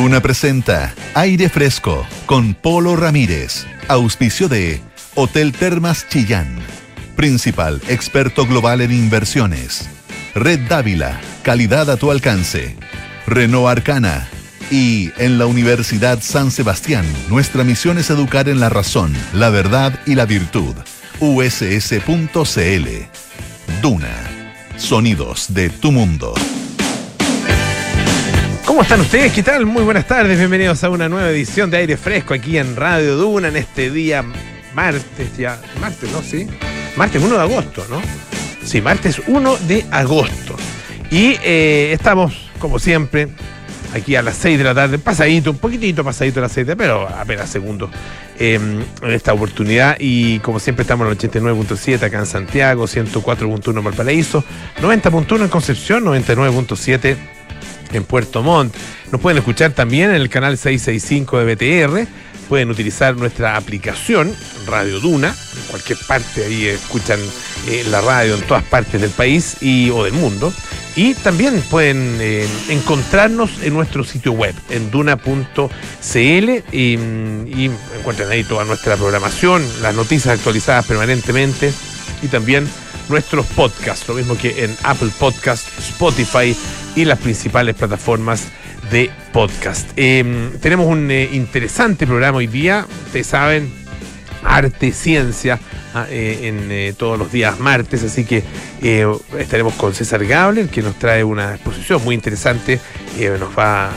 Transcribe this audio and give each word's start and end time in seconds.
Duna 0.00 0.20
presenta 0.20 0.94
Aire 1.14 1.48
Fresco 1.48 2.06
con 2.26 2.54
Polo 2.54 2.94
Ramírez, 2.94 3.66
auspicio 3.88 4.48
de 4.48 4.80
Hotel 5.16 5.50
Termas 5.50 6.06
Chillán, 6.08 6.56
principal 7.16 7.82
experto 7.88 8.46
global 8.46 8.80
en 8.80 8.92
inversiones. 8.92 9.88
Red 10.36 10.68
Dávila, 10.68 11.20
calidad 11.42 11.90
a 11.90 11.96
tu 11.96 12.12
alcance. 12.12 12.76
Renault 13.26 13.66
Arcana. 13.66 14.28
Y 14.70 15.10
en 15.18 15.36
la 15.36 15.46
Universidad 15.46 16.20
San 16.22 16.52
Sebastián, 16.52 17.04
nuestra 17.28 17.64
misión 17.64 17.98
es 17.98 18.08
educar 18.08 18.48
en 18.48 18.60
la 18.60 18.68
razón, 18.68 19.12
la 19.32 19.50
verdad 19.50 19.98
y 20.06 20.14
la 20.14 20.26
virtud. 20.26 20.76
uss.cl. 21.18 22.88
Duna. 23.82 24.16
Sonidos 24.76 25.52
de 25.52 25.70
tu 25.70 25.90
mundo. 25.90 26.34
¿Cómo 28.68 28.82
están 28.82 29.00
ustedes? 29.00 29.32
¿Qué 29.32 29.42
tal? 29.42 29.64
Muy 29.64 29.82
buenas 29.82 30.06
tardes, 30.06 30.36
bienvenidos 30.36 30.84
a 30.84 30.90
una 30.90 31.08
nueva 31.08 31.30
edición 31.30 31.70
de 31.70 31.78
Aire 31.78 31.96
Fresco 31.96 32.34
aquí 32.34 32.58
en 32.58 32.76
Radio 32.76 33.16
Duna 33.16 33.48
en 33.48 33.56
este 33.56 33.90
día 33.90 34.22
martes, 34.74 35.38
ya, 35.38 35.58
martes, 35.80 36.12
¿no? 36.12 36.20
Sí, 36.20 36.46
martes 36.94 37.22
1 37.22 37.34
de 37.34 37.40
agosto, 37.40 37.86
¿no? 37.88 37.98
Sí, 38.62 38.82
martes 38.82 39.22
1 39.26 39.56
de 39.66 39.86
agosto. 39.90 40.54
Y 41.10 41.38
eh, 41.42 41.92
estamos, 41.94 42.50
como 42.58 42.78
siempre, 42.78 43.28
aquí 43.94 44.16
a 44.16 44.20
las 44.22 44.36
6 44.36 44.58
de 44.58 44.64
la 44.64 44.74
tarde, 44.74 44.98
pasadito, 44.98 45.50
un 45.50 45.56
poquitito 45.56 46.04
pasadito 46.04 46.40
a 46.40 46.42
las 46.42 46.52
6 46.52 46.66
de 46.66 46.76
pero 46.76 47.08
apenas 47.08 47.48
segundos 47.48 47.88
em, 48.38 48.82
en 49.00 49.10
esta 49.12 49.32
oportunidad. 49.32 49.96
Y 49.98 50.40
como 50.40 50.60
siempre 50.60 50.82
estamos 50.82 51.06
en 51.06 51.12
el 51.12 51.18
89.7 51.18 52.02
acá 52.02 52.18
en 52.18 52.26
Santiago, 52.26 52.84
104.1 52.84 53.78
en 53.78 53.84
Valparaíso, 53.84 54.44
90.1 54.82 55.44
en 55.44 55.48
Concepción, 55.48 56.04
99.7 56.04 57.37
en 57.92 58.04
Puerto 58.04 58.42
Montt. 58.42 58.74
Nos 59.10 59.20
pueden 59.20 59.38
escuchar 59.38 59.72
también 59.72 60.10
en 60.10 60.16
el 60.16 60.28
canal 60.28 60.56
665 60.56 61.44
de 61.44 61.54
BTR. 61.54 62.08
Pueden 62.48 62.70
utilizar 62.70 63.16
nuestra 63.16 63.56
aplicación 63.56 64.34
Radio 64.66 65.00
Duna. 65.00 65.28
En 65.28 65.70
cualquier 65.70 65.98
parte 66.06 66.44
ahí 66.44 66.66
escuchan 66.66 67.20
eh, 67.68 67.84
la 67.90 68.00
radio 68.00 68.34
en 68.34 68.42
todas 68.42 68.64
partes 68.64 69.00
del 69.00 69.10
país 69.10 69.56
y, 69.60 69.90
o 69.90 70.04
del 70.04 70.14
mundo. 70.14 70.52
Y 70.96 71.14
también 71.14 71.60
pueden 71.70 72.16
eh, 72.20 72.48
encontrarnos 72.70 73.62
en 73.62 73.74
nuestro 73.74 74.02
sitio 74.02 74.32
web, 74.32 74.54
en 74.70 74.90
duna.cl, 74.90 75.68
y, 76.14 76.98
y 76.98 77.70
encuentran 77.98 78.30
ahí 78.30 78.42
toda 78.42 78.64
nuestra 78.64 78.96
programación, 78.96 79.64
las 79.80 79.94
noticias 79.94 80.34
actualizadas 80.34 80.86
permanentemente 80.86 81.72
y 82.22 82.28
también 82.28 82.66
nuestros 83.08 83.46
podcasts, 83.46 84.06
lo 84.08 84.14
mismo 84.14 84.36
que 84.36 84.64
en 84.64 84.76
Apple 84.82 85.10
Podcast, 85.18 85.66
Spotify 85.78 86.56
y 86.94 87.04
las 87.04 87.18
principales 87.18 87.74
plataformas 87.74 88.48
de 88.90 89.10
podcast. 89.32 89.90
Eh, 89.96 90.50
tenemos 90.60 90.86
un 90.86 91.10
eh, 91.10 91.28
interesante 91.32 92.06
programa 92.06 92.38
hoy 92.38 92.46
día, 92.46 92.86
ustedes 93.06 93.26
saben, 93.26 93.72
arte, 94.42 94.92
ciencia, 94.92 95.58
ah, 95.94 96.06
eh, 96.10 96.40
en 96.44 96.70
eh, 96.70 96.94
todos 96.96 97.18
los 97.18 97.30
días 97.32 97.58
martes, 97.60 98.02
así 98.04 98.24
que 98.24 98.42
estaremos 99.38 99.74
con 99.74 99.94
César 99.94 100.24
Gabler, 100.24 100.68
que 100.68 100.82
nos 100.82 100.98
trae 100.98 101.24
una 101.24 101.54
exposición 101.54 102.02
muy 102.04 102.14
interesante, 102.14 102.80
nos 103.38 103.58
va 103.58 103.86
a 103.86 103.92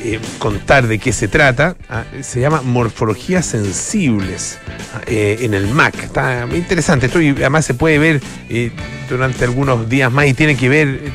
eh, 0.00 0.18
contar 0.38 0.88
de 0.88 0.98
qué 0.98 1.12
se 1.12 1.28
trata. 1.28 1.76
Ah, 1.88 2.04
se 2.22 2.40
llama 2.40 2.62
Morfologías 2.62 3.46
Sensibles 3.46 4.58
ah, 4.94 5.00
eh, 5.06 5.38
en 5.42 5.54
el 5.54 5.68
MAC. 5.68 6.04
Está 6.04 6.46
interesante. 6.52 7.06
Esto 7.06 7.20
y 7.20 7.30
además 7.30 7.64
se 7.64 7.74
puede 7.74 7.98
ver 7.98 8.20
eh, 8.48 8.72
durante 9.08 9.44
algunos 9.44 9.88
días 9.88 10.10
más 10.10 10.26
y 10.26 10.34
tiene 10.34 10.56
que 10.56 10.68
ver 10.68 11.12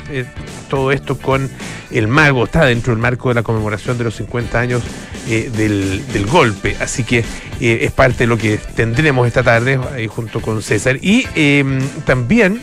todo 0.69 0.91
esto 0.91 1.17
con 1.17 1.49
el 1.91 2.07
mago. 2.07 2.45
Está 2.45 2.65
dentro 2.65 2.93
del 2.93 3.01
marco 3.01 3.29
de 3.29 3.35
la 3.35 3.43
conmemoración 3.43 3.97
de 3.97 4.05
los 4.05 4.15
50 4.15 4.59
años 4.59 4.83
del, 5.27 6.05
del 6.11 6.25
golpe. 6.25 6.77
Así 6.79 7.03
que 7.03 7.23
es 7.59 7.91
parte 7.91 8.19
de 8.19 8.27
lo 8.27 8.37
que 8.37 8.57
tendremos 8.57 9.27
esta 9.27 9.43
tarde 9.43 9.77
junto 10.07 10.41
con 10.41 10.61
César. 10.61 10.97
Y 11.01 11.27
eh, 11.35 11.63
también 12.05 12.61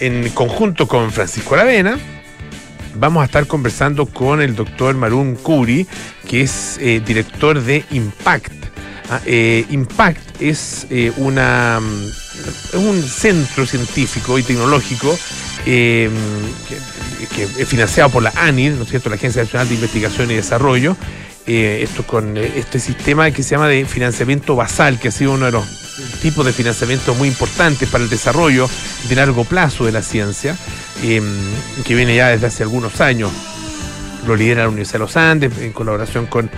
en 0.00 0.28
conjunto 0.30 0.86
con 0.86 1.10
Francisco 1.10 1.54
Aravena 1.54 1.98
vamos 2.94 3.22
a 3.22 3.26
estar 3.26 3.46
conversando 3.46 4.06
con 4.06 4.40
el 4.40 4.54
doctor 4.54 4.94
Marún 4.94 5.34
Curi, 5.36 5.86
que 6.28 6.42
es 6.42 6.78
eh, 6.80 7.02
director 7.04 7.60
de 7.60 7.84
Impact. 7.90 8.52
Ah, 9.10 9.20
eh, 9.26 9.66
Impact 9.70 10.40
es 10.40 10.86
eh, 10.90 11.12
una 11.16 11.80
mm, 11.80 12.04
es 12.68 12.74
un 12.74 13.02
centro 13.02 13.66
científico 13.66 14.38
y 14.38 14.42
tecnológico 14.42 15.16
que, 15.64 16.10
que 17.34 17.42
es 17.44 17.68
financiado 17.68 18.10
por 18.10 18.22
la 18.22 18.32
ANID, 18.36 18.72
¿no 18.72 18.82
es 18.82 18.90
cierto? 18.90 19.08
la 19.08 19.16
Agencia 19.16 19.42
Nacional 19.42 19.68
de 19.68 19.74
Investigación 19.74 20.30
y 20.30 20.34
Desarrollo. 20.34 20.96
Esto 21.46 22.06
con 22.06 22.36
este 22.36 22.80
sistema 22.80 23.30
que 23.30 23.42
se 23.42 23.50
llama 23.50 23.68
de 23.68 23.84
financiamiento 23.84 24.56
basal, 24.56 24.98
que 24.98 25.08
ha 25.08 25.10
sido 25.10 25.32
uno 25.32 25.46
de 25.46 25.52
los 25.52 25.83
tipos 26.20 26.44
de 26.44 26.52
financiamiento 26.52 27.14
muy 27.14 27.28
importantes 27.28 27.88
para 27.88 28.04
el 28.04 28.10
desarrollo 28.10 28.68
de 29.08 29.14
largo 29.14 29.44
plazo 29.44 29.84
de 29.86 29.92
la 29.92 30.02
ciencia, 30.02 30.56
eh, 31.02 31.22
que 31.84 31.94
viene 31.94 32.16
ya 32.16 32.28
desde 32.28 32.46
hace 32.46 32.62
algunos 32.62 33.00
años. 33.00 33.30
Lo 34.26 34.36
lidera 34.36 34.62
la 34.62 34.68
Universidad 34.68 34.94
de 34.94 34.98
los 35.00 35.16
Andes 35.16 35.58
en 35.58 35.72
colaboración 35.72 36.26
con 36.26 36.50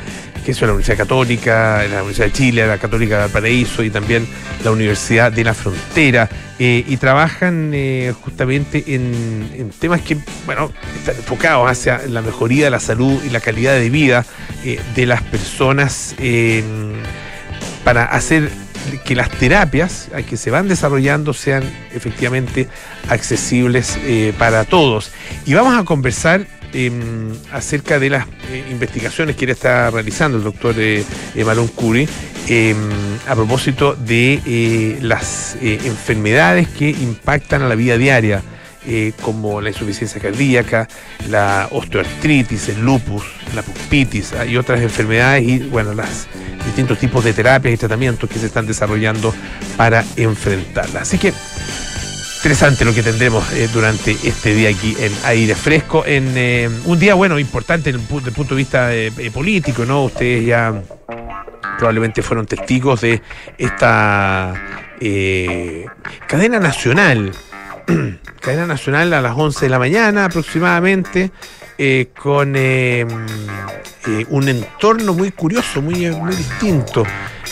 que 0.47 0.53
es 0.53 0.61
la 0.61 0.69
Universidad 0.69 0.99
Católica, 0.99 1.83
la 1.91 2.03
Universidad 2.03 2.27
de 2.27 2.33
Chile, 2.33 2.67
la 2.69 2.79
Católica 2.79 3.17
de 3.17 3.21
Valparaíso 3.23 3.83
y 3.83 3.91
también 3.91 4.29
la 4.63 4.71
Universidad 4.71 5.33
de 5.33 5.43
la 5.43 5.55
Frontera. 5.55 6.29
eh, 6.61 6.85
y 6.87 6.97
trabajan 6.99 7.73
eh, 7.75 8.15
justamente 8.23 8.85
en, 8.87 9.73
temas 9.81 10.03
que, 10.03 10.17
bueno, 10.47 10.71
están 10.97 11.17
enfocados 11.17 11.69
hacia 11.69 12.07
la 12.07 12.23
mejoría 12.23 12.67
de 12.67 12.71
la 12.71 12.79
salud 12.79 13.21
y 13.27 13.31
la 13.31 13.41
calidad 13.41 13.75
de 13.75 13.91
vida 13.91 14.25
eh, 14.65 14.81
de 14.95 15.07
las 15.07 15.21
personas 15.23 16.15
eh, 16.19 16.63
para 17.87 18.05
hacer 18.07 18.51
que 19.05 19.15
las 19.15 19.31
terapias 19.31 20.09
eh, 20.13 20.25
que 20.25 20.37
se 20.37 20.51
van 20.51 20.67
desarrollando 20.67 21.33
sean 21.33 21.63
efectivamente 21.95 22.67
accesibles 23.09 23.97
eh, 24.03 24.33
para 24.37 24.65
todos. 24.65 25.13
Y 25.45 25.55
vamos 25.55 25.79
a 25.79 25.85
conversar 25.85 26.49
eh, 26.73 26.91
acerca 27.53 28.01
de 28.01 28.11
las 28.11 28.27
eh, 28.51 28.65
investigaciones 28.73 29.37
que 29.37 29.45
él 29.45 29.53
está 29.53 29.89
realizando, 29.93 30.37
el 30.37 30.43
doctor 30.43 30.75
eh, 30.79 31.05
eh, 31.37 31.45
Malón 31.45 31.69
Curi, 31.69 32.09
eh, 32.49 32.75
a 33.29 33.37
propósito 33.37 33.95
de 33.95 34.99
las 35.01 35.57
enfermedades 35.63 36.67
que 36.67 36.91
impactan 36.91 37.63
a 37.63 37.69
la 37.69 37.77
vida 37.77 37.97
diaria. 37.97 38.43
Eh, 38.89 39.13
como 39.21 39.61
la 39.61 39.71
insuficiencia 39.71 40.21
cardíaca, 40.21 40.87
la 41.29 41.67
osteoartritis, 41.73 42.69
el 42.69 42.83
lupus, 42.83 43.25
la 43.53 43.63
pupitis 43.63 44.33
ah, 44.35 44.47
y 44.47 44.57
otras 44.57 44.81
enfermedades 44.81 45.43
y 45.43 45.59
bueno, 45.59 45.93
los 45.93 46.07
distintos 46.65 46.97
tipos 46.99 47.25
de 47.25 47.33
terapias 47.33 47.75
y 47.75 47.77
tratamientos 47.77 48.31
que 48.31 48.39
se 48.39 48.47
están 48.47 48.65
desarrollando 48.65 49.35
para 49.77 50.05
enfrentarlas. 50.17 51.03
Así 51.03 51.19
que 51.19 51.33
interesante 52.37 52.85
lo 52.85 52.95
que 52.95 53.03
tendremos 53.03 53.53
eh, 53.55 53.69
durante 53.73 54.13
este 54.13 54.55
día 54.55 54.69
aquí 54.69 54.97
en 55.01 55.13
aire 55.25 55.57
fresco, 55.57 56.05
en 56.07 56.33
eh, 56.37 56.71
un 56.85 56.99
día 57.01 57.15
bueno, 57.15 57.41
importante 57.41 57.91
desde 57.93 58.05
el, 58.05 58.33
punto 58.33 58.55
de 58.55 58.57
vista 58.57 58.91
político, 59.35 59.85
¿no? 59.85 60.05
Ustedes 60.05 60.47
ya 60.47 60.81
probablemente 61.77 62.23
fueron 62.23 62.47
testigos 62.47 63.01
de 63.01 63.21
esta 63.59 64.55
cadena 66.29 66.61
nacional, 66.61 67.33
cadena 68.41 68.67
nacional 68.67 69.13
a 69.13 69.21
las 69.21 69.35
11 69.37 69.67
de 69.67 69.69
la 69.69 69.79
mañana 69.79 70.25
aproximadamente, 70.27 71.31
eh, 71.79 72.09
con 72.21 72.55
eh, 72.57 73.07
eh, 74.07 74.27
un 74.31 74.49
entorno 74.49 75.15
muy 75.15 75.31
curioso, 75.33 75.83
muy, 75.83 76.11
muy 76.11 76.35
distinto. 76.35 77.05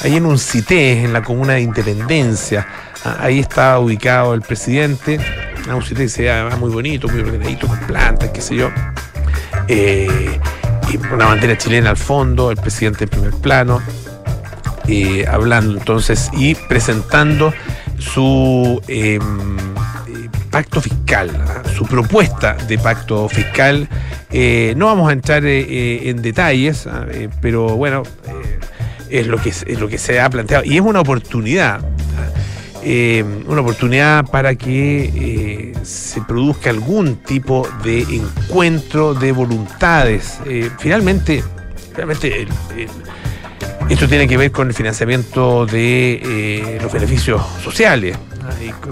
Ahí 0.03 0.17
en 0.17 0.27
un 0.27 0.39
CITE, 0.39 1.05
en 1.05 1.13
la 1.13 1.23
comuna 1.23 1.55
de 1.55 1.61
Independencia, 1.63 2.67
Ah, 3.07 3.19
ahí 3.21 3.41
está 3.41 3.79
ubicado 3.81 4.33
el 4.33 4.41
presidente, 4.41 5.21
ah, 5.69 5.75
un 5.75 5.83
CITE 5.83 6.05
que 6.05 6.09
se 6.09 6.23
ve 6.23 6.57
muy 6.57 6.71
bonito, 6.71 7.07
muy 7.07 7.21
ordenadito, 7.21 7.69
con 7.69 7.79
plantas, 7.81 8.31
qué 8.31 8.41
sé 8.41 8.57
yo. 8.57 8.71
Y 9.69 10.97
una 11.13 11.27
bandera 11.27 11.59
chilena 11.59 11.91
al 11.91 11.99
fondo, 11.99 12.51
el 12.51 12.57
presidente 12.57 13.05
en 13.05 13.11
primer 13.11 13.33
plano, 13.35 13.83
hablando 15.31 15.79
entonces 15.79 16.31
y 16.33 16.55
presentando 16.55 17.53
su 17.99 18.81
eh, 18.89 19.19
pacto 20.55 20.81
fiscal, 20.81 21.31
¿ah? 21.49 21.69
su 21.77 21.85
propuesta 21.85 22.55
de 22.69 22.79
pacto 22.79 23.29
fiscal. 23.29 23.89
Eh, 24.31 24.73
no 24.77 24.87
vamos 24.87 25.11
a 25.11 25.13
entrar 25.13 25.45
eh, 25.45 25.67
eh, 25.69 26.11
en 26.11 26.23
detalles, 26.23 26.87
¿ah? 26.87 27.07
Pero 27.41 27.75
bueno, 27.77 28.05
es, 29.11 29.27
lo 29.27 29.37
que, 29.39 29.49
es 29.49 29.81
lo 29.81 29.89
que 29.89 29.99
se 29.99 30.21
ha 30.21 30.31
planteado 30.31 30.63
y 30.65 30.77
es 30.77 30.81
una 30.81 31.01
oportunidad. 31.01 31.81
¿ah? 31.81 32.31
una 33.49 33.63
oportunidad 33.63 34.27
para 34.27 34.55
que 34.55 35.73
se 35.83 36.21
produzca 36.21 36.71
algún 36.71 37.17
tipo 37.17 37.67
de 37.83 38.03
encuentro 38.03 39.15
de 39.15 39.33
voluntades. 39.33 40.39
Finalmente, 40.79 41.43
realmente 41.97 42.43
el- 42.43 42.49
esto 43.89 44.09
tiene 44.09 44.27
que 44.27 44.37
ver 44.37 44.51
con 44.51 44.69
el 44.69 44.75
financiamiento 44.75 45.67
de 45.67 46.15
eh, 46.25 46.79
los 46.83 46.93
beneficios 46.93 47.43
sociales, 47.63 48.17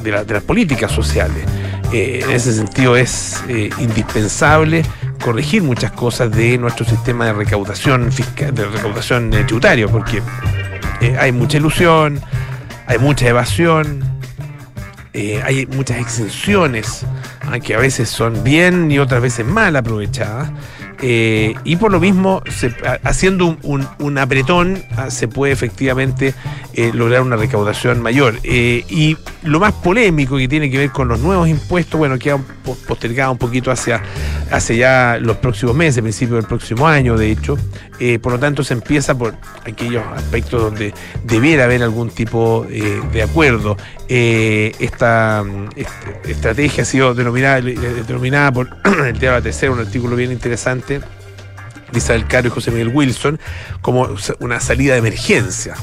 de, 0.02 0.10
la- 0.10 0.24
de 0.24 0.34
las 0.34 0.42
políticas 0.42 0.92
sociales. 0.92 1.44
Eh, 1.92 2.20
en 2.24 2.30
ese 2.30 2.52
sentido 2.54 2.96
es 2.96 3.42
eh, 3.48 3.70
indispensable 3.78 4.82
corregir 5.22 5.62
muchas 5.62 5.92
cosas 5.92 6.30
de 6.30 6.56
nuestro 6.58 6.84
sistema 6.86 7.26
de 7.26 7.32
recaudación 7.34 8.10
fiscal, 8.12 8.54
de 8.54 8.64
recaudación 8.66 9.30
tributaria, 9.30 9.88
porque 9.88 10.22
hay 11.18 11.32
mucha 11.32 11.56
ilusión, 11.58 12.20
hay 12.86 12.98
mucha 12.98 13.28
evasión, 13.28 14.04
hay 15.14 15.66
muchas 15.66 15.98
exenciones 15.98 17.04
que 17.64 17.74
a 17.74 17.78
veces 17.78 18.08
son 18.08 18.42
bien 18.44 18.90
y 18.90 18.98
otras 18.98 19.20
veces 19.20 19.44
mal 19.46 19.76
aprovechadas. 19.76 20.50
Eh, 21.04 21.54
y 21.64 21.74
por 21.76 21.90
lo 21.90 21.98
mismo, 21.98 22.42
haciendo 23.02 23.58
un, 23.62 24.18
apretón, 24.18 24.84
ah, 24.96 25.10
se 25.10 25.26
puede 25.26 25.52
efectivamente 25.52 26.32
eh, 26.74 26.92
lograr 26.94 27.22
una 27.22 27.34
recaudación 27.34 28.00
mayor. 28.00 28.38
Eh, 28.44 28.84
y 28.88 29.16
lo 29.42 29.58
más 29.58 29.72
polémico 29.72 30.36
que 30.36 30.46
tiene 30.46 30.70
que 30.70 30.78
ver 30.78 30.90
con 30.90 31.08
los 31.08 31.18
nuevos 31.18 31.48
impuestos, 31.48 31.98
bueno, 31.98 32.18
queda 32.20 32.38
postergado 32.86 33.32
un 33.32 33.38
poquito 33.38 33.72
hacia, 33.72 34.00
hacia 34.52 34.76
ya 34.76 35.18
los 35.20 35.38
próximos 35.38 35.74
meses, 35.74 36.00
principio 36.02 36.36
del 36.36 36.44
próximo 36.44 36.86
año, 36.86 37.18
de 37.18 37.32
hecho. 37.32 37.58
por 38.22 38.32
lo 38.32 38.38
tanto, 38.38 38.62
se 38.62 38.74
empieza 38.74 39.18
por 39.18 39.34
aquellos 39.64 40.04
aspectos 40.14 40.62
donde 40.62 40.94
debiera 41.24 41.64
haber 41.64 41.82
algún 41.82 42.10
tipo 42.10 42.64
de 42.68 43.22
acuerdo. 43.22 43.76
esta, 44.08 45.42
estrategia 46.24 46.82
ha 46.82 46.86
sido 46.86 47.14
denominada, 47.14 47.60
denominada 47.60 48.52
por 48.52 48.76
el 49.06 49.18
tema 49.18 49.40
Tercer, 49.40 49.70
un 49.70 49.80
artículo 49.80 50.14
bien 50.14 50.30
interesante 50.30 50.91
Isabel 51.94 52.26
Caro 52.26 52.48
y 52.48 52.50
José 52.50 52.70
Miguel 52.70 52.88
Wilson, 52.88 53.38
como 53.80 54.08
una 54.40 54.60
salida 54.60 54.94
de 54.94 54.98
emergencia. 55.00 55.74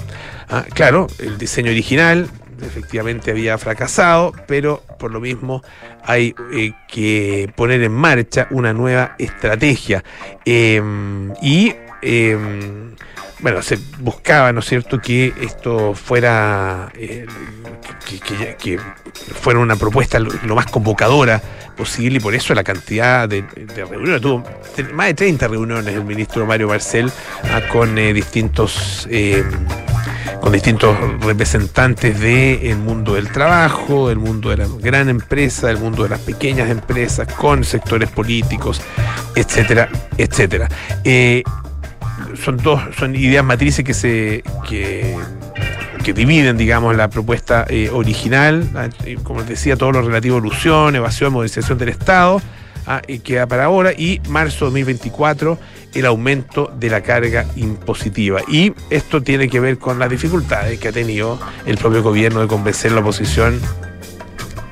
Ah, 0.49 0.65
claro, 0.73 1.07
el 1.19 1.37
diseño 1.37 1.71
original 1.71 2.27
efectivamente 2.61 3.31
había 3.31 3.57
fracasado, 3.57 4.33
pero 4.47 4.83
por 4.97 5.11
lo 5.11 5.19
mismo 5.19 5.63
hay 6.03 6.35
eh, 6.53 6.73
que 6.87 7.51
poner 7.55 7.81
en 7.83 7.91
marcha 7.91 8.47
una 8.49 8.73
nueva 8.73 9.15
estrategia. 9.17 10.03
Em, 10.45 11.33
y 11.41 11.75
em, 12.01 12.95
bueno, 13.41 13.61
se 13.61 13.79
buscaba, 13.99 14.51
¿no 14.51 14.59
es 14.59 14.65
cierto?, 14.65 14.99
que 14.99 15.33
esto 15.41 15.93
fuera, 15.93 16.91
eh, 16.95 17.25
que, 18.57 18.79
fuera 19.41 19.59
una 19.59 19.75
propuesta 19.75 20.19
lo, 20.19 20.55
más 20.55 20.65
convocadora 20.65 21.41
posible 21.77 22.17
y 22.17 22.19
por 22.19 22.35
eso 22.35 22.53
la 22.53 22.63
cantidad 22.63 23.29
de, 23.29 23.45
reuniones, 23.75 24.21
tuvo 24.21 24.43
más 24.93 25.07
de 25.07 25.13
30 25.13 25.47
reuniones 25.47 25.95
el 25.95 26.03
ministro 26.03 26.45
Mario 26.45 26.67
Marcel 26.67 27.11
ah, 27.53 27.61
con 27.71 27.97
eh, 27.97 28.13
distintos... 28.13 29.07
Eh, 29.09 29.43
con 30.41 30.53
distintos 30.53 30.95
representantes 31.19 32.17
del 32.17 32.77
mundo 32.77 33.15
del 33.15 33.29
trabajo, 33.29 34.07
del 34.07 34.19
mundo 34.19 34.51
de 34.51 34.57
la 34.57 34.67
gran 34.79 35.09
empresa, 35.09 35.67
del 35.67 35.79
mundo 35.79 36.03
de 36.03 36.09
las 36.09 36.21
pequeñas 36.21 36.69
empresas, 36.69 37.27
con 37.33 37.65
sectores 37.65 38.09
políticos, 38.09 38.81
etcétera, 39.35 39.89
etcétera 40.17 40.69
son 42.43 42.57
dos, 42.57 42.81
son 42.97 43.15
ideas 43.15 43.43
matrices 43.43 43.83
que 43.85 43.93
se 43.93 44.43
que, 44.67 45.15
dividen, 46.13 46.57
digamos, 46.57 46.95
la 46.95 47.07
propuesta 47.07 47.67
eh, 47.69 47.89
original, 47.93 48.67
ah, 48.73 48.89
como 49.23 49.41
les 49.41 49.49
decía, 49.49 49.75
todo 49.75 49.91
lo 49.91 50.01
relativo 50.01 50.37
a 50.37 50.39
ilusión, 50.39 50.95
evasión, 50.95 51.31
modernización 51.31 51.77
del 51.77 51.89
Estado, 51.89 52.41
ah, 52.87 53.01
queda 53.23 53.45
para 53.45 53.65
ahora, 53.65 53.93
y 53.93 54.19
marzo 54.27 54.65
2024 54.65 55.59
el 55.93 56.05
aumento 56.05 56.71
de 56.79 56.89
la 56.89 57.01
carga 57.01 57.45
impositiva. 57.55 58.41
Y 58.47 58.73
esto 58.89 59.21
tiene 59.21 59.49
que 59.49 59.59
ver 59.59 59.77
con 59.77 59.99
las 59.99 60.09
dificultades 60.09 60.79
que 60.79 60.87
ha 60.87 60.91
tenido 60.91 61.39
el 61.65 61.77
propio 61.77 62.03
gobierno 62.03 62.41
de 62.41 62.47
convencer 62.47 62.91
a 62.91 62.95
la 62.95 63.01
oposición 63.01 63.59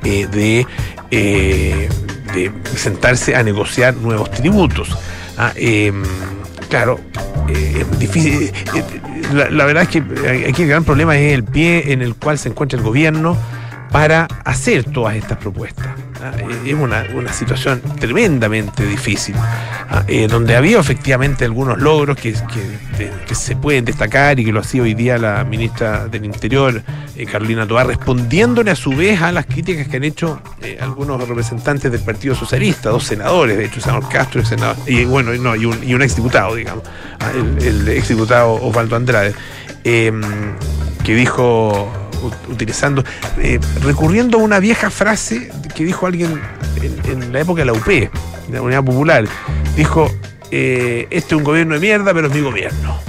eh, 0.03 0.27
de, 0.27 0.65
eh, 1.11 1.89
de 2.33 2.51
sentarse 2.75 3.35
a 3.35 3.43
negociar 3.43 3.95
nuevos 3.95 4.31
tributos. 4.31 4.97
Ah, 5.37 5.51
em, 5.55 6.03
claro, 6.69 6.99
eh, 7.49 7.85
difícil. 7.99 8.43
Eh, 8.43 8.53
eh, 8.75 9.49
la, 9.51 9.65
verdad 9.65 9.83
es 9.83 9.89
que 9.89 10.47
aquí 10.47 10.63
el 10.63 10.69
gran 10.69 10.83
problema 10.83 11.17
es 11.17 11.33
el 11.33 11.43
pie 11.43 11.91
en 11.91 12.01
el 12.01 12.15
cual 12.15 12.37
se 12.37 12.49
encuentra 12.49 12.77
el 12.77 12.85
gobierno 12.85 13.37
para 13.91 14.27
hacer 14.43 14.83
todas 14.83 15.15
estas 15.15 15.37
propuestas. 15.37 15.87
¿ah? 16.21 16.31
Es 16.65 16.73
una, 16.73 17.05
situación 17.33 17.81
tremendamente 17.99 18.85
difícil, 18.85 19.35
¿ah? 19.37 20.03
donde 20.29 20.55
había 20.55 20.79
efectivamente 20.79 21.45
algunos 21.45 21.79
logros 21.79 22.17
que, 22.17 22.35
se 23.33 23.55
pueden 23.55 23.85
destacar 23.85 24.39
y 24.39 24.45
que 24.45 24.51
lo 24.51 24.61
hacía 24.61 24.81
hoy 24.81 24.93
día 24.93 25.17
la 25.17 25.43
ministra 25.43 26.07
del 26.07 26.25
Interior, 26.25 26.81
Carolina 27.31 27.67
Tobar, 27.67 27.87
respondiéndole 27.87 28.71
a 28.71 28.75
su 28.75 28.91
vez 28.91 29.21
a 29.21 29.31
las 29.31 29.45
críticas 29.45 29.87
que 29.87 29.97
han 29.97 30.03
hecho 30.03 30.41
algunos 30.79 31.27
representantes 31.27 31.91
del 31.91 32.01
Partido 32.01 32.35
Socialista, 32.35 32.89
dos 32.89 33.03
senadores, 33.03 33.57
de 33.57 33.65
hecho, 33.65 33.81
senador 33.81 34.09
Castro 34.09 34.41
y, 34.41 34.45
senador, 34.45 34.77
y 34.87 35.05
bueno, 35.05 35.33
no, 35.33 35.55
y, 35.55 35.65
un, 35.65 35.83
y 35.83 35.93
un 35.93 36.01
exdiputado, 36.01 36.55
digamos, 36.55 36.83
¿ah? 37.19 37.31
el, 37.33 37.65
el 37.65 37.87
exdiputado 37.89 38.53
Osvaldo 38.53 38.95
Andrade, 38.95 39.33
que 39.83 41.15
dijo 41.15 42.06
utilizando, 42.49 43.03
eh, 43.37 43.59
recurriendo 43.81 44.39
a 44.39 44.41
una 44.41 44.59
vieja 44.59 44.89
frase 44.89 45.49
que 45.75 45.85
dijo 45.85 46.05
alguien 46.05 46.41
en, 46.81 47.31
la 47.31 47.41
época 47.41 47.61
de 47.61 47.65
la 47.65 47.73
UP, 47.73 47.85
de 47.85 48.09
la 48.51 48.61
Unidad 48.61 48.83
Popular. 48.83 49.25
Dijo, 49.75 50.11
eh, 50.51 51.07
este 51.09 51.35
es 51.35 51.37
un 51.37 51.43
gobierno 51.43 51.75
de 51.75 51.79
mierda, 51.79 52.13
pero 52.13 52.27
es 52.27 52.33
mi 52.33 52.41
gobierno. 52.41 52.99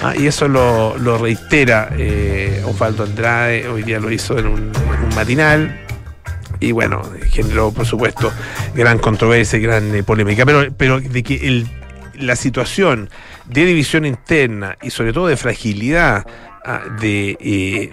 Ah, 0.00 0.14
y 0.16 0.26
eso 0.26 0.48
lo, 0.48 1.18
reitera 1.18 1.90
eh, 1.96 2.60
Osvaldo 2.66 3.04
Andrade, 3.04 3.68
hoy 3.68 3.84
día 3.84 4.00
lo 4.00 4.10
hizo 4.10 4.36
en 4.38 4.46
un, 4.46 4.72
matinal. 5.14 5.78
Y 6.58 6.72
bueno, 6.72 7.02
generó, 7.30 7.72
por 7.72 7.86
supuesto, 7.86 8.32
gran 8.74 8.98
controversia 8.98 9.58
y 9.58 9.62
gran 9.62 10.04
polémica. 10.04 10.44
Pero, 10.44 10.72
pero 10.76 11.00
de 11.00 11.22
que 11.22 11.64
la 12.14 12.36
situación 12.36 13.10
de 13.46 13.64
división 13.64 14.04
interna 14.04 14.76
y 14.82 14.90
sobre 14.90 15.12
todo 15.12 15.26
de 15.26 15.36
fragilidad 15.36 16.26
Ah, 16.64 16.82
de, 17.00 17.36
eh, 17.40 17.90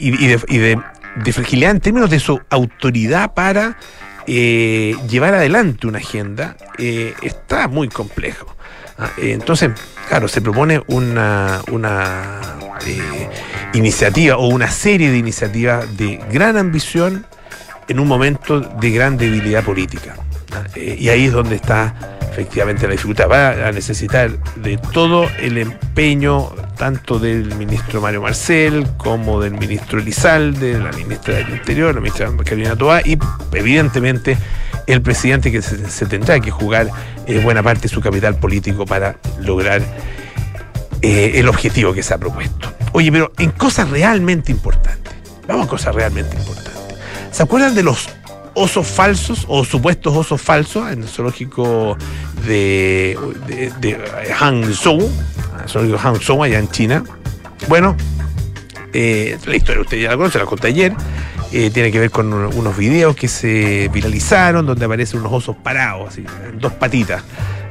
y, 0.00 0.26
de, 0.26 1.32
fragilidad 1.32 1.70
en 1.70 1.80
términos 1.80 2.10
de 2.10 2.18
su 2.18 2.40
autoridad 2.50 3.34
para 3.34 3.78
eh, 4.26 4.96
llevar 5.08 5.34
adelante 5.34 5.86
una 5.86 5.98
agenda, 5.98 6.56
eh, 6.76 7.14
está 7.22 7.68
muy 7.68 7.88
complejo. 7.88 8.56
Ah, 8.98 9.10
entonces, 9.18 9.70
claro, 10.08 10.26
se 10.26 10.40
propone 10.40 10.82
una, 10.88 11.62
una 11.70 12.40
iniciativa 13.74 14.38
o 14.38 14.48
una 14.48 14.70
serie 14.72 15.12
de 15.12 15.18
iniciativas 15.18 15.96
de 15.96 16.20
gran 16.32 16.56
ambición 16.56 17.24
en 17.86 18.00
un 18.00 18.08
momento 18.08 18.58
de 18.58 18.90
gran 18.90 19.16
debilidad 19.16 19.62
política. 19.62 20.16
Ah, 20.54 20.78
y 20.78 21.08
ahí 21.08 21.26
es 21.26 21.32
donde 21.32 21.56
está 21.56 21.94
efectivamente 22.30 22.86
la 22.86 22.92
dificultad. 22.92 23.28
Va 23.30 23.68
a 23.68 23.72
necesitar 23.72 24.30
de 24.56 24.76
todo 24.76 25.28
el 25.40 25.58
empeño, 25.58 26.50
tanto 26.76 27.18
del 27.18 27.54
ministro 27.54 28.00
Mario 28.00 28.22
Marcel, 28.22 28.86
como 28.96 29.40
del 29.40 29.52
ministro 29.52 30.00
Elizalde, 30.00 30.74
de 30.74 30.78
la 30.80 30.92
ministra 30.92 31.34
del 31.34 31.50
Interior, 31.50 31.94
la 31.94 32.00
ministra 32.00 32.30
Carolina 32.44 32.76
Toá, 32.76 33.00
y 33.04 33.18
evidentemente 33.52 34.36
el 34.86 35.00
presidente 35.00 35.50
que 35.50 35.62
se, 35.62 36.06
tendrá 36.06 36.40
que 36.40 36.50
jugar 36.50 36.88
eh, 37.26 37.38
buena 37.38 37.62
parte 37.62 37.82
de 37.82 37.88
su 37.88 38.00
capital 38.00 38.36
político 38.36 38.84
para 38.84 39.16
lograr 39.40 39.80
eh, 41.00 41.32
el 41.34 41.48
objetivo 41.48 41.94
que 41.94 42.02
se 42.02 42.14
ha 42.14 42.18
propuesto. 42.18 42.72
Oye, 42.92 43.10
pero 43.10 43.32
en 43.38 43.50
cosas 43.50 43.88
realmente 43.90 44.52
importantes, 44.52 45.14
vamos 45.46 45.66
a 45.66 45.70
cosas 45.70 45.94
realmente 45.94 46.36
importantes. 46.36 46.74
¿Se 47.30 47.42
acuerdan 47.42 47.74
de 47.74 47.82
los 47.82 48.08
osos 48.54 48.86
falsos 48.86 49.44
o 49.48 49.64
supuestos 49.64 50.16
osos 50.16 50.40
falsos 50.40 50.90
en 50.90 51.02
el 51.02 51.08
zoológico 51.08 51.96
de, 52.46 53.18
de, 53.80 53.98
Hangzhou, 54.38 55.10
zoológico 55.68 55.98
Hangzhou 55.98 56.42
allá 56.42 56.58
en 56.58 56.68
China. 56.70 57.04
Bueno, 57.68 57.96
eh, 58.92 59.38
la 59.46 59.56
historia 59.56 59.82
usted 59.82 59.98
ya 59.98 60.10
la 60.10 60.16
conoce, 60.16 60.38
la 60.38 60.46
conté 60.46 60.68
ayer. 60.68 60.94
Eh, 61.52 61.70
tiene 61.70 61.92
que 61.92 62.00
ver 62.00 62.10
con 62.10 62.32
unos 62.32 62.76
videos 62.76 63.14
que 63.14 63.28
se 63.28 63.88
viralizaron 63.92 64.66
donde 64.66 64.86
aparecen 64.86 65.20
unos 65.20 65.32
osos 65.32 65.56
parados, 65.56 66.08
así, 66.08 66.24
en 66.48 66.58
dos 66.58 66.72
patitas. 66.72 67.22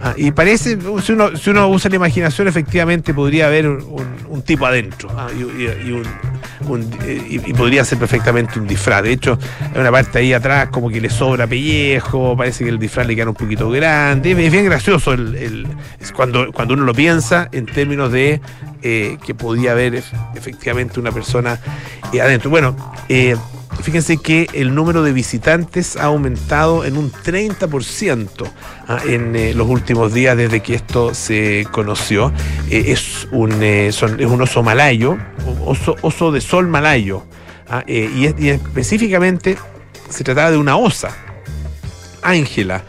Ah, 0.05 0.13
y 0.17 0.31
parece, 0.31 0.77
si 1.01 1.12
uno, 1.13 1.38
si 1.38 1.50
uno 1.50 1.69
usa 1.69 1.89
la 1.89 1.95
imaginación, 1.95 2.50
efectivamente 2.50 3.13
podría 3.13 3.48
haber 3.48 3.67
un, 3.69 4.41
tipo 4.45 4.65
adentro 4.65 5.10
ah, 5.15 5.29
y, 5.31 5.93
y, 7.36 7.53
podría 7.53 7.86
ser 7.86 8.00
perfectamente 8.00 8.60
un 8.60 8.67
disfraz. 8.67 9.01
De 9.03 9.13
hecho, 9.13 9.39
hay 9.74 9.79
una 9.79 9.91
parte 9.91 10.19
ahí 10.19 10.33
atrás 10.33 10.67
como 10.69 10.89
que 10.89 11.00
le 11.00 11.10
sobra 11.10 11.48
pellejo, 11.48 12.36
parece 12.36 12.65
que 12.65 12.69
el 12.69 12.79
disfraz 12.79 13.07
le 13.07 13.15
queda 13.15 13.29
un 13.29 13.36
poquito 13.36 13.69
grande. 13.69 14.31
Es 14.31 14.51
bien 14.51 14.65
gracioso 14.65 15.15
cuando, 16.13 16.51
cuando 16.51 16.74
uno 16.74 16.83
lo 16.83 16.93
piensa 16.93 17.48
en 17.53 17.65
términos 17.65 18.12
de 18.12 18.41
eh, 18.81 19.17
que 19.25 19.33
podía 19.33 19.72
haber 19.72 20.03
efectivamente 20.36 21.00
una 21.00 21.13
persona 21.13 21.57
eh, 22.12 22.19
adentro. 22.19 22.50
Bueno, 22.50 22.75
eh, 23.07 23.38
Fíjense 23.81 24.17
que 24.17 24.47
el 24.53 24.73
número 24.75 25.03
de 25.03 25.11
visitantes 25.11 25.97
ha 25.97 26.05
aumentado 26.05 26.85
en 26.85 26.97
un 26.97 27.11
30% 27.11 28.27
ah, 28.87 28.99
en 29.05 29.35
eh, 29.35 29.53
los 29.53 29.67
últimos 29.67 30.13
días 30.13 30.37
desde 30.37 30.61
que 30.61 30.75
esto 30.75 31.13
se 31.13 31.67
conoció. 31.71 32.31
Eh, 32.69 32.85
es, 32.87 33.27
un, 33.31 33.61
eh, 33.61 33.87
es 33.87 34.01
un 34.01 34.41
oso 34.41 34.63
malayo, 34.63 35.17
oso, 35.65 35.95
oso 36.01 36.31
de 36.31 36.39
sol 36.39 36.67
malayo. 36.67 37.25
Ah, 37.69 37.83
y, 37.87 38.25
específicamente 38.47 39.57
se 40.09 40.23
trataba 40.23 40.51
de 40.51 40.57
una 40.57 40.77
osa, 40.77 41.09
Ángela, 42.21 42.83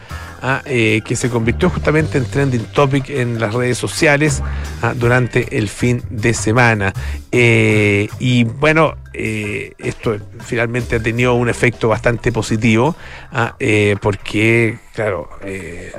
ah, 0.47 0.61
eh, 0.65 1.01
que 1.03 1.15
se 1.15 1.29
convirtió 1.29 1.71
justamente 1.71 2.19
en 2.19 2.25
trending 2.25 2.65
topic 2.65 3.09
en 3.09 3.39
las 3.39 3.53
redes 3.53 3.79
sociales 3.79 4.43
ah, 4.83 4.93
durante 4.95 5.57
el 5.57 5.69
fin 5.69 6.03
de 6.09 6.35
semana. 6.35 6.93
Eh, 7.31 8.07
y 8.19 8.43
bueno, 8.43 8.95
eh, 9.13 9.73
esto 9.79 10.17
finalmente 10.39 10.97
ha 10.97 10.99
tenido 10.99 11.33
un 11.33 11.49
efecto 11.49 11.89
bastante 11.89 12.31
positivo, 12.31 12.95
ah, 13.31 13.55
porque, 14.01 14.77
claro, 14.93 15.29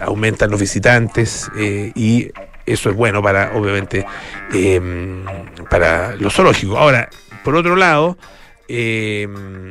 aumentan 0.01 0.51
los 0.51 0.61
visitantes 0.61 1.51
y 1.95 2.31
eso 2.67 2.91
es 2.91 2.97
bueno 2.97 3.23
para, 3.23 3.53
obviamente, 3.57 4.07
em, 4.53 5.25
para 5.71 6.17
los 6.17 6.35
zoológicos. 6.35 6.77
Ahora, 6.77 7.09
por 7.45 7.55
otro 7.55 7.77
lado, 7.77 8.19
em, 8.69 9.71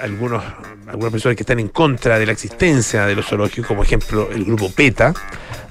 algunos, 0.00 0.42
algunas 0.86 1.12
personas 1.12 1.36
que 1.36 1.42
están 1.42 1.60
en 1.60 1.68
contra 1.68 2.18
de 2.18 2.26
la 2.26 2.32
existencia 2.32 3.06
de 3.06 3.14
los 3.14 3.26
zoológicos, 3.26 3.66
como 3.66 3.82
ejemplo 3.82 4.28
el 4.32 4.44
grupo 4.44 4.70
PETA, 4.70 5.14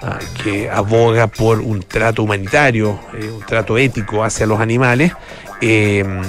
ah, 0.02 0.18
que 0.42 0.70
aboga 0.70 1.26
por 1.26 1.60
un 1.60 1.82
trato 1.82 2.22
humanitario, 2.22 2.98
eh, 3.14 3.30
un 3.30 3.44
trato 3.44 3.78
ético 3.78 4.24
hacia 4.24 4.46
los 4.46 4.60
animales, 4.60 5.12
em, 5.60 6.22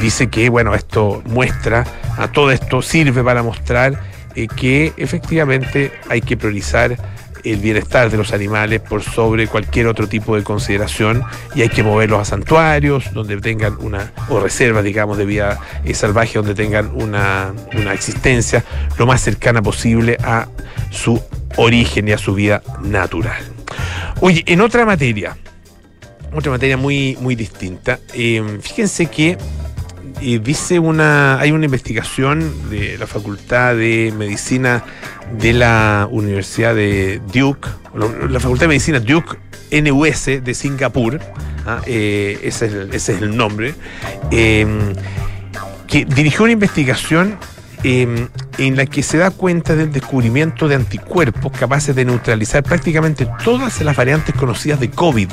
dice 0.00 0.28
que 0.28 0.48
bueno, 0.48 0.74
esto 0.74 1.22
muestra, 1.26 1.84
a 2.18 2.28
todo 2.28 2.50
esto 2.50 2.82
sirve 2.82 3.22
para 3.22 3.42
mostrar 3.42 4.00
eh, 4.34 4.48
que 4.48 4.92
efectivamente 4.96 5.92
hay 6.08 6.20
que 6.20 6.36
priorizar 6.36 6.96
el 7.52 7.60
bienestar 7.60 8.10
de 8.10 8.16
los 8.16 8.32
animales 8.32 8.80
por 8.80 9.02
sobre 9.02 9.46
cualquier 9.46 9.86
otro 9.86 10.08
tipo 10.08 10.36
de 10.36 10.42
consideración 10.42 11.22
y 11.54 11.62
hay 11.62 11.68
que 11.68 11.82
moverlos 11.82 12.20
a 12.20 12.24
santuarios 12.24 13.12
donde 13.12 13.36
tengan 13.38 13.76
una, 13.78 14.12
o 14.28 14.40
reservas, 14.40 14.84
digamos, 14.84 15.16
de 15.18 15.24
vida 15.24 15.60
eh, 15.84 15.94
salvaje, 15.94 16.38
donde 16.38 16.54
tengan 16.54 16.90
una, 16.94 17.52
una 17.78 17.92
existencia 17.92 18.64
lo 18.98 19.06
más 19.06 19.20
cercana 19.20 19.62
posible 19.62 20.16
a 20.22 20.48
su 20.90 21.22
origen 21.56 22.08
y 22.08 22.12
a 22.12 22.18
su 22.18 22.34
vida 22.34 22.62
natural. 22.82 23.42
Oye, 24.20 24.42
en 24.46 24.60
otra 24.60 24.84
materia, 24.84 25.36
otra 26.34 26.50
materia 26.50 26.76
muy, 26.76 27.16
muy 27.20 27.36
distinta, 27.36 27.98
eh, 28.14 28.58
fíjense 28.60 29.06
que 29.06 29.38
y 30.20 30.38
dice 30.38 30.78
una, 30.78 31.38
hay 31.38 31.52
una 31.52 31.66
investigación 31.66 32.70
de 32.70 32.96
la 32.98 33.06
Facultad 33.06 33.76
de 33.76 34.12
Medicina 34.16 34.84
de 35.38 35.52
la 35.52 36.08
Universidad 36.10 36.74
de 36.74 37.20
Duke, 37.32 37.68
la 37.94 38.40
Facultad 38.40 38.64
de 38.64 38.68
Medicina 38.68 39.00
Duke 39.00 39.36
NUS 39.70 40.26
de 40.42 40.54
Singapur, 40.54 41.20
¿ah? 41.66 41.80
eh, 41.86 42.38
ese, 42.42 42.88
es 42.92 43.08
el, 43.08 43.36
nombre, 43.36 43.74
em, 44.30 44.94
que 45.86 46.04
dirigió 46.04 46.44
una 46.44 46.52
investigación 46.52 47.36
em, 47.82 48.28
en 48.58 48.76
la 48.76 48.86
que 48.86 49.02
se 49.02 49.18
da 49.18 49.30
cuenta 49.30 49.74
del 49.74 49.92
descubrimiento 49.92 50.68
de 50.68 50.76
anticuerpos 50.76 51.52
capaces 51.52 51.94
de 51.94 52.04
neutralizar 52.04 52.62
prácticamente 52.62 53.28
todas 53.44 53.80
las 53.82 53.96
variantes 53.96 54.34
conocidas 54.34 54.80
de 54.80 54.90
COVID. 54.90 55.28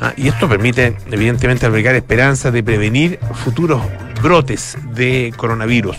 ¿ah? 0.00 0.12
y 0.16 0.28
esto 0.28 0.48
permite, 0.48 0.96
evidentemente, 1.10 1.66
albergar 1.66 1.94
esperanzas 1.94 2.52
de 2.52 2.62
prevenir 2.62 3.18
futuros 3.44 3.82
brotes 4.26 4.76
de 4.92 5.32
coronavirus. 5.36 5.98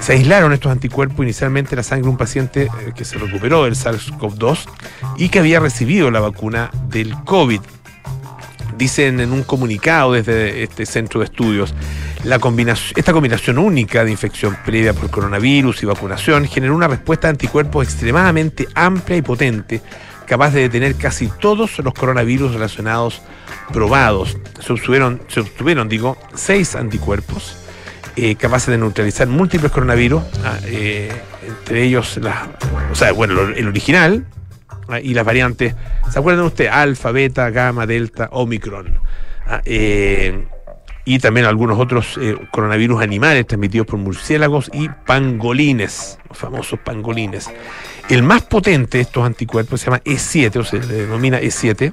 Se 0.00 0.14
aislaron 0.14 0.54
estos 0.54 0.72
anticuerpos 0.72 1.22
inicialmente 1.24 1.74
en 1.74 1.76
la 1.76 1.82
sangre 1.82 2.04
de 2.04 2.08
un 2.08 2.16
paciente 2.16 2.62
eh, 2.62 2.92
que 2.96 3.04
se 3.04 3.18
recuperó 3.18 3.64
del 3.64 3.74
SARS-CoV-2 3.74 4.60
y 5.18 5.28
que 5.28 5.40
había 5.40 5.60
recibido 5.60 6.10
la 6.10 6.20
vacuna 6.20 6.70
del 6.88 7.14
COVID. 7.24 7.60
Dicen 8.78 9.20
en 9.20 9.30
un 9.32 9.42
comunicado 9.42 10.14
desde 10.14 10.62
este 10.62 10.86
centro 10.86 11.20
de 11.20 11.26
estudios, 11.26 11.74
la 12.24 12.38
combinación, 12.38 12.94
esta 12.96 13.12
combinación 13.12 13.58
única 13.58 14.02
de 14.06 14.10
infección 14.10 14.56
previa 14.64 14.94
por 14.94 15.10
coronavirus 15.10 15.82
y 15.82 15.86
vacunación 15.86 16.46
generó 16.46 16.74
una 16.74 16.88
respuesta 16.88 17.28
de 17.28 17.32
anticuerpos 17.32 17.84
extremadamente 17.84 18.68
amplia 18.74 19.18
y 19.18 19.22
potente, 19.22 19.82
capaz 20.30 20.54
de 20.54 20.60
detener 20.60 20.94
casi 20.94 21.26
todos 21.26 21.80
los 21.80 21.92
coronavirus 21.92 22.54
relacionados 22.54 23.20
probados. 23.72 24.38
Se 24.60 24.72
obtuvieron, 24.72 25.20
se 25.26 25.40
obtuvieron 25.40 25.88
digo, 25.88 26.16
seis 26.34 26.76
anticuerpos 26.76 27.56
eh, 28.14 28.36
capaces 28.36 28.68
de 28.68 28.78
neutralizar 28.78 29.26
múltiples 29.26 29.72
coronavirus, 29.72 30.22
ah, 30.44 30.56
eh, 30.66 31.10
entre 31.44 31.82
ellos, 31.82 32.16
el 32.16 33.66
original 33.66 34.24
ah, 34.88 35.00
y 35.00 35.14
las 35.14 35.24
variantes, 35.24 35.74
¿se 36.08 36.18
acuerdan 36.20 36.44
ustedes? 36.44 36.70
Alfa, 36.70 37.10
beta, 37.10 37.50
gamma, 37.50 37.86
delta, 37.86 38.28
omicron. 38.30 39.00
Ah, 39.48 39.62
eh, 39.64 40.46
y 41.04 41.18
también 41.18 41.46
algunos 41.46 41.80
otros 41.80 42.20
coronavirus 42.52 43.02
animales 43.02 43.48
transmitidos 43.48 43.88
por 43.88 43.98
murciélagos 43.98 44.70
y 44.72 44.88
pangolines, 45.06 46.20
los 46.28 46.38
famosos 46.38 46.78
pangolines. 46.78 47.50
El 48.10 48.22
más 48.24 48.42
potente 48.42 48.98
de 48.98 49.02
estos 49.02 49.24
anticuerpos 49.24 49.80
se 49.80 49.86
llama 49.86 50.02
E7, 50.04 50.56
o 50.56 50.64
se 50.64 50.80
denomina 50.80 51.40
E7, 51.40 51.92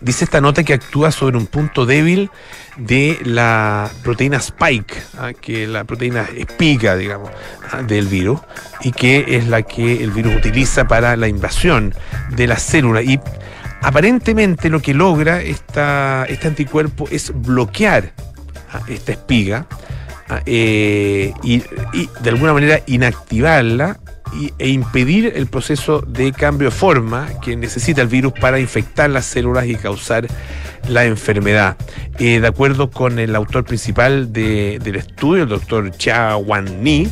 Dice 0.00 0.24
esta 0.24 0.40
nota 0.40 0.64
que 0.64 0.72
actúa 0.72 1.12
sobre 1.12 1.36
un 1.36 1.46
punto 1.46 1.86
débil 1.86 2.30
de 2.76 3.18
la 3.24 3.90
proteína 4.02 4.38
spike, 4.38 5.00
¿ah? 5.18 5.32
que 5.32 5.66
la 5.66 5.84
proteína 5.84 6.26
espiga, 6.36 6.96
digamos, 6.96 7.30
¿ah? 7.70 7.82
del 7.82 8.06
virus, 8.06 8.40
y 8.80 8.90
que 8.90 9.36
es 9.36 9.46
la 9.46 9.62
que 9.62 10.02
el 10.02 10.10
virus 10.10 10.34
utiliza 10.34 10.88
para 10.88 11.16
la 11.16 11.28
invasión 11.28 11.94
de 12.30 12.46
la 12.48 12.56
célula. 12.56 13.02
Y 13.02 13.20
aparentemente 13.82 14.70
lo 14.70 14.80
que 14.80 14.94
logra 14.94 15.40
esta, 15.40 16.24
este 16.28 16.48
anticuerpo 16.48 17.06
es 17.10 17.30
bloquear 17.32 18.12
¿ah? 18.72 18.80
esta 18.88 19.12
espiga 19.12 19.66
eh, 20.46 21.32
y 21.44 21.58
de 22.22 22.30
alguna 22.30 22.54
manera 22.54 22.80
inactivarla 22.86 24.00
e 24.58 24.68
impedir 24.68 25.32
el 25.36 25.46
proceso 25.46 26.00
de 26.00 26.32
cambio 26.32 26.70
de 26.70 26.74
forma 26.74 27.28
que 27.40 27.56
necesita 27.56 28.02
el 28.02 28.08
virus 28.08 28.32
para 28.32 28.58
infectar 28.58 29.10
las 29.10 29.26
células 29.26 29.66
y 29.66 29.74
causar 29.74 30.26
la 30.88 31.04
enfermedad. 31.04 31.76
Eh, 32.18 32.40
de 32.40 32.46
acuerdo 32.46 32.90
con 32.90 33.18
el 33.18 33.34
autor 33.36 33.64
principal 33.64 34.32
del 34.32 34.96
estudio, 34.96 35.44
el 35.44 35.48
doctor 35.48 35.90
Cha 35.92 36.36
Wan 36.36 36.82
Ni, 36.82 37.08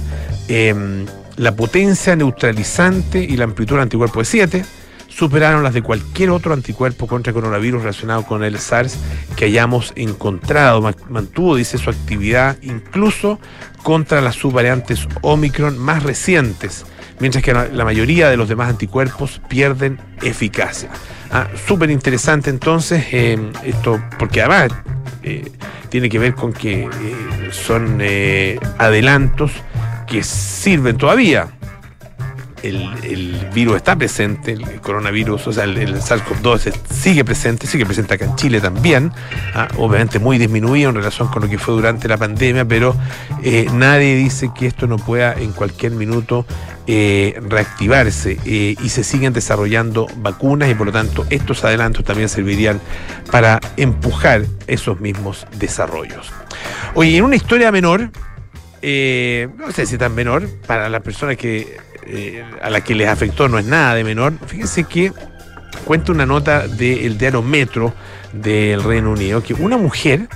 em, 0.48 1.06
la 1.36 1.54
potencia 1.54 2.16
neutralizante 2.16 3.22
y 3.22 3.36
la 3.36 3.44
amplitud 3.44 3.76
del 3.76 3.82
anticuerpo 3.82 4.20
de 4.20 4.24
7 4.24 4.64
superaron 5.08 5.62
las 5.62 5.74
de 5.74 5.82
cualquier 5.82 6.30
otro 6.30 6.54
anticuerpo 6.54 7.06
contra 7.06 7.32
coronavirus 7.32 7.82
relacionado 7.82 8.24
con 8.24 8.44
el 8.44 8.58
SARS 8.58 8.96
que 9.36 9.46
hayamos 9.46 9.92
encontrado. 9.96 10.80
Mantuvo, 11.08 11.56
dice, 11.56 11.78
su 11.78 11.90
actividad 11.90 12.56
incluso 12.62 13.38
contra 13.82 14.20
las 14.20 14.36
subvariantes 14.36 15.06
Omicron 15.22 15.78
más 15.78 16.02
recientes 16.02 16.84
mientras 17.20 17.44
que 17.44 17.52
la 17.52 17.84
mayoría 17.84 18.28
de 18.28 18.36
los 18.36 18.48
demás 18.48 18.68
anticuerpos 18.68 19.40
pierden 19.48 19.98
eficacia. 20.22 20.90
Ah, 21.30 21.46
Súper 21.66 21.90
interesante 21.90 22.50
entonces 22.50 23.04
eh, 23.12 23.38
esto, 23.64 24.02
porque 24.18 24.40
además 24.40 24.72
eh, 25.22 25.48
tiene 25.88 26.08
que 26.08 26.18
ver 26.18 26.34
con 26.34 26.52
que 26.52 26.82
eh, 26.82 26.88
son 27.52 28.00
adelantos 28.78 29.52
que 30.08 30.24
sirven 30.24 30.96
todavía 30.96 31.48
el, 32.62 33.49
virus 33.55 33.76
está 33.76 33.97
presente, 33.97 34.52
el 34.52 34.81
coronavirus, 34.81 35.47
o 35.49 35.52
sea, 35.52 35.64
el, 35.64 35.97
SARS-CoV-2 35.97 36.73
sigue 36.90 37.25
presente, 37.25 37.67
sigue 37.67 37.87
presente 37.87 38.14
acá 38.14 38.25
en 38.25 38.37
Chile 38.37 38.61
también, 38.61 39.12
ah, 39.55 39.69
obviamente 39.76 40.19
muy 40.19 40.38
disminuido 40.38 40.90
en 40.90 40.97
relación 40.97 41.29
con 41.29 41.43
lo 41.43 41.49
que 41.49 41.59
fue 41.59 41.75
durante 41.75 42.09
la 42.09 42.17
pandemia, 42.17 42.64
pero 42.64 42.95
eh, 43.43 43.67
nadie 43.73 44.17
dice 44.17 44.50
que 44.55 44.67
esto 44.67 44.87
no 44.87 44.97
pueda 44.97 45.35
en 45.35 45.52
cualquier 45.52 45.93
minuto 45.93 46.47
eh, 46.87 47.40
reactivarse 47.49 48.38
eh, 48.45 48.75
y 48.81 48.88
se 48.88 49.05
siguen 49.05 49.33
desarrollando 49.33 50.07
vacunas 50.17 50.71
y 50.71 50.75
por 50.75 50.87
lo 50.87 50.93
tanto 50.93 51.26
estos 51.31 51.64
adelantos 51.64 52.05
también 52.05 52.29
servirían 52.29 52.81
para 53.31 53.61
empujar 53.76 54.45
esos 54.67 55.00
mismos 55.00 55.47
desarrollos. 55.59 56.33
Oye, 56.95 57.17
en 57.17 57.25
una 57.25 57.37
historia 57.37 57.71
menor, 57.71 58.11
no 58.83 59.73
sé 59.73 59.87
si 59.87 59.99
tan 59.99 60.14
menor, 60.14 60.49
para 60.67 60.88
las 60.88 61.02
personas 61.02 61.37
que 61.37 61.76
eh, 62.07 62.45
a 62.62 62.71
la 62.71 62.83
que 62.83 62.95
les 62.95 63.09
afectó 63.09 63.49
no 63.49 63.59
es 63.59 63.66
nada 63.66 63.95
de 63.95 64.04
menor. 64.04 64.35
Fíjense 64.47 64.85
que 64.85 65.12
cuenta 65.85 66.12
una 66.12 66.26
nota 66.26 66.66
del 66.66 67.19
diario 67.19 67.42
Metro 67.42 67.95
del 68.33 68.83
Reino 68.83 69.11
Unido 69.12 69.42
que 69.42 69.54
una 69.54 69.76
mujer 69.76 70.28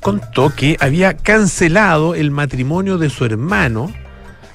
contó 0.00 0.54
que 0.54 0.76
había 0.80 1.16
cancelado 1.16 2.14
el 2.14 2.30
matrimonio 2.30 2.98
de 2.98 3.10
su 3.10 3.24
hermano 3.24 3.92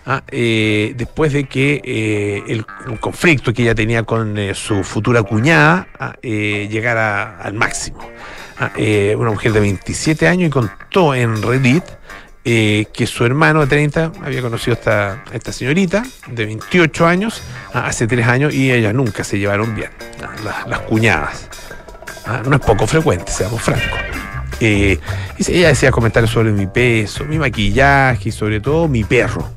ah, 0.06 0.24
eh, 0.32 0.94
después 0.96 1.34
de 1.34 1.46
que 1.46 1.82
eh, 1.84 2.44
el, 2.48 2.66
conflicto 3.00 3.54
que 3.54 3.64
ella 3.64 3.76
tenía 3.76 4.04
con 4.04 4.38
su 4.54 4.84
futura 4.84 5.24
cuñada 5.24 5.88
ah, 6.00 6.16
llegara 6.22 7.40
al 7.40 7.54
máximo. 7.54 8.00
Ah, 8.60 8.72
una 9.18 9.32
mujer 9.32 9.52
de 9.52 9.60
27 9.60 10.28
años 10.28 10.48
y 10.48 10.52
contó 10.52 11.14
en 11.16 11.42
Reddit 11.42 11.84
eh, 12.46 12.88
que 12.92 13.08
su 13.08 13.24
hermano 13.24 13.62
de 13.62 13.68
30 13.68 14.12
había 14.22 14.42
conocido 14.42 14.78
a 14.86 15.24
esta, 15.32 15.52
señorita 15.54 16.04
de 16.28 16.46
28 16.46 17.08
años 17.08 17.42
ah, 17.74 17.86
hace 17.88 18.06
tres 18.06 18.28
años 18.28 18.54
y 18.54 18.70
ellas 18.70 18.94
nunca 18.94 19.24
se 19.24 19.40
llevaron 19.40 19.74
bien, 19.74 19.92
ah, 20.22 20.66
las, 20.68 20.80
cuñadas. 20.82 21.48
Ah, 22.26 22.42
no 22.46 22.58
es 22.58 22.62
poco 22.62 22.86
frecuente, 22.86 23.32
seamos 23.32 23.62
francos. 23.62 23.98
Eh, 24.60 25.00
ella 25.48 25.70
decía 25.70 25.92
comentarios 25.92 26.32
sobre 26.32 26.52
mi 26.52 26.68
peso, 26.68 27.24
mi 27.24 27.38
maquillaje 27.38 28.28
y 28.28 28.32
sobre 28.34 28.60
todo 28.60 28.90
mi 28.90 29.06
perro. 29.06 29.50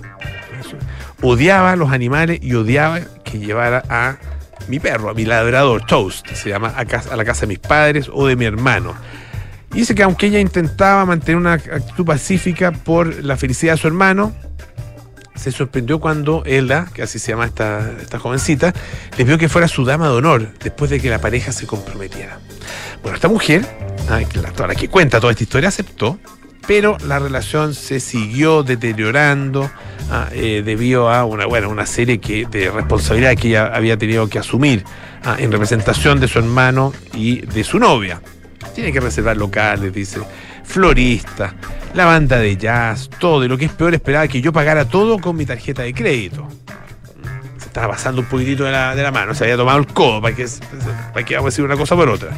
odiaba 1.22 1.74
los 1.74 1.90
animales 1.90 2.38
y 2.40 2.54
odiaba 2.54 3.00
que 3.24 3.38
llevara 3.38 3.82
a 3.88 4.16
mi 4.68 4.78
perro, 4.78 5.10
a 5.10 5.14
mi 5.14 5.24
labrador, 5.24 5.84
Toast, 5.86 6.28
se 6.34 6.50
llama, 6.50 6.72
a, 6.76 6.82
a 6.82 7.16
la 7.16 7.24
casa 7.24 7.42
de 7.42 7.46
mis 7.48 7.58
padres 7.58 8.08
o 8.12 8.28
de 8.28 8.36
mi 8.36 8.44
hermano. 8.44 8.94
Y 9.72 9.78
dice 9.78 9.94
que 9.94 10.02
aunque 10.02 10.26
ella 10.26 10.40
intentaba 10.40 11.04
mantener 11.04 11.36
una 11.36 11.54
actitud 11.54 12.04
pacífica 12.04 12.72
por 12.72 13.24
la 13.24 13.36
felicidad 13.36 13.74
de 13.74 13.78
su 13.78 13.86
hermano, 13.88 14.32
se 15.36 15.52
sorprendió 15.52 16.00
cuando 16.00 16.42
Ella, 16.46 16.86
que 16.92 17.02
así 17.02 17.18
se 17.18 17.32
llama 17.32 17.46
esta, 17.46 17.92
esta 18.00 18.18
jovencita, 18.18 18.72
le 19.16 19.24
pidió 19.24 19.38
que 19.38 19.48
fuera 19.48 19.68
su 19.68 19.84
dama 19.84 20.08
de 20.08 20.14
honor 20.14 20.48
después 20.62 20.90
de 20.90 21.00
que 21.00 21.10
la 21.10 21.20
pareja 21.20 21.52
se 21.52 21.66
comprometiera. 21.66 22.38
Bueno, 23.02 23.16
esta 23.16 23.28
mujer, 23.28 23.64
la, 24.08 24.74
que 24.74 24.88
cuenta 24.88 25.20
toda 25.20 25.32
esta 25.32 25.44
historia, 25.44 25.68
aceptó, 25.68 26.18
pero 26.66 26.96
la 27.06 27.18
relación 27.18 27.74
se 27.74 28.00
siguió 28.00 28.62
deteriorando 28.62 29.70
ah, 30.10 30.28
eh, 30.32 30.62
debido 30.64 31.10
a 31.10 31.24
una, 31.24 31.46
bueno, 31.46 31.68
una 31.68 31.86
serie 31.86 32.18
que, 32.18 32.46
de 32.46 32.70
responsabilidades 32.70 33.38
que 33.38 33.48
ella 33.48 33.66
había 33.72 33.96
tenido 33.96 34.28
que 34.28 34.38
asumir 34.38 34.84
ah, 35.22 35.36
en 35.38 35.52
representación 35.52 36.18
de 36.18 36.28
su 36.28 36.38
hermano 36.38 36.92
y 37.14 37.42
de 37.42 37.62
su 37.62 37.78
novia. 37.78 38.20
Tiene 38.74 38.92
que 38.92 39.00
reservar 39.00 39.36
locales, 39.36 39.92
dice, 39.92 40.20
florista, 40.64 41.54
la 41.94 42.04
banda 42.04 42.38
de 42.38 42.56
jazz, 42.56 43.08
todo. 43.18 43.44
Y 43.44 43.48
lo 43.48 43.56
que 43.56 43.66
es 43.66 43.72
peor, 43.72 43.94
esperaba 43.94 44.28
que 44.28 44.40
yo 44.40 44.52
pagara 44.52 44.84
todo 44.86 45.18
con 45.18 45.36
mi 45.36 45.46
tarjeta 45.46 45.82
de 45.82 45.94
crédito. 45.94 46.46
Se 47.58 47.66
estaba 47.66 47.88
pasando 47.88 48.20
un 48.20 48.26
poquitito 48.26 48.64
de 48.64 48.72
la, 48.72 48.94
de 48.94 49.02
la 49.02 49.10
mano, 49.10 49.34
se 49.34 49.44
había 49.44 49.56
tomado 49.56 49.78
el 49.78 49.86
codo 49.86 50.20
para 50.20 50.34
que, 50.34 50.46
para 51.12 51.24
que 51.24 51.34
vamos 51.34 51.48
a 51.48 51.50
decir 51.52 51.64
una 51.64 51.76
cosa 51.76 51.96
por 51.96 52.08
otra. 52.08 52.30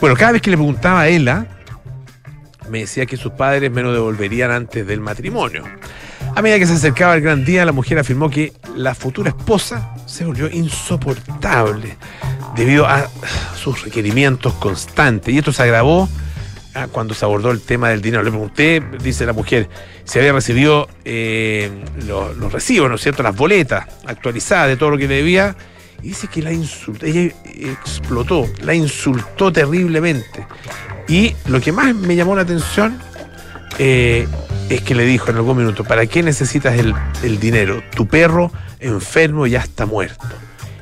Bueno, 0.00 0.16
cada 0.16 0.32
vez 0.32 0.42
que 0.42 0.50
le 0.50 0.56
preguntaba 0.56 1.02
a 1.02 1.08
ella, 1.08 1.46
me 2.70 2.80
decía 2.80 3.06
que 3.06 3.16
sus 3.16 3.32
padres 3.32 3.70
me 3.70 3.82
lo 3.82 3.92
devolverían 3.92 4.50
antes 4.50 4.86
del 4.86 5.00
matrimonio. 5.00 5.64
A 6.34 6.42
medida 6.42 6.58
que 6.58 6.66
se 6.66 6.74
acercaba 6.74 7.14
el 7.14 7.20
gran 7.20 7.44
día, 7.44 7.64
la 7.64 7.72
mujer 7.72 7.98
afirmó 7.98 8.30
que 8.30 8.52
la 8.76 8.94
futura 8.94 9.30
esposa 9.30 9.94
se 10.06 10.24
volvió 10.24 10.48
insoportable 10.50 11.96
debido 12.56 12.86
a 12.86 13.08
sus 13.56 13.82
requerimientos 13.82 14.54
constantes. 14.54 15.34
Y 15.34 15.38
esto 15.38 15.52
se 15.52 15.62
agravó 15.62 16.08
ah, 16.74 16.86
cuando 16.90 17.14
se 17.14 17.24
abordó 17.24 17.50
el 17.50 17.60
tema 17.60 17.90
del 17.90 18.02
dinero. 18.02 18.22
Le 18.22 18.30
pregunté, 18.30 18.82
dice 19.02 19.26
la 19.26 19.32
mujer, 19.32 19.68
si 20.04 20.18
había 20.18 20.32
recibido 20.32 20.88
eh, 21.04 21.70
los, 22.06 22.52
recibos, 22.52 22.88
¿no 22.88 22.96
es 22.96 23.02
cierto?, 23.02 23.22
las 23.22 23.36
boletas 23.36 23.86
actualizadas 24.06 24.68
de 24.68 24.76
todo 24.76 24.90
lo 24.90 24.98
que 24.98 25.08
debía. 25.08 25.56
Y 26.02 26.08
dice 26.08 26.28
que 26.28 26.42
la 26.42 26.52
insultó, 26.52 27.06
ella 27.06 27.32
explotó, 27.44 28.46
la 28.62 28.74
insultó 28.74 29.52
terriblemente. 29.52 30.46
Y 31.08 31.34
lo 31.46 31.60
que 31.60 31.72
más 31.72 31.94
me 31.94 32.14
llamó 32.14 32.36
la 32.36 32.42
atención 32.42 32.98
eh, 33.78 34.28
es 34.68 34.82
que 34.82 34.94
le 34.94 35.04
dijo 35.04 35.30
en 35.30 35.36
algún 35.36 35.56
minuto, 35.56 35.84
¿para 35.84 36.06
qué 36.06 36.22
necesitas 36.22 36.78
el, 36.78 37.40
dinero? 37.40 37.82
Tu 37.94 38.06
perro 38.06 38.52
enfermo 38.80 39.46
ya 39.46 39.60
está 39.60 39.86
muerto. 39.86 40.26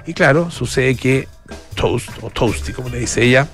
Y 0.07 0.15
claro, 0.15 0.51
sucede 0.51 0.97
que 0.97 1.29
Toast, 1.75 2.11
o 2.23 2.31
Toasty, 2.31 2.73
como 2.73 2.89
le 2.89 2.99
dice 2.99 3.23
ella, 3.23 3.49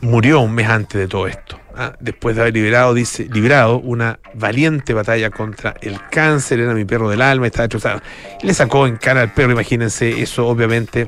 murió 0.00 0.40
un 0.40 0.54
mes 0.54 0.68
antes 0.68 1.00
de 1.00 1.08
todo 1.08 1.26
esto. 1.26 1.58
¿ah? 1.74 1.94
Después 2.00 2.36
de 2.36 2.42
haber 2.42 2.54
liberado, 2.54 2.92
dice, 2.94 3.26
librado 3.30 3.78
una 3.78 4.18
valiente 4.34 4.92
batalla 4.92 5.30
contra 5.30 5.74
el 5.80 5.98
cáncer, 6.10 6.60
era 6.60 6.74
mi 6.74 6.84
perro 6.84 7.08
del 7.08 7.22
alma, 7.22 7.46
estaba 7.46 7.64
destrozado. 7.64 8.02
Y 8.42 8.46
le 8.46 8.54
sacó 8.54 8.86
en 8.86 8.96
cara 8.96 9.22
al 9.22 9.32
perro, 9.32 9.52
imagínense, 9.52 10.20
eso 10.20 10.46
obviamente 10.46 11.06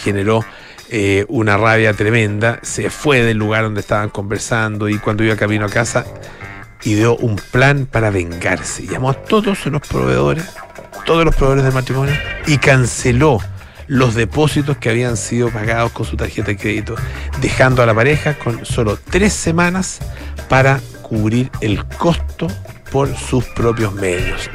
generó 0.00 0.44
eh, 0.90 1.24
una 1.28 1.56
rabia 1.56 1.94
tremenda. 1.94 2.58
Se 2.62 2.90
fue 2.90 3.22
del 3.22 3.38
lugar 3.38 3.64
donde 3.64 3.80
estaban 3.80 4.10
conversando 4.10 4.88
y 4.88 4.98
cuando 4.98 5.24
iba 5.24 5.36
camino 5.36 5.66
a 5.66 5.70
casa 5.70 6.04
ideó 6.82 7.16
un 7.16 7.36
plan 7.36 7.86
para 7.86 8.10
vengarse. 8.10 8.86
Llamó 8.86 9.10
a 9.10 9.14
todos 9.14 9.64
los 9.66 9.80
proveedores, 9.82 10.44
todos 11.06 11.24
los 11.24 11.34
proveedores 11.34 11.64
del 11.64 11.72
matrimonio 11.74 12.14
y 12.46 12.58
canceló 12.58 13.38
los 13.86 14.14
depósitos 14.14 14.78
que 14.78 14.90
habían 14.90 15.16
sido 15.16 15.50
pagados 15.50 15.92
con 15.92 16.06
su 16.06 16.16
tarjeta 16.16 16.48
de 16.48 16.56
crédito, 16.56 16.94
dejando 17.40 17.82
a 17.82 17.86
la 17.86 17.94
pareja 17.94 18.34
con 18.34 18.64
solo 18.64 18.98
tres 19.10 19.32
semanas 19.34 19.98
para 20.48 20.80
cubrir 21.02 21.50
el 21.60 21.84
costo 21.84 22.48
por 22.90 23.14
sus 23.16 23.44
propios 23.46 23.92
medios. 23.94 24.48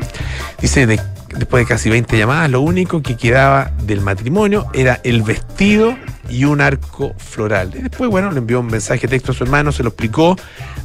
Dice, 0.60 0.88
de- 0.88 1.00
después 1.36 1.64
de 1.64 1.68
casi 1.68 1.90
20 1.90 2.18
llamadas, 2.18 2.50
lo 2.50 2.62
único 2.62 3.02
que 3.02 3.16
quedaba 3.16 3.72
del 3.84 4.02
matrimonio 4.02 4.68
era 4.74 5.00
el 5.04 5.22
vestido 5.24 5.96
y 6.30 6.46
un 6.46 6.62
arco 6.62 7.14
floral. 7.18 7.74
Y 7.76 7.82
después, 7.84 8.10
bueno, 8.10 8.32
le 8.32 8.40
envió 8.40 8.60
un 8.60 8.68
mensaje 8.68 9.02
de 9.02 9.08
texto 9.10 9.32
a 9.32 9.36
su 9.36 9.44
hermano, 9.44 9.72
se 9.72 9.84
lo 9.84 9.90
explicó 9.90 10.36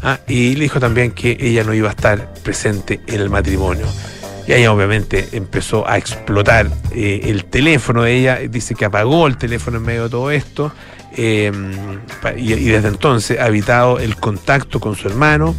ah, 0.03 0.19
y 0.27 0.55
le 0.55 0.63
dijo 0.63 0.81
también 0.81 1.13
que 1.13 1.37
ella 1.41 1.65
no 1.65 1.75
iba 1.75 1.89
a 1.89 1.93
estar 1.93 2.33
presente 2.43 3.01
en 3.07 3.21
el 3.21 3.31
matrimonio. 3.31 3.87
Y 4.47 4.53
ahí 4.53 4.67
obviamente 4.67 5.29
empezó 5.33 5.89
a 5.89 5.97
explotar 5.97 6.69
eh, 6.93 7.23
el 7.25 7.47
teléfono 7.47 8.03
de 8.03 8.15
ella, 8.15 8.37
dice 8.51 8.75
que 8.75 8.85
apagó 8.85 9.27
el 9.27 9.39
teléfono 9.39 9.79
en 9.79 9.85
medio 9.85 10.05
de 10.05 10.11
todo 10.11 10.31
esto 10.31 10.71
eh, 11.17 11.51
y, 12.37 12.53
y 12.53 12.65
desde 12.65 12.89
entonces 12.89 13.41
ha 13.41 13.47
evitado 13.47 13.99
el 13.99 14.17
contacto 14.17 14.81
con 14.81 14.97
su 14.97 15.09
hermano, 15.09 15.55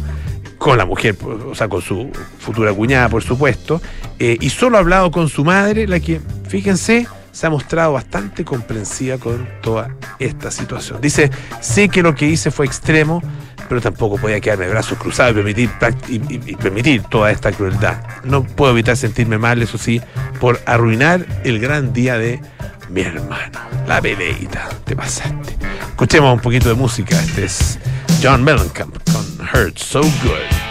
con 0.58 0.78
la 0.78 0.84
mujer, 0.86 1.16
o 1.22 1.54
sea, 1.54 1.68
con 1.68 1.82
su 1.82 2.10
futura 2.38 2.72
cuñada, 2.72 3.08
por 3.08 3.22
supuesto, 3.22 3.80
eh, 4.18 4.36
y 4.40 4.50
solo 4.50 4.76
ha 4.76 4.80
hablado 4.80 5.10
con 5.10 5.28
su 5.28 5.44
madre, 5.44 5.86
la 5.86 6.00
que, 6.00 6.20
fíjense, 6.48 7.06
se 7.32 7.46
ha 7.46 7.50
mostrado 7.50 7.92
bastante 7.92 8.44
comprensiva 8.44 9.18
con 9.18 9.46
toda 9.62 9.90
esta 10.18 10.50
situación. 10.50 11.00
Dice, 11.02 11.30
sé 11.60 11.88
que 11.90 12.02
lo 12.02 12.14
que 12.14 12.26
hice 12.26 12.50
fue 12.50 12.64
extremo, 12.64 13.22
pero 13.68 13.80
tampoco 13.82 14.16
podía 14.16 14.40
quedarme 14.40 14.68
brazos 14.68 14.96
cruzados 14.96 15.32
y 15.32 15.34
permitir, 15.34 15.70
y, 16.08 16.14
y- 16.16 16.40
y 16.52 16.56
permitir 16.56 17.02
toda 17.02 17.30
esta 17.30 17.52
crueldad. 17.52 17.98
No 18.24 18.42
puedo 18.44 18.72
evitar 18.72 18.96
sentirme 18.96 19.36
mal, 19.38 19.60
eso 19.60 19.76
sí, 19.76 20.00
por 20.40 20.60
arruinar 20.64 21.26
el 21.44 21.58
gran 21.58 21.92
día 21.92 22.16
de 22.16 22.40
mi 22.88 23.02
hermano. 23.02 23.58
La 23.86 24.00
peleita, 24.00 24.68
te 24.84 24.96
pasaste. 24.96 25.56
Escuchemos 25.90 26.32
un 26.34 26.40
poquito 26.40 26.68
de 26.68 26.74
música. 26.76 27.20
Este 27.20 27.44
es 27.44 27.78
John 28.20 28.42
Mellencamp 28.42 28.98
con 29.12 29.46
Hurt 29.46 29.78
So 29.78 30.00
Good. 30.00 30.65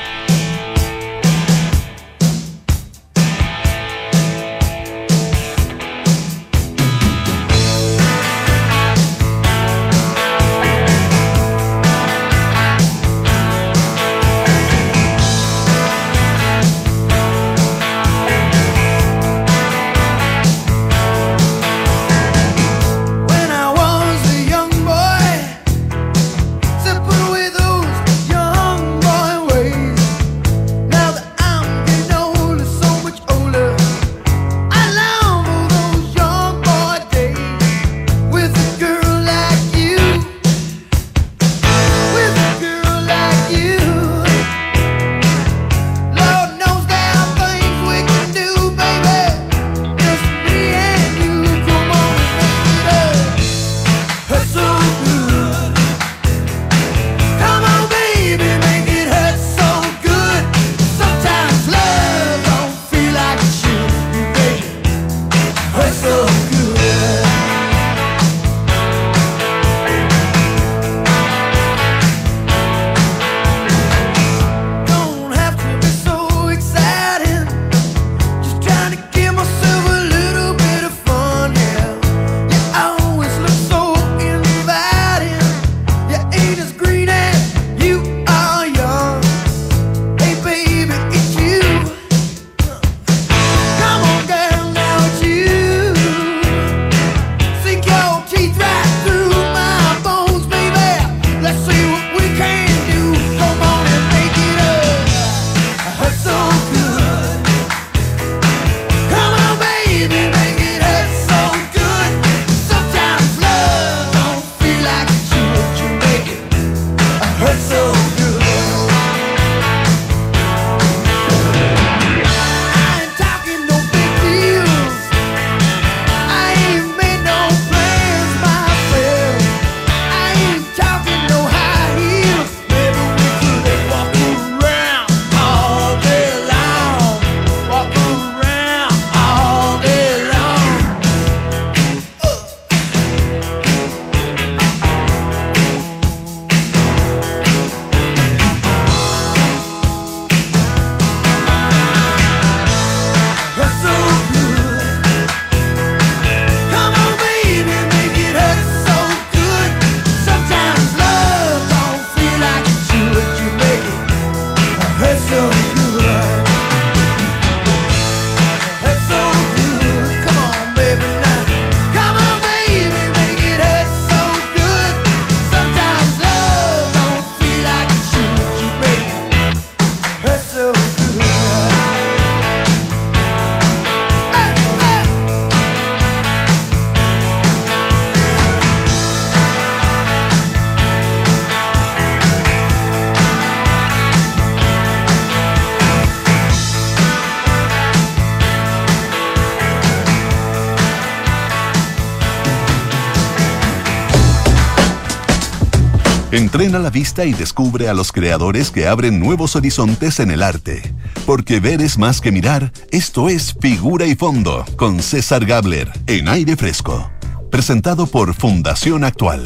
Entrena 206.36 206.80
la 206.80 206.90
vista 206.90 207.24
y 207.24 207.32
descubre 207.32 207.88
a 207.88 207.94
los 207.94 208.12
creadores 208.12 208.70
que 208.70 208.90
abren 208.90 209.22
nuevos 209.22 209.56
horizontes 209.56 210.20
en 210.20 210.32
el 210.32 210.44
arte. 210.44 210.82
Porque 211.26 211.62
ver 211.62 211.82
es 211.82 211.98
más 211.98 212.20
que 212.20 212.34
mirar, 212.34 212.74
esto 212.92 213.30
es 213.30 213.56
Figura 213.58 214.06
y 214.06 214.16
Fondo, 214.16 214.66
con 214.76 215.02
César 215.02 215.46
Gabler, 215.46 215.90
en 216.08 216.28
aire 216.28 216.58
fresco. 216.58 217.10
Presentado 217.50 218.06
por 218.06 218.34
Fundación 218.34 219.06
Actual. 219.06 219.44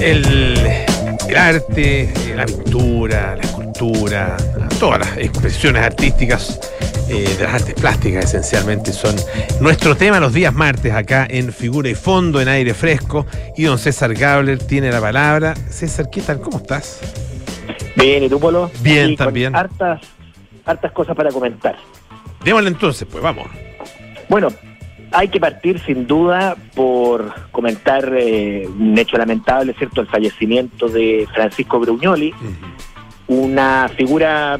El, 0.00 0.56
arte, 1.36 2.12
la 2.34 2.44
pintura, 2.44 3.36
la 3.36 3.42
escultura, 3.42 4.36
todas 4.78 5.00
las 5.00 5.18
expresiones 5.18 5.82
artísticas 5.82 6.60
eh, 7.08 7.34
de 7.36 7.44
las 7.44 7.54
artes 7.54 7.74
plásticas 7.74 8.26
esencialmente 8.26 8.92
son 8.92 9.16
nuestro 9.60 9.96
tema 9.96 10.20
los 10.20 10.32
días 10.32 10.54
martes 10.54 10.92
acá 10.92 11.26
en 11.28 11.52
Figura 11.52 11.88
y 11.88 11.94
Fondo, 11.94 12.40
en 12.40 12.48
aire 12.48 12.74
fresco. 12.74 13.26
Y 13.56 13.64
don 13.64 13.78
César 13.78 14.14
Gabler 14.14 14.58
tiene 14.58 14.90
la 14.92 15.00
palabra. 15.00 15.54
César, 15.54 16.10
¿qué 16.10 16.20
tal? 16.20 16.40
¿Cómo 16.40 16.58
estás? 16.58 17.00
Bien, 17.96 18.22
¿y 18.22 18.28
tú, 18.28 18.38
Polo? 18.38 18.70
Bien, 18.80 19.16
también. 19.16 19.56
Hartas, 19.56 20.00
hartas 20.64 20.92
cosas 20.92 21.16
para 21.16 21.30
comentar. 21.30 21.76
Démosle 22.44 22.68
entonces, 22.68 23.08
pues 23.10 23.22
vamos. 23.22 23.48
Bueno, 24.28 24.48
hay 25.10 25.28
que 25.28 25.40
partir 25.40 25.80
sin 25.80 26.06
duda 26.06 26.56
por 26.74 27.32
comentar 27.50 28.12
eh, 28.16 28.68
un 28.68 28.96
hecho 28.96 29.16
lamentable, 29.16 29.74
¿cierto? 29.74 30.02
El 30.02 30.06
fallecimiento 30.06 30.88
de 30.88 31.26
Francisco 31.34 31.80
Brugnoli, 31.80 32.32
una 33.28 33.88
figura 33.96 34.58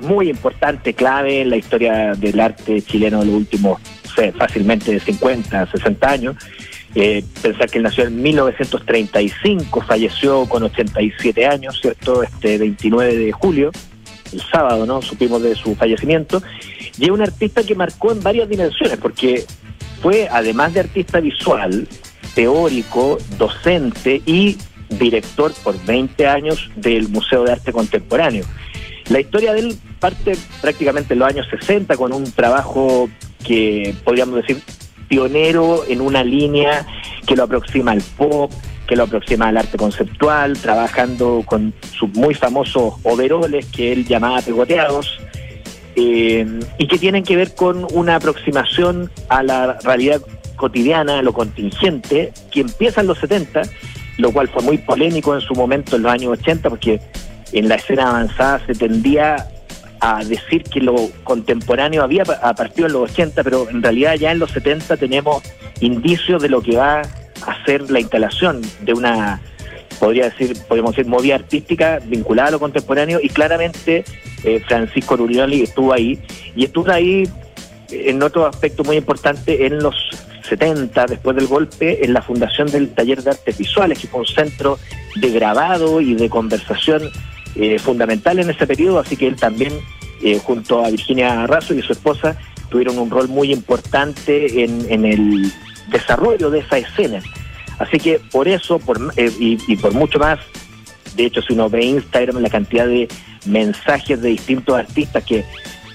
muy 0.00 0.28
importante, 0.28 0.94
clave 0.94 1.40
en 1.40 1.50
la 1.50 1.56
historia 1.56 2.14
del 2.14 2.38
arte 2.38 2.82
chileno 2.82 3.20
de 3.20 3.26
los 3.26 3.34
últimos, 3.34 3.80
fácilmente 4.38 5.00
50, 5.00 5.70
60 5.70 6.08
años. 6.08 6.36
Eh, 6.94 7.24
pensar 7.42 7.68
que 7.68 7.78
él 7.78 7.84
nació 7.84 8.04
en 8.04 8.22
1935, 8.22 9.80
falleció 9.80 10.46
con 10.46 10.62
87 10.62 11.46
años, 11.46 11.80
¿cierto? 11.80 12.22
Este 12.22 12.56
29 12.58 13.16
de 13.16 13.32
julio, 13.32 13.72
el 14.32 14.40
sábado, 14.40 14.86
¿no? 14.86 15.02
Supimos 15.02 15.42
de 15.42 15.56
su 15.56 15.74
fallecimiento. 15.74 16.40
Y 16.96 17.06
es 17.06 17.10
un 17.10 17.22
artista 17.22 17.64
que 17.64 17.74
marcó 17.74 18.12
en 18.12 18.22
varias 18.22 18.48
dimensiones, 18.48 18.98
porque 18.98 19.44
fue, 20.02 20.28
además 20.30 20.74
de 20.74 20.80
artista 20.80 21.18
visual, 21.18 21.88
teórico, 22.34 23.18
docente 23.38 24.22
y 24.24 24.56
director 24.98 25.52
por 25.62 25.82
20 25.84 26.26
años 26.26 26.70
del 26.76 27.08
Museo 27.08 27.44
de 27.44 27.52
Arte 27.52 27.72
Contemporáneo. 27.72 28.44
La 29.08 29.20
historia 29.20 29.52
de 29.52 29.60
él 29.60 29.78
parte 30.00 30.36
prácticamente 30.60 31.12
en 31.14 31.20
los 31.20 31.28
años 31.28 31.46
60 31.50 31.96
con 31.96 32.12
un 32.12 32.30
trabajo 32.32 33.08
que 33.44 33.94
podríamos 34.04 34.36
decir 34.36 34.62
pionero 35.08 35.84
en 35.86 36.00
una 36.00 36.24
línea 36.24 36.86
que 37.26 37.36
lo 37.36 37.44
aproxima 37.44 37.92
al 37.92 38.02
pop, 38.16 38.50
que 38.86 38.96
lo 38.96 39.04
aproxima 39.04 39.48
al 39.48 39.56
arte 39.56 39.76
conceptual, 39.76 40.58
trabajando 40.58 41.42
con 41.44 41.74
sus 41.92 42.10
muy 42.14 42.34
famosos 42.34 42.94
overoles 43.02 43.66
que 43.66 43.92
él 43.92 44.06
llamaba 44.06 44.40
pegoteados, 44.40 45.18
eh, 45.96 46.46
y 46.78 46.88
que 46.88 46.98
tienen 46.98 47.22
que 47.22 47.36
ver 47.36 47.54
con 47.54 47.86
una 47.92 48.16
aproximación 48.16 49.10
a 49.28 49.42
la 49.42 49.78
realidad 49.84 50.20
cotidiana, 50.56 51.20
a 51.20 51.22
lo 51.22 51.32
contingente, 51.32 52.32
que 52.50 52.60
empieza 52.60 53.00
en 53.00 53.06
los 53.06 53.18
70, 53.18 53.62
lo 54.18 54.32
cual 54.32 54.48
fue 54.48 54.62
muy 54.62 54.78
polémico 54.78 55.34
en 55.34 55.40
su 55.40 55.54
momento 55.54 55.96
en 55.96 56.02
los 56.02 56.12
años 56.12 56.38
80, 56.38 56.68
porque 56.70 57.00
en 57.52 57.68
la 57.68 57.76
escena 57.76 58.08
avanzada 58.10 58.60
se 58.66 58.74
tendía 58.74 59.48
a 60.00 60.22
decir 60.24 60.64
que 60.64 60.80
lo 60.80 60.94
contemporáneo 61.24 62.02
había 62.02 62.24
pa- 62.24 62.54
partido 62.54 62.86
en 62.86 62.92
los 62.92 63.10
80, 63.10 63.42
pero 63.42 63.68
en 63.70 63.82
realidad 63.82 64.14
ya 64.14 64.32
en 64.32 64.38
los 64.38 64.50
70 64.50 64.96
tenemos 64.96 65.42
indicios 65.80 66.42
de 66.42 66.48
lo 66.48 66.60
que 66.62 66.76
va 66.76 67.00
a 67.00 67.64
ser 67.64 67.90
la 67.90 68.00
instalación 68.00 68.60
de 68.82 68.92
una, 68.92 69.40
podría 69.98 70.24
decir, 70.30 70.56
podríamos 70.68 70.94
decir, 70.96 71.10
movida 71.10 71.36
artística 71.36 72.00
vinculada 72.04 72.48
a 72.48 72.52
lo 72.52 72.60
contemporáneo 72.60 73.18
y 73.22 73.28
claramente 73.28 74.04
eh, 74.44 74.60
Francisco 74.66 75.16
Rurioli 75.16 75.62
estuvo 75.62 75.92
ahí 75.92 76.20
y 76.54 76.64
estuvo 76.64 76.90
ahí 76.90 77.24
en 77.90 78.22
otro 78.22 78.46
aspecto 78.46 78.84
muy 78.84 78.96
importante 78.96 79.66
en 79.66 79.78
los 79.82 79.94
70, 80.48 81.06
después 81.06 81.36
del 81.36 81.46
golpe, 81.46 82.04
en 82.04 82.12
la 82.12 82.22
fundación 82.22 82.70
del 82.70 82.90
Taller 82.90 83.22
de 83.22 83.30
Artes 83.30 83.58
Visuales, 83.58 83.98
que 83.98 84.06
fue 84.06 84.20
un 84.20 84.26
centro 84.26 84.78
de 85.16 85.30
grabado 85.30 86.00
y 86.00 86.14
de 86.14 86.28
conversación 86.28 87.10
eh, 87.56 87.78
fundamental 87.78 88.38
en 88.38 88.50
ese 88.50 88.66
periodo, 88.66 88.98
así 88.98 89.16
que 89.16 89.26
él 89.26 89.36
también, 89.36 89.72
eh, 90.22 90.38
junto 90.38 90.84
a 90.84 90.90
Virginia 90.90 91.46
Razo 91.46 91.74
y 91.74 91.82
su 91.82 91.92
esposa, 91.92 92.36
tuvieron 92.68 92.98
un 92.98 93.10
rol 93.10 93.28
muy 93.28 93.52
importante 93.52 94.64
en, 94.64 94.86
en 94.90 95.04
el 95.04 95.52
desarrollo 95.88 96.50
de 96.50 96.60
esa 96.60 96.78
escena. 96.78 97.20
Así 97.78 97.98
que 97.98 98.20
por 98.30 98.48
eso 98.48 98.78
por, 98.78 98.98
eh, 99.16 99.30
y, 99.38 99.58
y 99.66 99.76
por 99.76 99.92
mucho 99.92 100.18
más, 100.18 100.38
de 101.16 101.26
hecho, 101.26 101.42
si 101.42 101.52
uno 101.52 101.68
ve 101.68 101.84
Instagram, 101.84 102.42
la 102.42 102.50
cantidad 102.50 102.86
de 102.86 103.08
mensajes 103.46 104.20
de 104.20 104.30
distintos 104.30 104.76
artistas 104.76 105.22
que 105.24 105.44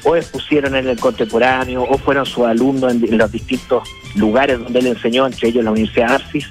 o 0.03 0.15
expusieron 0.15 0.75
en 0.75 0.88
el 0.88 0.99
contemporáneo 0.99 1.83
o 1.83 1.97
fueron 1.97 2.25
sus 2.25 2.45
alumnos 2.45 2.93
en, 2.93 3.17
los 3.17 3.31
distintos 3.31 3.83
lugares 4.15 4.59
donde 4.59 4.79
él 4.79 4.88
enseñó, 4.88 5.25
entre 5.25 5.49
ellos 5.49 5.63
la 5.63 5.71
Universidad 5.71 6.13
Arcis, 6.13 6.47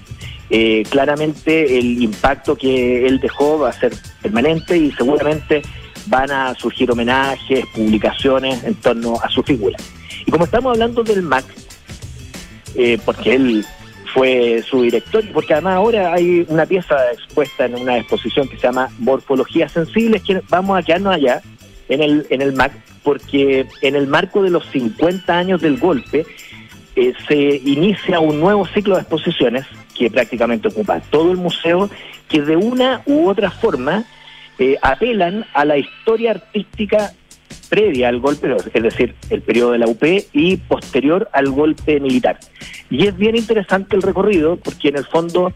eh, 0.51 0.83
claramente 0.89 1.79
el 1.79 2.03
impacto 2.03 2.57
que 2.57 3.07
él 3.07 3.21
dejó 3.21 3.59
va 3.59 3.71
a 3.71 3.73
ser 3.73 3.95
permanente 4.23 4.77
y 4.77 4.91
seguramente 4.93 5.63
van 6.07 6.31
a 6.31 6.55
surgir 6.55 6.91
homenajes, 6.91 7.67
publicaciones 7.75 8.65
en 8.65 8.75
torno 8.77 9.21
a 9.23 9.29
su 9.29 9.43
figura. 9.43 9.77
Y 10.27 10.31
como 10.31 10.45
estamos 10.45 10.73
hablando 10.73 11.03
del 11.03 11.23
MAC, 11.23 11.45
eh, 12.75 12.99
porque 13.05 13.35
él 13.35 13.65
fue 14.15 14.63
su 14.69 14.83
director, 14.83 15.23
porque 15.33 15.53
además 15.53 15.75
ahora 15.75 16.15
hay 16.15 16.47
una 16.49 16.65
pieza 16.67 16.97
expuesta 17.13 17.67
en 17.67 17.77
una 17.77 17.99
exposición 17.99 18.49
que 18.49 18.57
se 18.57 18.63
llama 18.63 18.89
Morfologías 18.99 19.73
Sensibles, 19.73 20.23
que 20.23 20.41
vamos 20.49 20.79
a 20.79 20.83
quedarnos 20.83 21.15
allá 21.15 21.43
en 21.89 22.03
el, 22.03 22.27
en 22.31 22.43
el 22.43 22.53
MAC, 22.55 22.73
porque 23.09 23.67
en 23.81 23.97
el 23.97 24.07
marco 24.07 24.43
de 24.43 24.51
los 24.51 24.67
50 24.67 25.35
años 25.35 25.63
del 25.63 25.79
golpe 25.79 26.27
eh, 26.95 27.15
se 27.27 27.57
inicia 27.65 28.21
un 28.21 28.39
nuevo 28.39 28.67
ciclo 28.67 28.97
de 28.97 29.01
exposiciones 29.01 29.65
que 29.97 30.11
prácticamente 30.11 30.69
ocupa 30.69 31.01
todo 31.09 31.33
el 31.33 31.39
museo, 31.39 31.89
que 32.29 32.43
de 32.43 32.57
una 32.57 33.01
u 33.07 33.31
otra 33.31 33.51
forma 33.51 34.05
eh, 34.59 34.77
apelan 34.83 35.47
a 35.55 35.65
la 35.65 35.79
historia 35.79 36.33
artística 36.33 37.15
previa 37.71 38.11
al 38.11 38.21
golpe, 38.21 38.55
es 38.75 38.83
decir, 38.83 39.15
el 39.31 39.41
periodo 39.41 39.73
de 39.73 39.79
la 39.79 39.87
UP 39.87 40.05
y 40.35 40.59
posterior 40.59 41.31
al 41.33 41.49
golpe 41.49 42.01
militar. 42.01 42.39
Y 42.91 43.07
es 43.07 43.17
bien 43.17 43.37
interesante 43.37 43.97
el 43.97 44.03
recorrido 44.03 44.57
porque 44.57 44.89
en 44.89 44.99
el 44.99 45.07
fondo 45.07 45.55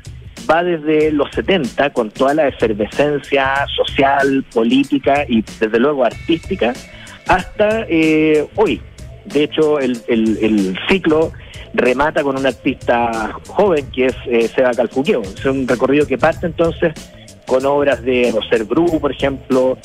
va 0.51 0.65
desde 0.65 1.13
los 1.13 1.31
70 1.33 1.91
con 1.91 2.11
toda 2.11 2.33
la 2.33 2.49
efervescencia 2.49 3.67
social, 3.77 4.43
política 4.55 5.27
y 5.29 5.45
desde 5.61 5.79
luego 5.79 6.03
artística 6.07 6.73
hasta 7.27 7.87
eh, 7.89 8.47
hoy. 8.57 8.81
De 9.25 9.45
hecho, 9.45 9.79
el, 9.79 10.01
el- 10.09 10.79
ciclo 10.89 11.33
remata 11.75 12.23
con 12.23 12.39
un 12.39 12.47
artista 12.47 13.33
joven 13.49 13.87
que 13.95 14.07
es 14.07 14.17
eh, 14.27 14.49
Seba 14.49 14.73
Calfuqueo. 14.73 15.23
Es 15.23 15.45
un 15.45 15.67
recorrido 15.67 16.07
que 16.07 16.19
parte 16.19 16.47
entonces 16.47 16.93
con 17.47 17.65
obras 17.67 18.03
de 18.03 18.31
Roser 18.33 18.65
Bru, 18.65 19.01
por 19.01 19.13
ejemplo, 19.13 19.79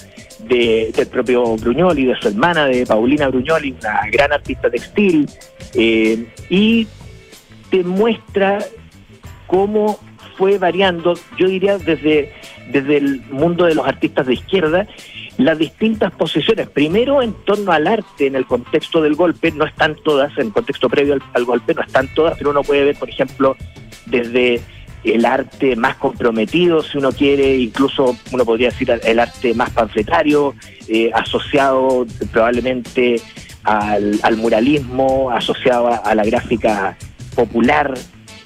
de, 0.48 0.92
del 0.96 1.08
propio 1.08 1.56
Bruñoli, 1.56 2.06
de 2.06 2.16
su 2.20 2.28
hermana, 2.30 2.66
de 2.66 2.86
Paulina 2.86 3.28
Bruñoli, 3.28 3.76
una 3.80 4.02
gran 4.12 4.32
artista 4.32 4.70
textil, 4.70 5.28
eh, 5.74 6.26
y 6.50 6.88
te 7.70 7.84
muestra 7.84 8.60
cómo 9.48 10.00
fue 10.38 10.58
variando, 10.58 11.16
yo 11.38 11.48
diría 11.48 11.78
desde, 11.78 12.32
desde 12.72 12.98
el 12.98 13.22
mundo 13.32 13.66
de 13.66 13.76
los 13.76 13.88
artistas 13.88 14.28
de 14.28 14.34
izquierda, 14.36 14.88
las 15.38 15.58
distintas 15.58 16.12
posiciones. 16.14 16.70
Primero 16.70 17.22
en 17.22 17.34
torno 17.46 17.72
al 17.72 17.88
arte 17.88 18.28
en 18.28 18.36
el 18.36 18.46
contexto 18.46 19.02
del 19.02 19.16
golpe, 19.16 19.52
no 19.52 19.66
están 19.66 19.96
todas, 19.96 20.36
en 20.38 20.48
el 20.48 20.54
contexto 20.54 20.90
previo 20.90 21.18
al, 21.34 21.46
golpe 21.46 21.74
no 21.74 21.82
están 21.82 22.08
todas, 22.14 22.38
pero 22.38 22.50
uno 22.50 22.64
puede 22.64 22.86
ver, 22.86 22.96
por 22.98 23.10
ejemplo, 23.10 23.56
desde 24.08 24.62
el 25.04 25.26
arte 25.26 25.76
más 25.76 25.96
comprometido, 25.98 26.82
si 26.82 26.98
uno 26.98 27.12
quiere, 27.12 27.56
incluso 27.58 28.18
uno 28.32 28.46
podría 28.46 28.70
decir 28.70 28.90
el 29.04 29.20
arte 29.20 29.54
más 29.54 29.70
panfletario, 29.70 30.56
eh, 30.88 31.12
asociado 31.14 32.06
probablemente 32.32 33.22
al, 33.64 34.20
al 34.24 34.38
muralismo, 34.38 35.30
asociado 35.32 36.04
a, 36.04 36.16
la 36.16 36.24
gráfica 36.24 36.98
popular, 37.36 37.94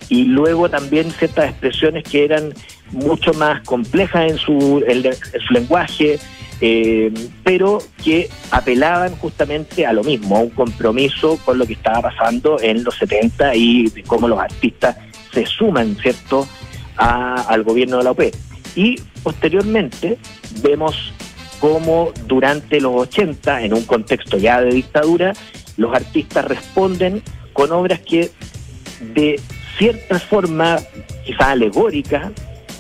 y 0.09 0.25
luego 0.25 0.69
también 0.69 1.09
ciertas 1.11 1.51
expresiones 1.51 2.03
que 2.03 2.25
eran 2.25 2.53
mucho 2.91 3.33
más 3.33 3.61
complejas 3.61 4.29
en 4.29 4.37
su, 4.37 4.83
en 4.85 5.03
su 5.13 5.53
lenguaje, 5.53 6.19
eh, 6.61 7.11
pero 7.43 7.79
que 8.03 8.29
apelaban 8.51 9.15
justamente 9.17 9.85
a 9.85 9.93
lo 9.93 10.03
mismo, 10.03 10.37
a 10.37 10.41
un 10.41 10.49
compromiso 10.51 11.37
con 11.43 11.57
lo 11.57 11.65
que 11.65 11.73
estaba 11.73 12.01
pasando 12.03 12.59
en 12.61 12.83
los 12.83 12.95
70 12.97 13.55
y 13.55 13.87
de 13.89 14.03
cómo 14.03 14.27
los 14.27 14.39
artistas 14.39 14.95
se 15.33 15.45
suman, 15.45 15.95
¿cierto?, 16.01 16.47
a- 16.97 17.41
al 17.49 17.63
gobierno 17.63 17.97
de 17.97 18.03
la 18.03 18.11
OP. 18.11 18.31
Y 18.75 18.95
posteriormente 19.23 20.17
vemos 20.61 21.13
cómo 21.59 22.11
durante 22.27 22.79
los 22.79 22.93
80, 22.95 23.63
en 23.63 23.73
un 23.73 23.83
contexto 23.85 24.37
ya 24.37 24.61
de 24.61 24.71
dictadura, 24.71 25.33
los 25.77 25.93
artistas 25.95 26.45
responden 26.45 27.21
con 27.53 27.71
obras 27.71 27.99
que 28.01 28.29
de 29.13 29.39
cierta 29.77 30.19
forma, 30.19 30.77
quizá 31.25 31.51
alegórica, 31.51 32.31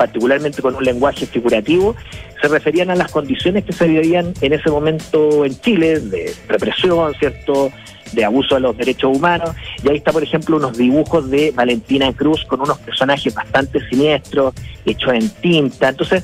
particularmente 0.01 0.63
con 0.63 0.73
un 0.73 0.83
lenguaje 0.83 1.27
figurativo, 1.27 1.95
se 2.41 2.47
referían 2.47 2.89
a 2.89 2.95
las 2.95 3.11
condiciones 3.11 3.63
que 3.63 3.71
se 3.71 3.87
vivían 3.87 4.33
en 4.41 4.51
ese 4.51 4.71
momento 4.71 5.45
en 5.45 5.53
Chile, 5.61 5.99
de 5.99 6.33
represión, 6.47 7.13
¿cierto?, 7.19 7.71
de 8.11 8.25
abuso 8.25 8.55
de 8.55 8.61
los 8.61 8.75
derechos 8.75 9.15
humanos. 9.15 9.51
Y 9.83 9.89
ahí 9.89 9.97
está, 9.97 10.11
por 10.11 10.23
ejemplo, 10.23 10.57
unos 10.57 10.75
dibujos 10.75 11.29
de 11.29 11.51
Valentina 11.51 12.11
Cruz 12.13 12.43
con 12.45 12.61
unos 12.61 12.79
personajes 12.79 13.31
bastante 13.35 13.79
siniestros, 13.89 14.55
hechos 14.87 15.13
en 15.13 15.29
tinta. 15.29 15.89
Entonces, 15.89 16.23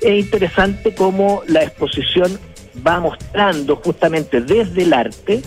es 0.00 0.24
interesante 0.24 0.92
cómo 0.92 1.42
la 1.46 1.62
exposición 1.62 2.36
va 2.84 2.98
mostrando 2.98 3.76
justamente 3.76 4.40
desde 4.40 4.82
el 4.82 4.92
arte 4.92 5.42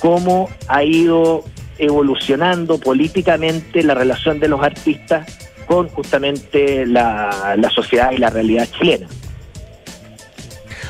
cómo 0.00 0.48
ha 0.66 0.82
ido 0.82 1.44
evolucionando 1.76 2.78
políticamente 2.78 3.82
la 3.82 3.92
relación 3.92 4.40
de 4.40 4.48
los 4.48 4.62
artistas 4.62 5.49
con 5.70 5.88
justamente 5.88 6.84
la, 6.84 7.54
la 7.56 7.70
sociedad 7.70 8.10
y 8.10 8.18
la 8.18 8.28
realidad 8.28 8.68
chilena. 8.76 9.06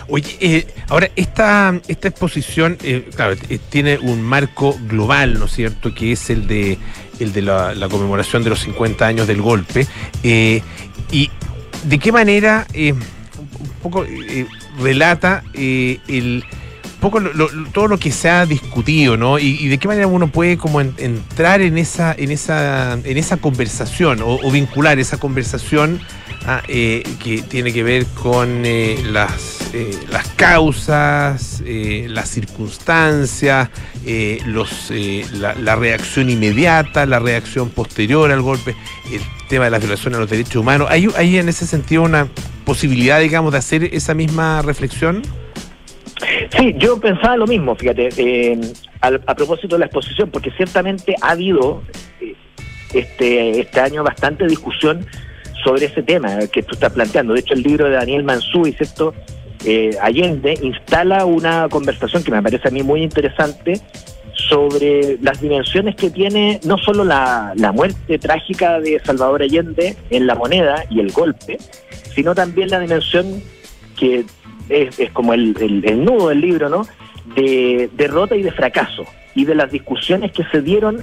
Oye, 0.08 0.38
eh, 0.40 0.66
ahora, 0.88 1.10
esta, 1.16 1.78
esta 1.86 2.08
exposición, 2.08 2.78
eh, 2.82 3.04
eh, 3.50 3.58
tiene 3.68 3.98
un 3.98 4.22
marco 4.22 4.74
global, 4.88 5.38
¿no 5.38 5.44
es 5.44 5.52
cierto?, 5.52 5.94
que 5.94 6.12
es 6.12 6.30
el 6.30 6.46
de, 6.46 6.78
el 7.18 7.34
de 7.34 7.42
la, 7.42 7.74
la 7.74 7.90
conmemoración 7.90 8.42
de 8.42 8.48
los 8.48 8.60
50 8.60 9.06
años 9.06 9.26
del 9.26 9.42
golpe. 9.42 9.86
¿Y 10.22 10.62
de 11.84 11.98
qué 11.98 12.10
manera, 12.10 12.66
un 12.74 13.02
poco, 13.82 14.06
relata 14.78 15.44
el 15.52 16.42
poco 17.00 17.18
lo- 17.20 17.32
lo- 17.32 17.48
todo 17.72 17.88
lo 17.88 17.98
que 17.98 18.10
se 18.12 18.28
ha 18.28 18.46
discutido, 18.46 19.16
¿no? 19.16 19.38
Y, 19.38 19.68
de 19.68 19.78
qué 19.78 19.88
manera 19.88 20.06
uno 20.06 20.28
puede 20.30 20.56
como 20.58 20.80
en- 20.80 20.94
entrar 20.98 21.60
en 21.62 21.78
esa, 21.78 22.14
en 22.16 22.30
esa, 22.30 22.92
en 22.92 23.16
esa 23.16 23.36
conversación 23.38 24.20
o, 24.22 24.50
vincular 24.50 24.98
esa 24.98 25.16
conversación 25.18 26.00
eh, 26.68 27.02
que 27.22 27.42
tiene 27.42 27.72
que 27.72 27.82
ver 27.82 28.06
con 28.06 28.62
eh, 28.64 28.98
las, 29.12 29.58
eh, 29.72 29.98
las 30.10 30.28
causas, 30.28 31.62
las 31.66 32.28
circunstancias, 32.30 33.68
los, 34.46 34.90
la, 35.32 35.54
la 35.54 35.76
reacción 35.76 36.30
inmediata, 36.30 37.06
la 37.06 37.18
reacción 37.18 37.70
posterior 37.70 38.30
al 38.30 38.42
golpe, 38.42 38.74
el 39.12 39.20
tema 39.48 39.64
de 39.66 39.70
las 39.70 39.80
violaciones 39.80 40.16
a 40.16 40.20
los 40.20 40.30
derechos 40.30 40.56
humanos. 40.56 40.88
¿Hay, 40.90 41.08
hay 41.16 41.38
en 41.38 41.48
ese 41.48 41.66
sentido 41.66 42.02
una 42.02 42.28
posibilidad, 42.64 43.20
digamos, 43.20 43.52
de 43.52 43.58
hacer 43.58 43.84
esa 43.94 44.14
misma 44.14 44.62
reflexión? 44.62 45.22
Sí, 46.56 46.74
yo 46.78 47.00
pensaba 47.00 47.36
lo 47.36 47.46
mismo, 47.46 47.74
fíjate, 47.74 48.08
eh, 48.16 48.60
al- 49.00 49.22
a, 49.26 49.34
propósito 49.34 49.76
de 49.76 49.80
la 49.80 49.86
exposición, 49.86 50.30
porque 50.30 50.50
ciertamente 50.52 51.14
ha 51.22 51.30
habido 51.30 51.82
eh, 52.20 52.34
este, 52.92 53.60
este 53.60 53.80
año 53.80 54.02
bastante 54.04 54.46
discusión 54.46 55.06
sobre 55.64 55.86
ese 55.86 56.02
tema 56.02 56.38
que 56.52 56.62
tú 56.62 56.74
estás 56.74 56.92
planteando. 56.92 57.34
De 57.34 57.40
hecho, 57.40 57.54
el 57.54 57.62
libro 57.62 57.86
de 57.86 57.92
Daniel 57.92 58.24
Mansui, 58.24 58.72
¿cierto? 58.72 59.14
Eh, 59.64 59.90
Allende, 60.00 60.58
instala 60.62 61.24
una 61.26 61.68
conversación 61.68 62.22
que 62.24 62.30
me 62.30 62.42
parece 62.42 62.68
a 62.68 62.70
mí 62.70 62.82
muy 62.82 63.02
interesante 63.02 63.80
sobre 64.34 65.18
las 65.20 65.40
dimensiones 65.40 65.96
que 65.96 66.10
tiene 66.10 66.60
no 66.64 66.78
solo 66.78 67.04
la, 67.04 67.52
la 67.56 67.70
muerte 67.72 68.18
trágica 68.18 68.80
de 68.80 68.98
Salvador 69.04 69.42
Allende 69.42 69.96
en 70.08 70.26
la 70.26 70.34
moneda 70.34 70.84
y 70.90 71.00
el 71.00 71.12
golpe, 71.12 71.58
sino 72.14 72.34
también 72.34 72.70
la 72.70 72.80
dimensión 72.80 73.42
que 73.98 74.24
es, 74.70 75.10
como 75.12 75.34
el, 75.34 75.54
el- 75.84 76.04
nudo 76.04 76.28
del 76.28 76.40
libro, 76.40 76.68
¿no? 76.68 76.86
De 77.34 77.90
derrota 77.92 78.36
y 78.36 78.42
de 78.42 78.52
fracaso, 78.52 79.04
y 79.34 79.44
de 79.44 79.54
las 79.54 79.70
discusiones 79.70 80.32
que 80.32 80.44
se 80.44 80.62
dieron 80.62 81.02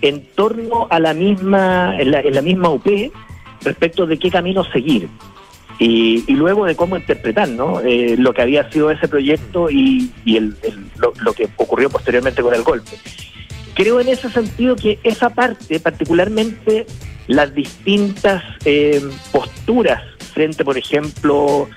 en 0.00 0.24
torno 0.34 0.86
a 0.90 0.98
la 1.00 1.12
misma, 1.14 1.96
en 1.98 2.10
la, 2.12 2.20
en 2.20 2.34
la 2.34 2.42
misma 2.42 2.70
UP, 2.70 2.86
respecto 3.62 4.06
de 4.06 4.18
qué 4.18 4.30
camino 4.30 4.64
seguir. 4.64 5.08
Y, 5.80 6.24
luego 6.32 6.64
de 6.64 6.74
cómo 6.74 6.96
interpretar 6.96 7.48
¿no? 7.48 7.80
Eh, 7.80 8.16
lo 8.18 8.32
que 8.34 8.42
había 8.42 8.68
sido 8.70 8.90
ese 8.90 9.06
proyecto 9.06 9.70
y, 9.70 10.10
y 10.24 10.36
el- 10.36 10.56
lo 10.96 11.32
que 11.32 11.48
ocurrió 11.56 11.88
posteriormente 11.88 12.42
con 12.42 12.52
el 12.54 12.62
golpe. 12.62 12.92
Creo 13.74 14.00
en 14.00 14.08
ese 14.08 14.28
sentido 14.30 14.74
que 14.74 14.98
esa 15.04 15.30
parte, 15.30 15.78
particularmente 15.78 16.84
las 17.28 17.54
distintas 17.54 18.42
eh, 18.64 19.00
posturas 19.30 20.02
frente, 20.32 20.64
por 20.64 20.76
ejemplo, 20.76 21.68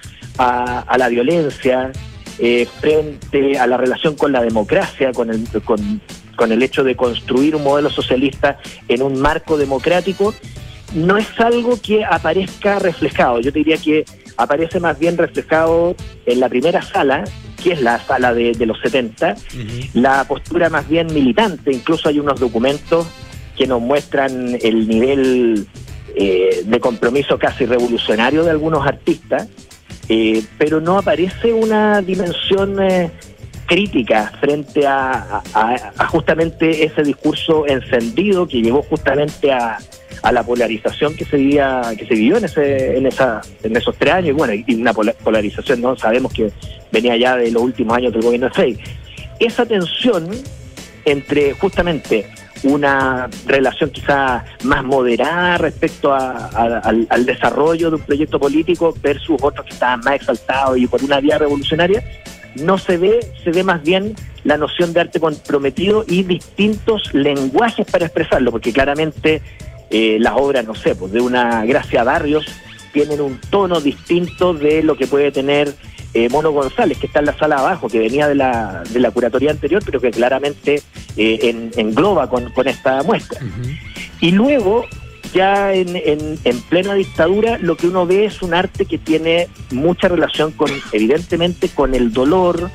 a, 0.41 0.79
a 0.79 0.97
la 0.97 1.07
violencia, 1.07 1.91
eh, 2.39 2.67
frente 2.79 3.59
a 3.59 3.67
la 3.67 3.77
relación 3.77 4.15
con 4.15 4.31
la 4.31 4.41
democracia, 4.41 5.11
con 5.11 5.29
el, 5.29 5.47
con, 5.63 6.01
con 6.35 6.51
el 6.51 6.63
hecho 6.63 6.83
de 6.83 6.95
construir 6.95 7.55
un 7.55 7.63
modelo 7.63 7.89
socialista 7.91 8.57
en 8.87 9.03
un 9.03 9.21
marco 9.21 9.57
democrático, 9.57 10.33
no 10.95 11.17
es 11.17 11.27
algo 11.39 11.79
que 11.79 12.03
aparezca 12.03 12.79
reflejado. 12.79 13.39
Yo 13.39 13.53
te 13.53 13.59
diría 13.59 13.77
que 13.77 14.03
aparece 14.37 14.79
más 14.79 14.97
bien 14.97 15.17
reflejado 15.17 15.95
en 16.25 16.39
la 16.39 16.49
primera 16.49 16.81
sala, 16.81 17.23
que 17.61 17.73
es 17.73 17.81
la 17.81 17.99
sala 18.03 18.33
de, 18.33 18.53
de 18.53 18.65
los 18.65 18.79
70, 18.81 19.35
la 19.93 20.23
postura 20.23 20.69
más 20.69 20.87
bien 20.89 21.13
militante. 21.13 21.71
Incluso 21.71 22.09
hay 22.09 22.19
unos 22.19 22.39
documentos 22.39 23.05
que 23.55 23.67
nos 23.67 23.79
muestran 23.79 24.57
el 24.61 24.87
nivel 24.87 25.67
eh, 26.15 26.63
de 26.65 26.79
compromiso 26.79 27.37
casi 27.37 27.65
revolucionario 27.65 28.43
de 28.43 28.49
algunos 28.49 28.85
artistas, 28.85 29.47
eh, 30.09 30.43
pero 30.57 30.81
no 30.81 30.97
aparece 30.97 31.53
una 31.53 32.01
dimensión 32.01 32.81
eh, 32.81 33.11
crítica 33.65 34.31
frente 34.41 34.85
a, 34.85 35.41
justamente 36.09 36.83
ese 36.83 37.03
discurso 37.03 37.65
encendido 37.67 38.47
que 38.47 38.61
llevó 38.61 38.81
justamente 38.83 39.51
a, 39.51 39.77
la 40.31 40.43
polarización 40.43 41.15
que 41.15 41.25
se 41.25 41.37
vivía, 41.37 41.81
que 41.97 42.05
se 42.05 42.13
vivió 42.13 42.37
en 42.37 42.45
ese, 42.45 42.97
en 42.97 43.07
esa, 43.07 43.41
en 43.63 43.75
esos 43.75 43.95
tres 43.97 44.13
años, 44.13 44.29
y 44.29 44.33
bueno, 44.33 44.53
y 44.53 44.75
una 44.75 44.93
pola- 44.93 45.13
polarización, 45.23 45.81
no 45.81 45.97
sabemos 45.97 46.31
que 46.33 46.51
venía 46.91 47.17
ya 47.17 47.37
de 47.37 47.49
los 47.49 47.63
últimos 47.63 47.97
años 47.97 48.13
del 48.13 48.21
gobierno 48.21 48.47
de 48.47 48.53
Frey. 48.53 48.77
Esa 49.39 49.65
tensión 49.65 50.29
entre 51.05 51.53
justamente 51.53 52.27
una 52.63 53.29
relación 53.45 53.89
quizá 53.89 54.45
más 54.63 54.83
moderada 54.83 55.57
respecto 55.57 56.13
a- 56.13 56.47
al 57.09 57.25
desarrollo 57.25 57.89
de 57.89 57.95
un 57.95 58.01
proyecto 58.03 58.39
político 58.39 58.93
versus 59.01 59.37
otros 59.41 59.65
que 59.65 59.73
estaban 59.73 60.01
más 60.01 60.15
exaltados 60.15 60.77
y 60.77 60.87
por 60.87 61.03
una 61.03 61.19
vía 61.19 61.37
revolucionaria, 61.37 62.03
no 62.55 62.77
se 62.77 62.97
ve, 62.97 63.19
se 63.43 63.51
ve 63.51 63.63
más 63.63 63.81
bien 63.81 64.13
la 64.43 64.57
noción 64.57 64.93
de 64.93 64.99
arte 65.01 65.19
comprometido 65.19 66.03
y 66.07 66.23
distintos 66.23 67.13
lenguajes 67.13 67.85
para 67.89 68.05
expresarlo, 68.05 68.51
porque 68.51 68.73
claramente 68.73 69.41
eh, 69.89 70.17
las 70.19 70.33
obras, 70.35 70.65
no 70.65 70.75
sé, 70.75 70.95
pues 70.95 71.11
de 71.11 71.21
una 71.21 71.65
Gracia 71.65 72.03
Barrios 72.03 72.45
tienen 72.93 73.21
un 73.21 73.39
tono 73.49 73.79
distinto 73.81 74.53
de 74.53 74.83
lo 74.83 74.95
que 74.97 75.07
puede 75.07 75.31
tener 75.31 75.73
eh, 76.13 76.27
Mono 76.29 76.51
González, 76.51 76.97
que 76.97 77.07
está 77.07 77.19
en 77.19 77.25
la 77.27 77.37
sala 77.37 77.57
abajo, 77.57 77.87
que 77.87 77.99
venía 77.99 78.27
de 78.27 78.35
la, 78.35 78.83
de 78.89 78.99
la 78.99 79.11
curatoría 79.11 79.51
anterior, 79.51 79.81
pero 79.85 79.99
que 80.01 80.11
claramente 80.11 80.81
eh, 81.17 81.39
en- 81.43 81.71
engloba 81.77 82.29
con, 82.29 82.51
con 82.51 82.67
esta 82.67 83.01
muestra. 83.03 83.39
Y 84.19 84.31
luego, 84.31 84.85
ya 85.33 85.73
en, 85.73 85.95
en, 85.95 86.37
en 86.43 86.61
plena 86.63 86.93
dictadura, 86.95 87.57
lo 87.59 87.77
que 87.77 87.87
uno 87.87 88.05
ve 88.05 88.25
es 88.25 88.41
un 88.41 88.53
arte 88.53 88.85
que 88.85 88.97
tiene 88.97 89.47
mucha 89.71 90.07
relación 90.09 90.51
con, 90.51 90.69
evidentemente, 90.91 91.69
con 91.69 91.95
el 91.95 92.11
dolor, 92.11 92.69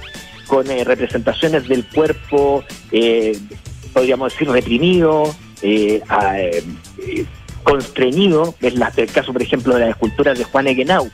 con 0.47 0.71
eh, 0.71 0.85
representaciones 0.85 1.69
del 1.69 1.85
cuerpo, 1.87 2.65
eh, 2.93 3.37
podríamos 3.93 4.33
decir, 4.33 4.49
reprimido, 4.49 5.35
a- 6.09 6.37
constreñido, 7.63 8.55
es 8.61 8.75
la- 8.75 8.93
el 8.97 9.11
caso, 9.11 9.33
por 9.33 9.43
ejemplo, 9.43 9.75
de 9.75 9.81
las 9.81 9.91
esculturas 9.91 10.39
de 10.39 10.45
Juan 10.45 10.67
Eguenau, 10.69 11.11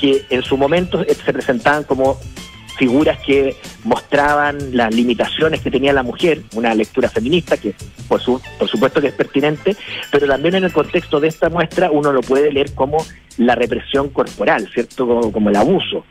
que 0.00 0.24
en 0.30 0.42
su 0.42 0.56
momento 0.56 1.02
eh, 1.02 1.14
se 1.14 1.32
presentaban 1.32 1.84
como 1.84 2.18
figuras 2.76 3.18
que 3.24 3.54
mostraban 3.84 4.58
las 4.76 4.92
limitaciones 4.92 5.60
que 5.60 5.70
tenía 5.70 5.92
la 5.92 6.02
mujer, 6.02 6.40
una 6.56 6.74
lectura 6.74 7.08
feminista 7.08 7.56
que 7.56 7.72
por, 8.08 8.20
su- 8.20 8.40
por 8.58 8.68
supuesto 8.68 9.00
que 9.00 9.06
es 9.08 9.12
pertinente, 9.14 9.76
pero 10.10 10.26
también 10.26 10.56
en 10.56 10.64
el 10.64 10.72
contexto 10.72 11.20
de 11.20 11.28
esta 11.28 11.48
muestra 11.48 11.90
uno 11.92 12.12
lo 12.12 12.20
puede 12.20 12.50
leer 12.52 12.74
como 12.74 12.98
la 13.38 13.54
represión 13.54 14.08
corporal, 14.08 14.68
¿cierto? 14.74 15.06
Como, 15.06 15.30
como 15.30 15.50
el 15.50 15.56
abuso. 15.56 16.04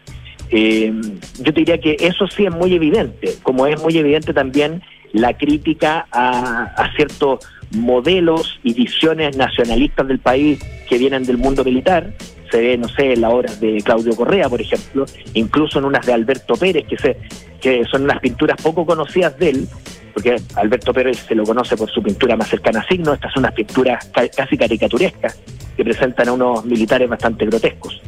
Eh, 0.51 0.93
yo 1.39 1.53
te 1.53 1.59
diría 1.59 1.79
que 1.79 1.97
eso 1.99 2.27
sí 2.27 2.45
es 2.45 2.51
muy 2.53 2.73
evidente, 2.73 3.33
como 3.43 3.67
es 3.67 3.81
muy 3.81 3.97
evidente 3.97 4.33
también 4.33 4.81
la 5.11 5.33
crítica 5.35 6.07
a, 6.11 6.63
a 6.77 6.95
ciertos 6.95 7.39
modelos 7.71 8.59
y 8.63 8.73
visiones 8.73 9.35
nacionalistas 9.35 10.07
del 10.07 10.19
país 10.19 10.59
que 10.87 10.97
vienen 10.97 11.23
del 11.25 11.37
mundo 11.37 11.63
militar. 11.63 12.13
Se 12.53 12.61
ve, 12.61 12.77
no 12.77 12.87
sé, 12.87 13.13
en 13.13 13.21
las 13.21 13.33
obras 13.33 13.59
de 13.59 13.81
Claudio 13.83 14.15
Correa, 14.15 14.47
por 14.47 14.61
ejemplo, 14.61 15.05
incluso 15.33 15.79
en 15.79 15.85
unas 15.85 16.05
de 16.05 16.13
Alberto 16.13 16.53
Pérez, 16.53 16.85
que, 16.87 16.97
se, 16.99 17.17
que 17.59 17.83
son 17.85 18.03
unas 18.03 18.19
pinturas 18.19 18.61
poco 18.61 18.85
conocidas 18.85 19.35
de 19.39 19.49
él, 19.49 19.67
porque 20.13 20.35
Alberto 20.53 20.93
Pérez 20.93 21.17
se 21.27 21.33
lo 21.33 21.45
conoce 21.45 21.75
por 21.75 21.89
su 21.89 22.03
pintura 22.03 22.35
más 22.35 22.49
cercana 22.49 22.81
a 22.81 22.87
signo, 22.87 23.11
estas 23.11 23.33
son 23.33 23.41
unas 23.41 23.55
pinturas 23.55 24.05
ca- 24.13 24.29
casi 24.29 24.55
caricaturescas 24.55 25.41
que 25.75 25.83
presentan 25.83 26.27
a 26.29 26.33
unos 26.33 26.63
militares 26.63 27.09
bastante 27.09 27.47
grotescos. 27.47 27.99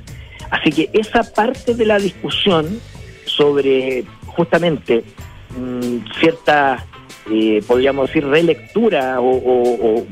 Así 0.51 0.69
que 0.69 0.91
esa 0.93 1.23
parte 1.23 1.73
de 1.73 1.85
la 1.87 1.97
discusión 1.97 2.79
sobre 3.25 4.03
justamente 4.27 5.03
mm, 5.57 6.19
cierta, 6.19 6.85
eh, 7.31 7.63
podríamos 7.65 8.09
decir, 8.09 8.27
relectura 8.27 9.19
o 9.19 10.05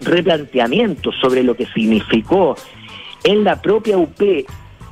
replanteamiento 0.00 1.12
sobre 1.12 1.44
lo 1.44 1.54
que 1.54 1.66
significó 1.66 2.56
en 3.24 3.44
la 3.44 3.60
propia 3.60 3.98
UP 3.98 4.20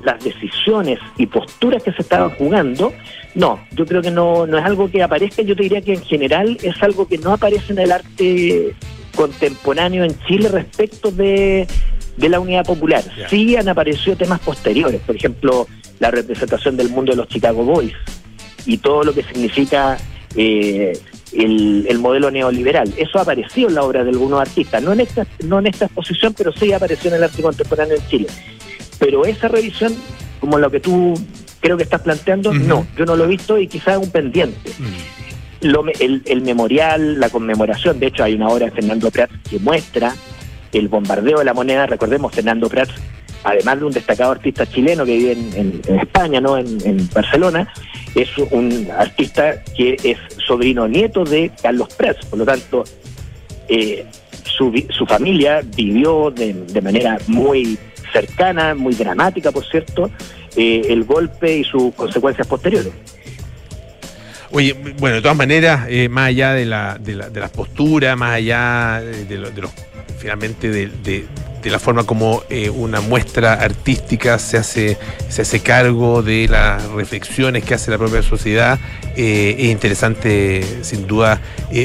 las 0.03 0.23
decisiones 0.23 0.99
y 1.17 1.27
posturas 1.27 1.83
que 1.83 1.93
se 1.93 2.03
estaban 2.03 2.31
jugando, 2.31 2.93
no, 3.35 3.61
yo 3.73 3.87
creo 3.87 4.03
que 4.03 4.11
no, 4.11 4.47
no 4.47 4.59
es 4.59 4.65
algo 4.65 4.91
que 4.91 5.03
aparezca, 5.03 5.43
yo 5.43 5.55
te 5.55 5.63
diría 5.63 5.81
que 5.81 5.95
en 5.95 6.03
general 6.03 6.59
es 6.63 6.83
algo 6.83 7.07
que 7.07 7.19
no 7.19 7.33
aparece 7.33 7.73
en 7.73 7.79
el 7.79 7.93
arte 7.93 8.75
contemporáneo 9.15 10.05
en 10.05 10.19
Chile 10.27 10.49
respecto 10.49 11.13
de, 11.13 11.69
de 12.17 12.29
la 12.29 12.41
unidad 12.41 12.65
popular. 12.65 13.05
Sí 13.29 13.57
han 13.57 13.69
aparecido 13.69 14.17
temas 14.17 14.41
posteriores, 14.41 15.01
por 15.03 15.17
ejemplo, 15.17 15.69
la 16.01 16.11
representación 16.11 16.77
del 16.77 16.89
mundo 16.89 17.13
de 17.13 17.17
los 17.17 17.29
Chicago 17.29 17.65
Boys 17.65 17.95
y 18.67 18.79
todo 18.79 19.05
lo 19.05 19.15
que 19.15 19.23
significa 19.23 19.99
eh, 20.35 20.99
el, 21.33 21.87
el 21.89 21.99
modelo 21.99 22.31
neoliberal. 22.31 22.93
Eso 22.97 23.19
ha 23.19 23.23
aparecido 23.23 23.69
en 23.69 23.75
la 23.75 23.83
obra 23.83 24.05
de 24.05 24.11
algunos 24.11 24.41
artistas, 24.41 24.83
no 24.83 24.93
en 24.93 25.01
esta, 25.01 25.27
no 25.45 25.59
en 25.59 25.67
esta 25.69 25.87
exposición, 25.87 26.35
pero 26.37 26.53
sí 26.53 26.73
apareció 26.73 27.11
en 27.11 27.17
el 27.17 27.25
arte 27.25 27.43
contemporáneo 27.43 27.97
en 27.97 28.07
Chile. 28.09 28.27
Pero 28.99 29.25
esa 29.25 29.49
revisión, 29.49 29.95
como 30.41 30.59
lo 30.59 30.71
que 30.71 30.81
tú 30.81 31.15
creo 31.61 31.77
que 31.77 31.83
estás 31.85 32.01
planteando, 32.03 32.53
no, 32.67 32.87
yo 32.97 33.05
no 33.05 33.17
lo 33.17 33.25
he 33.25 33.29
visto 33.29 33.59
y 33.59 33.67
quizás 33.69 33.99
es 33.99 34.05
un 34.07 34.11
pendiente. 34.11 34.71
Lo 35.61 35.83
me- 35.85 35.93
el, 36.01 36.23
el 36.27 36.43
memorial, 36.43 37.21
la 37.21 37.31
conmemoración, 37.31 38.01
de 38.01 38.07
hecho 38.09 38.25
hay 38.25 38.35
una 38.35 38.49
obra 38.49 38.67
de 38.67 38.73
Fernando 38.73 39.11
Prats 39.11 39.33
que 39.49 39.59
muestra 39.61 40.15
el 40.73 40.89
bombardeo 40.89 41.39
de 41.39 41.45
la 41.45 41.55
moneda, 41.55 41.87
recordemos, 41.87 42.33
Fernando 42.35 42.69
Prats, 42.69 42.93
además 43.45 43.81
de 43.81 43.85
un 43.87 43.93
destacado 43.93 44.33
artista 44.33 44.67
chileno 44.67 45.05
que 45.05 45.17
vive 45.17 45.33
en, 45.33 45.81
España, 46.01 46.41
no 46.41 46.57
en, 46.57 47.09
Barcelona, 47.13 47.73
es 48.15 48.29
un 48.39 48.89
artista 48.97 49.63
que 49.77 49.97
es 50.03 50.19
sobrino 50.47 50.87
nieto 50.87 51.25
de 51.25 51.51
Carlos 51.63 51.89
Prats, 51.95 52.25
por 52.27 52.39
lo 52.39 52.45
tanto, 52.45 52.85
eh, 53.69 54.05
su, 54.45 54.73
su 54.91 55.07
familia 55.07 55.63
vivió 55.77 56.31
de, 56.31 56.53
de 56.53 56.81
manera 56.81 57.19
muy 57.27 57.79
cercana, 58.13 58.75
muy 58.75 58.95
dramática, 58.95 59.51
por 59.51 59.65
cierto, 59.65 60.11
eh, 60.57 60.83
el 60.89 61.05
golpe 61.05 61.59
y 61.59 61.65
sus 61.65 61.95
consecuencias 61.95 62.47
posteriores. 62.47 62.93
Oye, 64.55 64.75
bueno, 64.99 65.17
de 65.17 65.23
todas 65.23 65.37
maneras, 65.37 65.87
eh, 65.89 66.09
más 66.11 66.29
allá 66.29 66.53
de 66.53 66.67
la, 66.67 66.99
de 67.01 67.15
la, 67.15 67.31
de 67.31 67.41
las 67.41 67.51
posturas, 67.51 68.17
más 68.19 68.35
allá 68.35 69.01
de, 69.01 69.39
lo- 69.39 69.51
de 69.51 69.63
los, 69.63 69.71
finalmente 70.19 70.69
de, 70.71 71.27
la 71.65 71.79
forma 71.79 72.05
como 72.05 72.43
eh, 72.51 72.69
una 72.69 73.01
muestra 73.01 73.55
artística 73.55 74.39
se 74.39 74.59
hace, 74.59 74.99
se 75.31 75.43
hace 75.43 75.61
cargo 75.61 76.23
de 76.23 76.49
las 76.49 76.85
reflexiones 76.91 77.65
que 77.65 77.73
hace 77.75 77.91
la 77.91 77.97
propia 77.99 78.21
sociedad, 78.23 78.79
eh, 79.17 79.55
es 79.59 79.71
interesante 79.71 80.63
sin 80.83 81.07
duda 81.07 81.41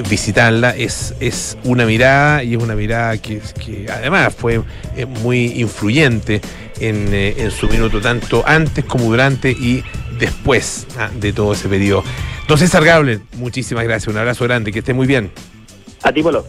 visitarla, 0.10 0.71
es, 0.75 1.13
es 1.21 1.58
una 1.63 1.86
mirada 1.86 2.43
y 2.43 2.56
es 2.56 2.62
una 2.62 2.75
mirada 2.75 3.17
que, 3.17 3.39
además 3.89 4.36
fue 4.36 4.62
muy 5.21 5.62
influyente 5.62 6.41
en, 6.82 7.13
en 7.13 7.51
su 7.51 7.69
minuto, 7.69 8.01
tanto 8.01 8.43
antes 8.45 8.84
como 8.84 9.06
durante 9.06 9.51
y 9.51 9.84
después 10.19 10.88
ah, 10.97 11.10
de 11.13 11.34
todo 11.34 11.53
ese 11.53 11.67
periodo. 11.69 12.03
Don 12.47 12.58
César 12.58 12.84
Gable, 12.84 13.19
muchísimas 13.38 13.84
gracias, 13.84 14.08
un 14.08 14.17
abrazo 14.17 14.43
grande, 14.45 14.71
que 14.71 14.80
esté 14.80 14.93
muy 14.93 15.08
bien. 15.08 15.32
A 16.03 16.12
ti, 16.12 16.23
Polo. 16.23 16.45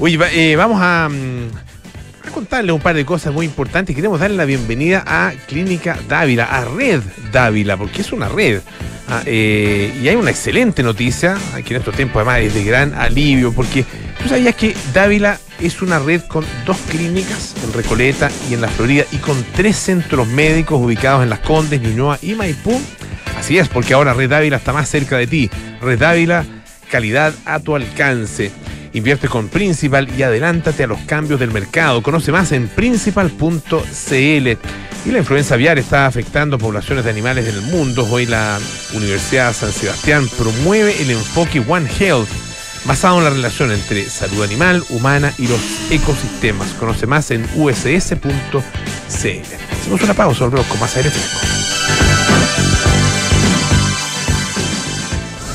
Oye, 0.00 0.18
eh, 0.32 0.56
vamos 0.56 0.80
a, 0.80 1.08
mm, 1.10 2.28
a 2.28 2.30
contarle 2.30 2.72
un 2.72 2.80
par 2.80 2.94
de 2.94 3.04
cosas 3.04 3.32
muy 3.32 3.46
importantes. 3.46 3.94
Queremos 3.94 4.20
darle 4.20 4.36
la 4.36 4.44
bienvenida 4.44 5.04
a 5.06 5.32
Clínica 5.46 5.98
Dávila, 6.08 6.44
a 6.44 6.64
Red 6.64 7.02
Dávila, 7.30 7.76
porque 7.76 8.00
es 8.00 8.12
una 8.12 8.28
red. 8.28 8.60
Ah, 9.08 9.22
eh, 9.26 9.92
y 10.02 10.08
hay 10.08 10.16
una 10.16 10.30
excelente 10.30 10.82
noticia, 10.82 11.36
ah, 11.52 11.60
que 11.60 11.74
en 11.74 11.80
estos 11.80 11.94
tiempos 11.94 12.16
además 12.16 12.40
es 12.40 12.54
de 12.54 12.64
gran 12.64 12.94
alivio, 12.94 13.52
porque 13.52 13.84
tú 14.22 14.28
sabías 14.28 14.54
que 14.54 14.76
Dávila 14.92 15.38
es 15.60 15.82
una 15.82 15.98
red 15.98 16.22
con 16.22 16.44
dos 16.64 16.76
clínicas 16.88 17.54
en 17.64 17.72
Recoleta 17.72 18.30
y 18.50 18.54
en 18.54 18.60
la 18.60 18.68
Florida 18.68 19.04
y 19.12 19.16
con 19.16 19.42
tres 19.54 19.76
centros 19.76 20.26
médicos 20.28 20.80
ubicados 20.80 21.22
en 21.22 21.30
Las 21.30 21.40
Condes, 21.40 21.80
Ñuñoa 21.80 22.18
y 22.22 22.34
Maipú. 22.34 22.80
Así 23.38 23.58
es, 23.58 23.68
porque 23.68 23.94
ahora 23.94 24.14
Red 24.14 24.30
Dávila 24.30 24.56
está 24.56 24.72
más 24.72 24.88
cerca 24.88 25.16
de 25.16 25.26
ti. 25.26 25.50
Red 25.80 25.98
Dávila, 25.98 26.44
calidad 26.90 27.34
a 27.44 27.60
tu 27.60 27.74
alcance. 27.74 28.52
Invierte 28.92 29.26
con 29.26 29.48
Principal 29.48 30.08
y 30.16 30.22
adelántate 30.22 30.84
a 30.84 30.86
los 30.86 31.00
cambios 31.00 31.40
del 31.40 31.50
mercado. 31.50 32.02
Conoce 32.02 32.30
más 32.30 32.52
en 32.52 32.68
principal.cl. 32.68 34.48
Y 35.04 35.10
la 35.10 35.18
influenza 35.18 35.54
aviar 35.54 35.78
está 35.78 36.06
afectando 36.06 36.58
poblaciones 36.58 37.04
de 37.04 37.10
animales 37.10 37.48
en 37.48 37.54
el 37.56 37.62
mundo. 37.62 38.06
Hoy 38.08 38.26
la 38.26 38.60
Universidad 38.94 39.52
San 39.52 39.72
Sebastián 39.72 40.28
promueve 40.38 40.94
el 41.02 41.10
enfoque 41.10 41.60
One 41.66 41.88
Health, 41.98 42.28
basado 42.84 43.18
en 43.18 43.24
la 43.24 43.30
relación 43.30 43.72
entre 43.72 44.08
salud 44.08 44.42
animal, 44.42 44.84
humana 44.90 45.32
y 45.38 45.46
los 45.48 45.60
ecosistemas. 45.90 46.68
Conoce 46.72 47.06
más 47.06 47.30
en 47.30 47.48
uss.cl. 47.54 48.62
Hacemos 49.72 50.02
una 50.02 50.14
pausa, 50.14 50.44
volvemos 50.44 50.66
con 50.66 50.80
más 50.80 50.96
aire 50.96 51.10
fresco. 51.10 51.38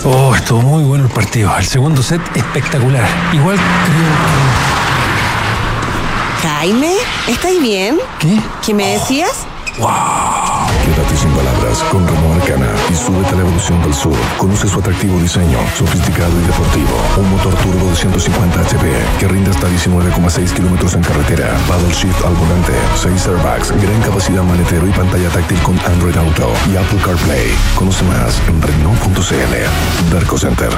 Oh, 0.06 0.34
estuvo 0.34 0.62
muy 0.62 0.84
bueno 0.84 1.06
el 1.06 1.12
partido. 1.12 1.56
El 1.58 1.66
segundo 1.66 2.02
set 2.02 2.22
espectacular. 2.36 3.10
Igual 3.34 3.58
creo 3.58 4.78
Jaime, 6.42 6.94
¿estáis 7.28 7.62
bien? 7.62 7.98
¿Qué? 8.20 8.40
¿Qué 8.66 8.74
me 8.74 8.94
decías? 8.94 9.46
Quédate 10.98 11.16
sin 11.16 11.30
palabras 11.30 11.84
con 11.92 12.08
Renault 12.08 12.42
Arcana 12.42 12.74
y 12.90 12.96
súbete 12.96 13.30
a 13.30 13.36
la 13.36 13.42
evolución 13.42 13.80
del 13.84 13.94
sur. 13.94 14.18
Conoce 14.40 14.68
su 14.68 14.80
atractivo 14.80 15.20
diseño, 15.20 15.60
sofisticado 15.78 16.32
y 16.42 16.48
deportivo. 16.48 16.90
Un 17.18 17.30
motor 17.30 17.54
turbo 17.58 17.88
de 17.88 17.96
150 17.96 18.60
HP 18.62 18.82
que 19.20 19.28
rinde 19.28 19.52
hasta 19.52 19.68
19,6 19.68 20.54
kilómetros 20.56 20.96
en 20.96 21.04
carretera. 21.04 21.56
Paddle 21.68 21.94
shift 21.94 22.26
al 22.26 22.34
volante, 22.34 22.74
6 22.96 23.28
airbags, 23.28 23.72
gran 23.80 24.02
capacidad 24.02 24.42
maletero 24.42 24.88
y 24.88 24.92
pantalla 24.92 25.30
táctil 25.30 25.60
con 25.60 25.80
Android 25.86 26.18
Auto 26.18 26.52
y 26.74 26.78
Apple 26.78 27.00
CarPlay. 27.06 27.56
Conoce 27.76 28.04
más 28.06 28.42
en 28.48 28.60
Renault.cl. 28.60 30.12
Darko 30.12 30.38
Center. 30.40 30.72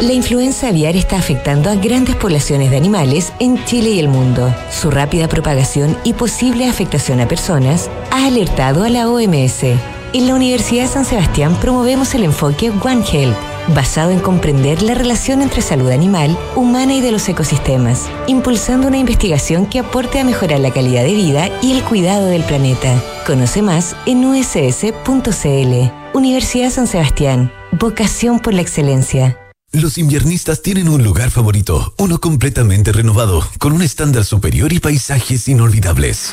La 0.00 0.12
influenza 0.12 0.68
aviar 0.68 0.94
está 0.94 1.16
afectando 1.16 1.68
a 1.68 1.74
grandes 1.74 2.14
poblaciones 2.14 2.70
de 2.70 2.76
animales 2.76 3.32
en 3.40 3.64
Chile 3.64 3.90
y 3.90 3.98
el 3.98 4.06
mundo. 4.06 4.54
Su 4.70 4.92
rápida 4.92 5.26
propagación 5.26 5.98
y 6.04 6.12
posible 6.12 6.68
afectación 6.68 7.18
a 7.18 7.26
personas 7.26 7.90
ha 8.12 8.26
alertado 8.26 8.84
a 8.84 8.90
la 8.90 9.10
OMS. 9.10 9.64
En 10.12 10.28
la 10.28 10.36
Universidad 10.36 10.84
de 10.84 10.88
San 10.88 11.04
Sebastián 11.04 11.56
promovemos 11.60 12.14
el 12.14 12.22
enfoque 12.22 12.70
One 12.70 13.04
Health, 13.12 13.36
basado 13.74 14.12
en 14.12 14.20
comprender 14.20 14.82
la 14.82 14.94
relación 14.94 15.42
entre 15.42 15.62
salud 15.62 15.90
animal, 15.90 16.38
humana 16.54 16.94
y 16.94 17.00
de 17.00 17.10
los 17.10 17.28
ecosistemas, 17.28 18.08
impulsando 18.28 18.86
una 18.86 18.98
investigación 18.98 19.66
que 19.66 19.80
aporte 19.80 20.20
a 20.20 20.24
mejorar 20.24 20.60
la 20.60 20.70
calidad 20.70 21.02
de 21.02 21.14
vida 21.14 21.50
y 21.60 21.72
el 21.72 21.82
cuidado 21.82 22.26
del 22.26 22.44
planeta. 22.44 23.02
Conoce 23.26 23.62
más 23.62 23.96
en 24.06 24.24
uss.cl. 24.24 25.90
Universidad 26.14 26.70
San 26.70 26.86
Sebastián. 26.86 27.50
Vocación 27.72 28.38
por 28.38 28.54
la 28.54 28.62
excelencia. 28.62 29.36
Los 29.72 29.98
inviernistas 29.98 30.62
tienen 30.62 30.88
un 30.88 31.04
lugar 31.04 31.30
favorito, 31.30 31.92
uno 31.98 32.18
completamente 32.20 32.90
renovado, 32.90 33.46
con 33.58 33.74
un 33.74 33.82
estándar 33.82 34.24
superior 34.24 34.72
y 34.72 34.80
paisajes 34.80 35.46
inolvidables. 35.46 36.32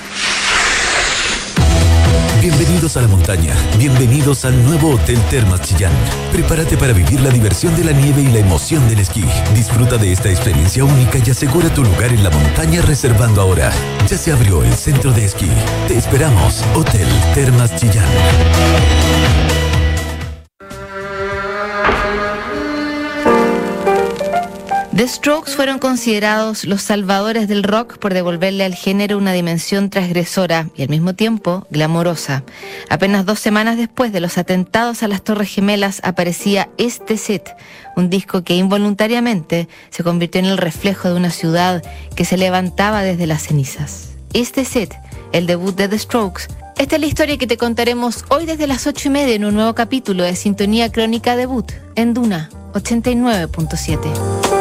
Bienvenidos 2.40 2.96
a 2.96 3.02
la 3.02 3.10
montaña, 3.10 3.54
bienvenidos 3.78 4.46
al 4.46 4.64
nuevo 4.64 4.92
Hotel 4.92 5.20
Termas 5.30 5.64
Chillán. 5.64 5.92
Prepárate 6.32 6.78
para 6.78 6.94
vivir 6.94 7.20
la 7.20 7.30
diversión 7.30 7.76
de 7.76 7.84
la 7.84 7.92
nieve 7.92 8.22
y 8.22 8.28
la 8.28 8.40
emoción 8.40 8.88
del 8.88 9.00
esquí. 9.00 9.26
Disfruta 9.54 9.98
de 9.98 10.14
esta 10.14 10.30
experiencia 10.30 10.86
única 10.86 11.18
y 11.18 11.30
asegura 11.30 11.74
tu 11.74 11.84
lugar 11.84 12.14
en 12.14 12.24
la 12.24 12.30
montaña 12.30 12.84
reservando 12.84 13.42
ahora. 13.42 13.74
Ya 14.08 14.18
se 14.18 14.32
abrió 14.32 14.64
el 14.64 14.74
centro 14.76 15.12
de 15.12 15.26
esquí. 15.26 15.50
Te 15.90 15.98
esperamos, 15.98 16.64
Hotel 16.74 17.08
Termas 17.34 17.76
Chillán. 17.76 18.08
The 24.96 25.10
Strokes 25.10 25.52
fueron 25.52 25.78
considerados 25.78 26.64
los 26.64 26.82
salvadores 26.82 27.50
del 27.50 27.64
rock 27.64 27.98
por 27.98 28.14
devolverle 28.14 28.64
al 28.64 28.76
género 28.76 29.18
una 29.18 29.34
dimensión 29.34 29.90
transgresora 29.90 30.70
y 30.74 30.84
al 30.84 30.90
mismo 30.90 31.14
tiempo 31.14 31.68
glamorosa. 31.70 32.46
Apenas 32.90 33.26
dos 33.26 33.42
semanas 33.42 33.76
después 33.76 34.14
de 34.14 34.22
los 34.22 34.38
atentados 34.38 35.04
a 35.04 35.10
las 35.10 35.22
Torres 35.22 35.50
Gemelas 35.50 36.00
aparecía 36.06 36.70
este 36.78 37.18
set, 37.18 37.58
un 37.98 38.10
disco 38.10 38.46
que 38.46 38.56
involuntariamente 38.56 39.68
se 39.90 40.02
convirtió 40.02 40.40
en 40.40 40.46
el 40.46 40.58
reflejo 40.58 41.10
de 41.10 41.16
una 41.16 41.30
ciudad 41.30 41.84
que 42.16 42.24
se 42.24 42.38
levantaba 42.38 43.04
desde 43.04 43.28
las 43.28 43.44
cenizas. 43.44 44.12
Este 44.32 44.64
set, 44.64 44.96
el 45.34 45.46
debut 45.46 45.76
de 45.76 45.90
The 45.90 46.00
Strokes, 46.00 46.44
esta 46.78 46.96
es 46.96 47.02
la 47.02 47.08
historia 47.08 47.38
que 47.38 47.48
te 47.48 47.58
contaremos 47.58 48.24
hoy 48.30 48.46
desde 48.46 48.66
las 48.66 48.88
ocho 48.88 49.10
y 49.10 49.12
media 49.12 49.36
en 49.36 49.44
un 49.44 49.56
nuevo 49.56 49.76
capítulo 49.76 50.24
de 50.24 50.38
Sintonía 50.38 50.90
Crónica 50.90 51.36
Debut 51.36 51.70
en 51.96 52.14
Duna 52.14 52.50
89.7. 52.72 54.55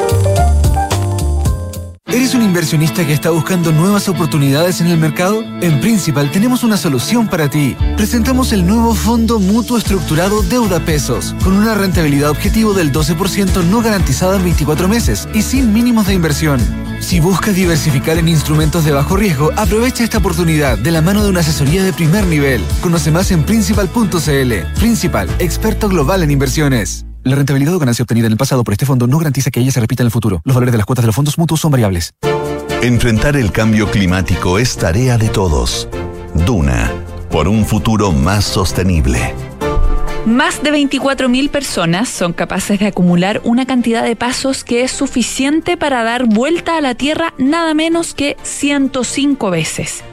¿Eres 2.15 2.33
un 2.33 2.43
inversionista 2.43 3.05
que 3.05 3.13
está 3.13 3.31
buscando 3.31 3.73
nuevas 3.73 4.09
oportunidades 4.09 4.81
en 4.81 4.87
el 4.87 4.99
mercado? 4.99 5.43
En 5.61 5.81
Principal 5.81 6.31
tenemos 6.31 6.63
una 6.63 6.77
solución 6.77 7.27
para 7.27 7.51
ti. 7.51 7.77
Presentamos 7.97 8.53
el 8.53 8.65
nuevo 8.65 8.95
Fondo 8.95 9.41
Mutuo 9.41 9.77
Estructurado 9.79 10.41
Deuda 10.45 10.79
Pesos, 10.79 11.35
con 11.43 11.55
una 11.55 11.75
rentabilidad 11.75 12.31
objetivo 12.31 12.73
del 12.73 12.93
12% 12.93 13.65
no 13.65 13.83
garantizada 13.83 14.37
en 14.37 14.45
24 14.45 14.87
meses 14.87 15.29
y 15.35 15.43
sin 15.43 15.73
mínimos 15.73 16.07
de 16.07 16.15
inversión. 16.15 16.61
Si 17.01 17.19
buscas 17.19 17.57
diversificar 17.57 18.17
en 18.17 18.29
instrumentos 18.29 18.85
de 18.85 18.93
bajo 18.93 19.17
riesgo, 19.17 19.51
aprovecha 19.57 20.05
esta 20.05 20.19
oportunidad 20.19 20.79
de 20.79 20.93
la 20.93 21.01
mano 21.01 21.25
de 21.25 21.31
una 21.31 21.41
asesoría 21.41 21.83
de 21.83 21.93
primer 21.93 22.29
nivel. 22.29 22.63
Conoce 22.81 23.11
más 23.11 23.33
en 23.33 23.43
principal.cl. 23.43 24.53
Principal, 24.79 25.29
experto 25.41 25.89
global 25.89 26.23
en 26.23 26.31
inversiones. 26.31 27.07
La 27.25 27.37
rentabilidad 27.37 27.75
o 27.75 27.79
ganancia 27.79 28.03
obtenida 28.03 28.27
en 28.27 28.33
el 28.33 28.39
pasado 28.39 28.65
por 28.65 28.75
este 28.75 28.85
fondo 28.85 29.07
no 29.07 29.17
garantiza 29.17 29.51
que 29.51 29.59
ella 29.59 29.73
se 29.73 29.81
repita 29.81 30.03
en 30.03 30.09
el 30.09 30.11
futuro. 30.11 30.43
Los 30.45 30.55
valores 30.55 30.73
de 30.73 30.77
las 30.77 30.85
cuotas 30.85 31.05
de 31.05 31.07
los 31.07 31.17
fondos 31.17 31.39
mutuos 31.39 31.59
son 31.59 31.71
variables. 31.71 32.13
Enfrentar 32.83 33.37
el 33.37 33.51
cambio 33.51 33.91
climático 33.91 34.59
es 34.59 34.77
tarea 34.77 35.17
de 35.17 35.31
todos. 35.31 35.89
Duna, 36.47 36.93
por 37.31 37.49
un 37.49 37.65
futuro 37.65 38.13
más 38.13 38.45
sostenible. 38.45 39.35
Más 40.27 40.63
de 40.63 40.71
24.000 40.71 41.49
personas 41.49 42.11
son 42.11 42.35
capaces 42.35 42.79
de 42.79 42.89
acumular 42.89 43.41
una 43.45 43.65
cantidad 43.65 44.03
de 44.03 44.17
pasos 44.17 44.63
que 44.63 44.83
es 44.83 44.91
suficiente 44.91 45.79
para 45.79 46.03
dar 46.03 46.27
vuelta 46.27 46.77
a 46.77 46.83
la 46.83 46.95
Tierra 46.95 47.33
nada 47.39 47.73
menos 47.73 48.13
que 48.13 48.37
105 48.43 49.51
veces. 49.51 50.05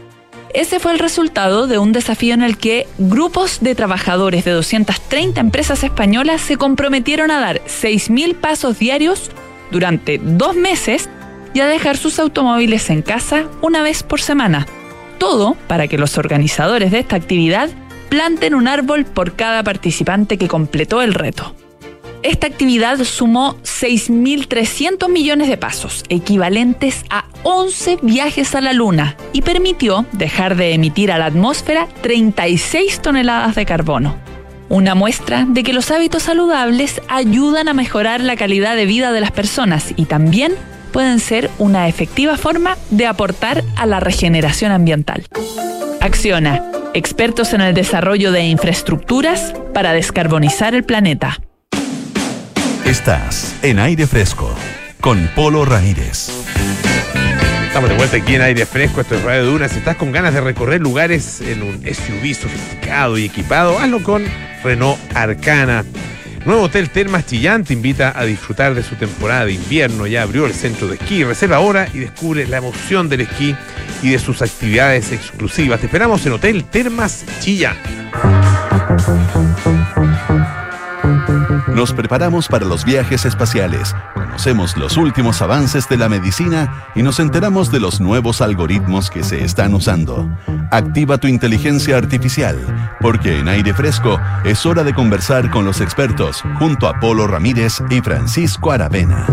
Ese 0.54 0.80
fue 0.80 0.92
el 0.92 1.00
resultado 1.00 1.68
de 1.68 1.78
un 1.78 1.94
desafío 1.94 2.34
en 2.34 2.42
el 2.42 2.58
que 2.58 2.88
grupos 2.98 3.60
de 3.62 3.76
trabajadores 3.76 4.44
de 4.44 4.52
230 4.52 5.40
empresas 5.40 5.84
españolas 5.84 6.42
se 6.42 6.58
comprometieron 6.58 7.32
a 7.32 7.40
dar 7.40 7.62
6.000 7.66 8.36
pasos 8.36 8.78
diarios 8.78 9.32
durante 9.72 10.18
dos 10.18 10.56
meses 10.56 11.10
y 11.54 11.62
a 11.62 11.68
dejar 11.68 11.98
sus 11.98 12.20
automóviles 12.20 12.90
en 12.90 13.02
casa 13.02 13.46
una 13.62 13.82
vez 13.82 14.04
por 14.04 14.22
semana. 14.22 14.68
Todo 15.18 15.56
para 15.68 15.88
que 15.88 15.98
los 15.98 16.18
organizadores 16.18 16.92
de 16.92 17.00
esta 17.00 17.16
actividad 17.16 17.70
planten 18.10 18.54
un 18.54 18.68
árbol 18.68 19.06
por 19.06 19.36
cada 19.36 19.64
participante 19.64 20.38
que 20.38 20.50
completó 20.50 21.02
el 21.02 21.14
reto. 21.14 21.56
Esta 22.24 22.46
actividad 22.46 23.04
sumó 23.04 23.56
6.300 23.64 25.10
millones 25.10 25.48
de 25.48 25.58
pasos, 25.58 26.04
equivalentes 26.10 27.04
a 27.10 27.26
11 27.42 27.98
viajes 28.04 28.54
a 28.54 28.62
la 28.62 28.74
Luna, 28.74 29.16
y 29.34 29.42
permitió 29.42 30.06
dejar 30.12 30.56
de 30.56 30.74
emitir 30.74 31.12
a 31.12 31.18
la 31.18 31.26
atmósfera 31.26 31.88
36 32.02 33.02
toneladas 33.02 33.56
de 33.56 33.66
carbono. 33.66 34.16
Una 34.70 34.94
muestra 34.94 35.46
de 35.48 35.64
que 35.64 35.74
los 35.74 35.90
hábitos 35.90 36.24
saludables 36.24 37.02
ayudan 37.08 37.68
a 37.68 37.74
mejorar 37.74 38.22
la 38.22 38.36
calidad 38.36 38.76
de 38.76 38.86
vida 38.86 39.12
de 39.12 39.20
las 39.20 39.32
personas 39.32 39.92
y 39.96 40.06
también 40.06 40.54
pueden 40.94 41.20
ser 41.20 41.50
una 41.58 41.88
efectiva 41.88 42.38
forma 42.38 42.78
de 42.92 43.08
aportar 43.08 43.64
a 43.76 43.88
la 43.88 44.00
regeneración 44.00 44.72
ambiental. 44.72 45.26
Acciona, 46.00 46.64
expertos 46.94 47.54
en 47.54 47.62
el 47.62 47.74
desarrollo 47.74 48.32
de 48.32 48.44
infraestructuras 48.44 49.54
para 49.74 49.92
descarbonizar 49.94 50.76
el 50.76 50.84
planeta. 50.84 51.40
Estás 52.86 53.56
en 53.62 53.80
aire 53.80 54.06
fresco 54.08 54.54
con 55.00 55.30
Polo 55.36 55.66
Ramírez. 55.66 56.30
Estamos 57.68 57.90
de 57.90 57.96
vuelta 57.96 58.18
aquí 58.18 58.36
en 58.36 58.42
aire 58.42 58.66
fresco, 58.66 59.02
esto 59.02 59.16
es 59.16 59.24
Radio 59.24 59.46
Duna. 59.46 59.70
Si 59.70 59.78
estás 59.78 59.96
con 59.96 60.12
ganas 60.12 60.34
de 60.34 60.42
recorrer 60.42 60.82
lugares 60.82 61.42
en 61.42 61.64
un 61.64 61.82
SUV 61.82 62.34
sofisticado 62.36 63.18
y 63.18 63.26
equipado, 63.26 63.80
hazlo 63.80 64.04
con 64.04 64.26
Renault 64.64 65.00
Arcana. 65.16 65.86
Nuevo 66.46 66.64
Hotel 66.64 66.90
Termas 66.90 67.28
Chillán 67.28 67.64
te 67.64 67.74
invita 67.74 68.14
a 68.18 68.26
disfrutar 68.26 68.74
de 68.74 68.84
su 68.84 68.96
temporada 68.96 69.46
de 69.46 69.54
invierno. 69.54 70.08
Ya 70.08 70.24
abrió 70.24 70.46
el 70.46 70.54
centro 70.54 70.88
de 70.88 70.96
esquí. 70.96 71.24
Reserva 71.24 71.58
ahora 71.58 71.88
y 71.94 72.00
descubre 72.00 72.48
la 72.48 72.58
emoción 72.58 73.10
del 73.10 73.22
esquí 73.22 73.56
y 74.02 74.10
de 74.10 74.20
sus 74.20 74.42
actividades 74.42 75.12
exclusivas. 75.12 75.80
Te 75.80 75.86
esperamos 75.86 76.26
en 76.26 76.34
Hotel 76.34 76.64
Termas 76.66 77.26
Chillán. 77.40 77.78
Nos 81.68 81.94
preparamos 81.94 82.48
para 82.48 82.66
los 82.66 82.86
viajes 82.86 83.26
espaciales, 83.26 83.96
conocemos 84.14 84.78
los 84.78 84.98
últimos 84.98 85.42
avances 85.42 85.88
de 85.88 85.98
la 85.98 86.10
medicina 86.10 86.86
y 86.96 87.04
nos 87.04 87.20
enteramos 87.20 87.72
de 87.72 87.80
los 87.80 88.02
nuevos 88.02 88.42
algoritmos 88.42 89.10
que 89.10 89.24
se 89.24 89.44
están 89.44 89.74
usando. 89.74 90.30
Activa 90.72 91.18
tu 91.18 91.28
inteligencia 91.28 91.98
artificial, 91.98 92.58
porque 93.02 93.40
en 93.40 93.48
aire 93.48 93.74
fresco 93.74 94.20
es 94.44 94.66
hora 94.66 94.84
de 94.84 94.94
conversar 94.94 95.50
con 95.50 95.66
los 95.66 95.82
expertos 95.82 96.44
junto 96.60 96.88
a 96.88 97.00
Polo 97.00 97.28
Ramírez 97.28 97.82
y 97.90 98.02
Francisco 98.02 98.72
Aravena. 98.72 99.26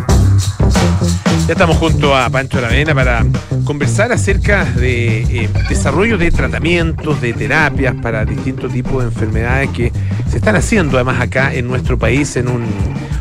Ya 1.46 1.52
estamos 1.54 1.78
junto 1.78 2.14
a 2.14 2.28
Pancho 2.28 2.58
Aravena 2.58 2.94
para 2.94 3.24
conversar 3.64 4.12
acerca 4.12 4.64
de 4.64 5.44
eh, 5.44 5.50
desarrollo 5.68 6.18
de 6.18 6.30
tratamientos, 6.30 7.20
de 7.22 7.32
terapias 7.32 7.94
para 8.02 8.24
distintos 8.24 8.72
tipos 8.72 9.02
de 9.02 9.08
enfermedades 9.08 9.70
que 9.70 9.92
se 10.28 10.38
están 10.38 10.56
haciendo 10.56 10.96
además 10.98 11.20
acá 11.20 11.54
en 11.54 11.66
nuestro 11.66 11.98
país 11.98 12.17
en 12.18 12.48
un, 12.48 12.64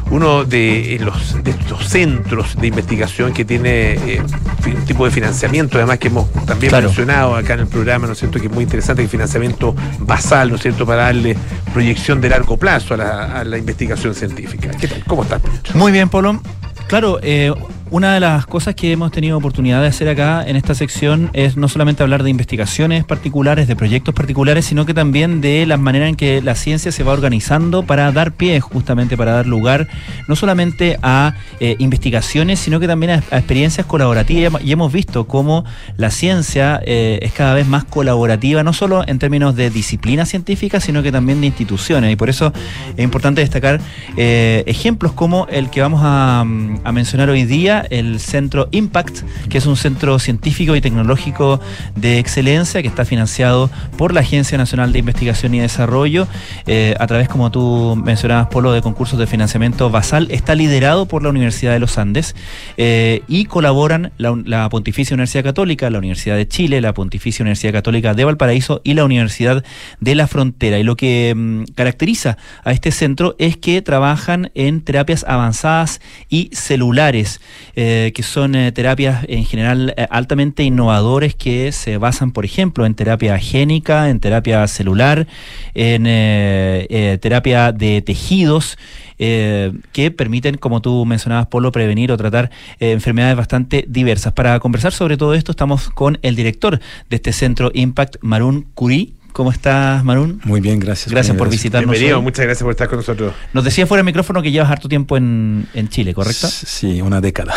uno 0.10 0.44
de, 0.44 0.98
los, 1.02 1.44
de 1.44 1.52
estos 1.52 1.88
centros 1.88 2.56
de 2.56 2.68
investigación 2.68 3.32
que 3.32 3.46
tiene 3.46 3.94
eh, 3.94 4.22
un 4.66 4.86
tipo 4.86 5.06
de 5.06 5.12
financiamiento, 5.12 5.78
además 5.78 6.00
que 6.00 6.08
hemos 6.08 6.32
también 6.46 6.70
Claro. 6.72 6.88
mencionado 6.88 7.36
acá 7.36 7.54
en 7.54 7.60
el 7.62 7.68
programa, 7.68 8.08
¿no 8.08 8.14
es 8.14 8.20
cierto?, 8.20 8.40
que 8.40 8.48
es 8.48 8.52
muy 8.52 8.64
interesante, 8.64 9.04
el 9.04 9.10
financiamiento 9.10 9.76
basal, 10.00 10.50
¿no 10.50 10.56
es 10.56 10.62
cierto?, 10.64 10.86
para 10.86 11.04
darle 11.04 11.38
proyección 11.74 12.20
de 12.22 12.30
largo 12.30 12.58
plazo 12.58 12.96
a 12.96 12.98
la, 12.98 13.40
a 13.40 13.44
la 13.44 13.58
investigación 13.60 14.16
científica. 14.16 14.72
¿Qué 14.72 14.88
tal? 14.88 15.04
¿Cómo 15.06 15.22
estás? 15.24 15.42
Muy 15.76 15.92
bien, 15.92 16.10
Polo. 16.10 16.42
Claro, 16.88 17.20
eh, 17.22 17.54
una 17.90 18.14
de 18.14 18.20
las 18.20 18.46
cosas 18.46 18.76
que 18.76 18.92
hemos 18.92 19.12
tenido 19.12 19.38
oportunidad 19.38 19.82
de 19.82 19.88
hacer 19.88 20.10
acá 20.10 20.44
en 20.46 20.56
esta 20.56 20.76
sección 20.76 21.30
es 21.34 21.56
no 21.56 21.68
solamente 21.68 22.04
hablar 22.04 22.24
de 22.24 22.30
investigaciones 22.30 23.06
particulares, 23.06 23.68
de 23.68 23.76
proyectos 23.76 24.14
particulares, 24.14 24.66
sino 24.66 24.86
que 24.86 24.94
también 24.94 25.42
de 25.42 25.66
la 25.66 25.78
manera 25.78 26.08
en 26.08 26.16
que 26.16 26.42
la 26.42 26.56
ciencia 26.56 26.92
se 26.92 27.04
va 27.04 27.14
organizando 27.14 27.84
para 27.84 28.12
dar 28.12 28.34
pie, 28.34 28.60
justamente 28.60 29.16
para 29.16 29.32
dar 29.32 29.48
lugar, 29.48 29.88
no 30.28 30.36
solamente 30.36 31.00
a 31.02 31.36
eh, 31.60 31.76
investigaciones, 31.80 32.60
sino 32.60 32.80
que 32.80 32.88
también 32.88 33.12
a, 33.12 33.38
experiencias 33.38 33.86
colaborativas. 33.86 34.62
Y 34.64 34.72
hemos 34.72 34.92
visto 34.92 35.26
cómo 35.26 35.64
la 35.96 36.12
ciencia 36.12 36.82
eh, 36.86 37.20
es 37.22 37.32
cada 37.32 37.54
vez 37.54 37.68
más 37.68 37.86
colaborativa, 37.86 38.64
no 38.64 38.74
solo 38.74 39.08
en 39.08 39.18
términos 39.18 39.56
de 39.56 39.70
disciplina 39.70 40.26
científica, 40.26 40.82
sino 40.82 41.04
que 41.04 41.12
también 41.12 41.40
de 41.42 41.48
instituciones. 41.48 42.12
Y 42.12 42.16
por 42.16 42.30
eso 42.30 42.52
es 42.96 43.04
importante 43.04 43.42
destacar 43.42 43.80
eh, 44.18 44.64
ejemplos 44.68 45.14
como 45.14 45.48
el 45.50 45.70
que 45.70 45.82
vamos 45.82 46.02
a 46.04 46.44
mencionar 46.92 47.30
hoy 47.30 47.46
día, 47.46 47.77
el 47.82 48.20
Centro 48.20 48.68
Impact, 48.72 49.20
que 49.50 49.58
es 49.58 49.66
un 49.66 49.76
centro 49.76 50.20
científico 50.20 50.76
y 50.76 50.82
tecnológico 50.82 51.60
de 51.96 52.20
excelencia 52.20 52.82
que 52.82 52.88
está 52.88 53.06
financiado 53.06 53.70
por 53.98 54.14
la 54.14 54.22
Agencia 54.22 54.58
Nacional 54.58 54.94
de 54.94 55.00
Investigación 55.00 55.54
y 55.54 55.60
Desarrollo, 55.60 56.28
eh, 56.66 56.96
a 57.00 57.08
través, 57.08 57.30
como 57.30 57.52
tú 57.52 57.96
mencionabas, 57.96 58.48
Polo, 58.48 58.72
de 58.72 58.82
concursos 58.82 59.20
de 59.20 59.28
financiamiento 59.28 59.90
basal. 59.90 60.28
Está 60.32 60.56
liderado 60.56 61.08
por 61.08 61.24
la 61.24 61.30
Universidad 61.30 61.74
de 61.74 61.80
los 61.80 61.98
Andes 61.98 62.36
eh, 62.78 63.22
y 63.28 63.46
colaboran 63.46 64.12
la, 64.18 64.68
Pontificia 64.70 65.14
Universidad 65.14 65.44
Católica, 65.44 65.90
la 65.90 66.00
Universidad 66.00 66.36
de 66.36 66.48
Chile, 66.48 66.82
la 66.82 66.94
Pontificia 66.94 67.44
Universidad 67.44 67.74
Católica 67.74 68.14
de 68.14 68.26
Valparaíso 68.26 68.82
y 68.84 68.94
la 68.94 69.06
Universidad 69.06 69.64
de 70.00 70.16
la 70.16 70.28
Frontera. 70.28 70.80
Y 70.80 70.84
lo 70.84 70.96
que 70.96 71.34
mm, 71.36 71.64
caracteriza 71.76 72.38
a 72.64 72.72
este 72.72 72.92
centro 72.92 73.36
es 73.40 73.58
que 73.58 73.82
trabajan 73.82 74.52
en 74.56 74.82
terapias 74.82 75.26
avanzadas 75.28 76.02
y 76.30 76.50
celulares, 76.54 77.42
eh, 77.80 78.12
que 78.16 78.24
son 78.24 78.56
eh, 78.56 78.72
terapias 78.72 79.24
en 79.28 79.46
general 79.46 79.94
eh, 79.96 80.08
altamente 80.10 80.64
innovadores 80.64 81.36
que 81.36 81.72
se 81.72 82.00
basan, 82.00 82.32
por 82.32 82.44
ejemplo, 82.44 82.88
en 82.88 82.96
terapia 82.96 83.38
génica, 83.38 84.10
en 84.10 84.20
terapia 84.20 84.68
celular, 84.68 85.28
en 85.76 86.06
eh, 86.08 87.20
terapia 87.22 87.72
de 87.72 88.02
tejidos. 88.02 88.80
que 89.18 90.12
permiten, 90.16 90.58
como 90.58 90.82
tú 90.82 91.06
mencionabas, 91.06 91.48
Polo, 91.48 91.72
prevenir 91.72 92.12
o 92.12 92.18
tratar 92.18 92.50
enfermedades 92.80 93.36
bastante 93.38 93.86
diversas. 93.88 94.34
Para 94.34 94.60
conversar 94.60 94.92
sobre 94.92 95.18
todo 95.18 95.34
esto, 95.36 95.52
estamos 95.52 95.90
con 95.90 96.18
el 96.24 96.36
director 96.36 96.80
de 97.10 97.16
este 97.16 97.32
centro 97.32 97.70
Impact, 97.74 98.18
Marún 98.22 98.68
Curí. 98.74 99.17
¿Cómo 99.38 99.52
estás, 99.52 100.04
Marún? 100.04 100.42
Muy 100.46 100.62
bien, 100.62 100.80
gracias. 100.80 101.12
Gracias 101.12 101.38
por 101.38 101.46
gracias. 101.46 101.62
visitarnos. 101.62 101.92
Bienvenido, 101.92 102.18
hoy. 102.18 102.24
muchas 102.24 102.44
gracias 102.44 102.64
por 102.64 102.72
estar 102.72 102.88
con 102.88 102.98
nosotros. 102.98 103.36
Nos 103.54 103.64
decía 103.64 103.86
fuera 103.86 104.00
del 104.00 104.08
micrófono 104.08 104.42
que 104.42 104.50
llevas 104.50 104.72
harto 104.72 104.90
tiempo 104.90 105.16
en, 105.16 105.68
en 105.76 105.90
Chile, 105.90 106.16
¿correcto? 106.16 106.48
Sí, 106.48 107.04
una 107.04 107.22
década. 107.22 107.54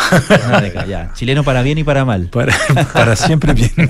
Una 0.47 0.61
década, 0.61 0.85
ya. 0.85 1.11
Chileno 1.15 1.43
para 1.43 1.63
bien 1.63 1.79
y 1.79 1.83
para 1.83 2.05
mal. 2.05 2.27
Para, 2.31 2.53
para 2.93 3.15
siempre 3.15 3.55
bien. 3.55 3.71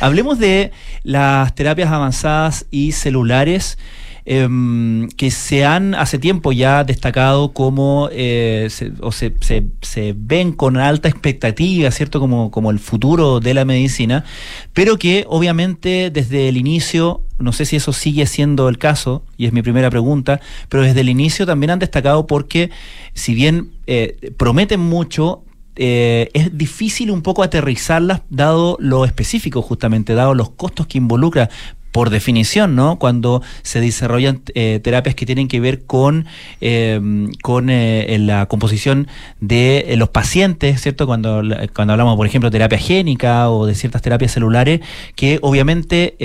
Hablemos 0.00 0.38
de 0.38 0.70
las 1.02 1.54
terapias 1.54 1.90
avanzadas 1.90 2.66
y 2.70 2.92
celulares 2.92 3.78
em, 4.26 5.08
que 5.10 5.30
se 5.30 5.64
han 5.64 5.94
hace 5.94 6.18
tiempo 6.18 6.52
ya 6.52 6.82
destacado 6.84 7.52
como 7.52 8.08
eh, 8.12 8.66
se, 8.70 8.92
o 9.00 9.12
se, 9.12 9.32
se- 9.40 9.66
se 9.82 10.14
ven 10.16 10.52
con 10.52 10.76
alta 10.76 11.08
expectativa, 11.08 11.90
¿cierto? 11.92 12.18
Como, 12.20 12.50
como 12.50 12.70
el 12.72 12.78
futuro 12.80 13.38
de 13.40 13.54
la 13.54 13.64
medicina, 13.64 14.24
pero 14.72 14.98
que 14.98 15.24
obviamente 15.28 16.10
desde 16.10 16.48
el 16.48 16.56
inicio, 16.56 17.22
no 17.38 17.52
sé 17.52 17.64
si 17.66 17.76
eso 17.76 17.92
sigue 17.92 18.26
siendo 18.26 18.68
el 18.68 18.78
caso, 18.78 19.22
y 19.36 19.46
es 19.46 19.52
mi 19.52 19.62
primera 19.62 19.90
pregunta, 19.90 20.40
pero 20.68 20.82
desde 20.82 21.00
el 21.02 21.08
inicio 21.08 21.46
también 21.46 21.70
han 21.70 21.78
destacado 21.78 22.26
porque 22.26 22.70
si 23.14 23.32
bien 23.34 23.70
eh, 23.86 24.32
prometen 24.36 24.80
mucho, 24.80 25.44
eh, 25.76 26.30
es 26.32 26.56
difícil 26.56 27.10
un 27.10 27.22
poco 27.22 27.42
aterrizarlas 27.42 28.22
dado 28.30 28.76
lo 28.80 29.04
específico 29.04 29.62
justamente, 29.62 30.14
dado 30.14 30.34
los 30.34 30.50
costos 30.50 30.86
que 30.86 30.98
involucra 30.98 31.48
por 31.92 32.10
definición, 32.10 32.76
¿no? 32.76 32.98
Cuando 32.98 33.42
se 33.62 33.80
desarrollan 33.80 34.42
eh, 34.54 34.80
terapias 34.82 35.14
que 35.14 35.24
tienen 35.26 35.48
que 35.48 35.60
ver 35.60 35.84
con, 35.84 36.26
eh, 36.60 37.00
con 37.42 37.70
eh, 37.70 38.16
la 38.20 38.46
composición 38.46 39.08
de 39.40 39.94
los 39.96 40.10
pacientes, 40.10 40.80
¿cierto? 40.82 41.06
Cuando, 41.06 41.42
cuando 41.74 41.92
hablamos, 41.94 42.16
por 42.16 42.26
ejemplo, 42.26 42.50
de 42.50 42.52
terapia 42.52 42.78
génica 42.78 43.50
o 43.50 43.66
de 43.66 43.74
ciertas 43.74 44.02
terapias 44.02 44.32
celulares, 44.32 44.80
que 45.14 45.38
obviamente 45.42 46.16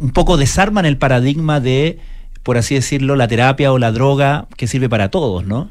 un 0.00 0.10
poco 0.10 0.36
desarman 0.36 0.86
el 0.86 0.98
paradigma 0.98 1.60
de, 1.60 1.98
por 2.42 2.58
así 2.58 2.74
decirlo, 2.74 3.16
la 3.16 3.28
terapia 3.28 3.72
o 3.72 3.78
la 3.78 3.92
droga 3.92 4.46
que 4.56 4.66
sirve 4.66 4.88
para 4.88 5.10
todos, 5.10 5.44
¿no? 5.46 5.70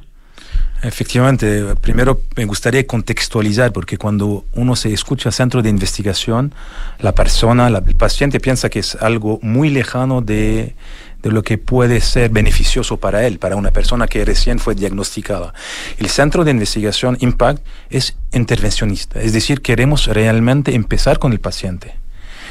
Efectivamente, 0.82 1.76
primero 1.82 2.22
me 2.36 2.46
gustaría 2.46 2.86
contextualizar, 2.86 3.72
porque 3.72 3.98
cuando 3.98 4.46
uno 4.54 4.76
se 4.76 4.94
escucha 4.94 5.32
centro 5.32 5.62
de 5.62 5.70
investigación, 5.70 6.54
la 7.00 7.14
persona, 7.14 7.68
el 7.68 7.96
paciente 7.96 8.40
piensa 8.40 8.70
que 8.70 8.80
es 8.80 8.96
algo 8.96 9.40
muy 9.42 9.70
lejano 9.70 10.22
de, 10.22 10.76
de 11.24 11.32
lo 11.32 11.42
que 11.42 11.58
puede 11.58 12.02
ser 12.02 12.30
beneficioso 12.30 12.98
para 12.98 13.26
él, 13.26 13.40
para 13.40 13.56
una 13.56 13.72
persona 13.72 14.06
que 14.06 14.24
recién 14.24 14.60
fue 14.60 14.76
diagnosticada. 14.76 15.56
El 15.98 16.08
centro 16.10 16.44
de 16.44 16.52
investigación 16.52 17.18
Impact 17.20 17.66
es 17.90 18.16
intervencionista, 18.32 19.20
es 19.20 19.34
decir, 19.34 19.62
queremos 19.64 20.06
realmente 20.06 20.76
empezar 20.76 21.18
con 21.18 21.32
el 21.34 21.40
paciente. 21.40 21.96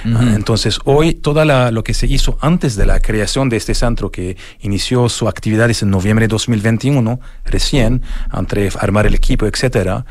Entonces, 0.05 0.78
hoy 0.84 1.14
todo 1.14 1.44
lo 1.44 1.84
que 1.84 1.94
se 1.94 2.07
hizo 2.07 2.36
antes 2.40 2.76
de 2.76 2.86
la 2.86 3.00
creación 3.00 3.48
de 3.48 3.57
este 3.57 3.74
centro, 3.74 4.11
que 4.11 4.36
inició 4.61 5.09
sus 5.09 5.28
actividades 5.28 5.82
en 5.82 5.90
noviembre 5.90 6.24
de 6.24 6.28
2021, 6.28 7.20
recién, 7.46 8.02
entre 8.32 8.68
armar 8.78 9.07
el 9.07 9.14
equipo, 9.14 9.46
etcétera, 9.46 10.05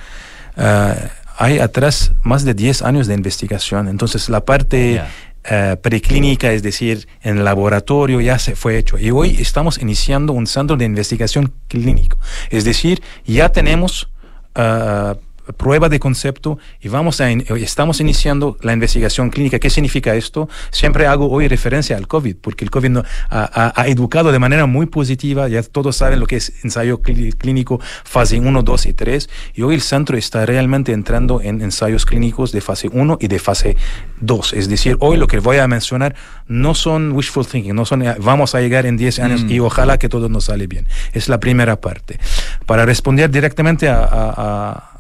eh, 0.58 0.96
hay 1.38 1.60
atrás 1.60 2.12
más 2.24 2.44
de 2.44 2.54
10 2.54 2.82
años 2.82 3.08
de 3.08 3.14
investigación. 3.14 3.88
Entonces, 3.88 4.30
la 4.30 4.46
parte 4.46 5.02
eh, 5.44 5.78
preclínica, 5.82 6.52
es 6.52 6.64
decir, 6.64 7.08
en 7.22 7.38
el 7.38 7.46
laboratorio, 7.46 8.20
ya 8.22 8.40
se 8.40 8.56
fue 8.56 8.78
hecho. 8.78 8.98
Y 8.98 9.12
hoy 9.12 9.38
estamos 9.40 9.80
iniciando 9.80 10.34
un 10.34 10.48
centro 10.48 10.76
de 10.76 10.86
investigación 10.86 11.54
clínico. 11.68 12.18
Es 12.50 12.64
decir, 12.64 13.02
ya 13.26 13.50
tenemos... 13.50 14.10
Uh, 14.56 15.16
prueba 15.58 15.90
de 15.90 16.00
concepto 16.00 16.58
y 16.82 16.88
vamos 16.88 17.20
a 17.22 17.30
estamos 17.30 18.00
iniciando 18.00 18.58
la 18.62 18.74
investigación 18.74 19.30
clínica. 19.30 19.60
¿Qué 19.60 19.70
significa 19.70 20.16
esto? 20.16 20.50
Siempre 20.72 21.08
hago 21.08 21.30
hoy 21.30 21.48
referencia 21.48 21.98
al 21.98 22.08
COVID, 22.08 22.38
porque 22.42 22.64
el 22.64 22.72
COVID 22.72 22.90
no, 22.90 23.04
ha, 23.30 23.86
educado 23.88 24.32
de 24.32 24.40
manera 24.40 24.66
muy 24.66 24.86
positiva, 24.86 25.48
ya 25.48 25.62
todos 25.64 25.98
saben 25.98 26.20
lo 26.20 26.28
que 26.28 26.38
es 26.38 26.54
ensayo 26.64 27.02
clínico 27.02 27.80
fase 28.04 28.40
1, 28.40 28.64
2 28.64 28.86
y 28.86 28.94
3, 28.94 29.30
y 29.56 29.62
hoy 29.64 29.76
el 29.76 29.82
centro 29.82 30.18
está 30.18 30.46
realmente 30.46 30.92
entrando 30.92 31.42
en 31.42 31.62
ensayos 31.62 32.06
clínicos 32.06 32.52
de 32.52 32.62
fase 32.62 32.90
1 32.92 33.18
y 33.20 33.28
de 33.28 33.40
fase 33.40 33.76
2. 34.22 34.54
Es 34.54 34.70
decir, 34.70 34.98
hoy 35.00 35.18
lo 35.18 35.28
que 35.28 35.40
voy 35.40 35.58
a 35.58 35.68
mencionar 35.68 36.16
no 36.48 36.76
son 36.76 37.12
wishful 37.12 37.46
thinking, 37.46 37.76
no 37.76 37.86
son 37.86 38.04
vamos 38.20 38.56
a 38.56 38.62
llegar 38.62 38.86
en 38.86 38.98
10 38.98 39.20
años 39.20 39.44
mm. 39.44 39.52
y 39.52 39.60
ojalá 39.60 39.98
que 39.98 40.10
todo 40.10 40.30
nos 40.30 40.46
sale 40.46 40.68
bien. 40.68 40.88
Es 41.14 41.30
la 41.30 41.40
primera 41.40 41.80
parte. 41.82 42.20
Para 42.66 42.86
responder 42.86 43.30
directamente 43.30 43.90
a 43.90 44.04
a, 44.14 44.93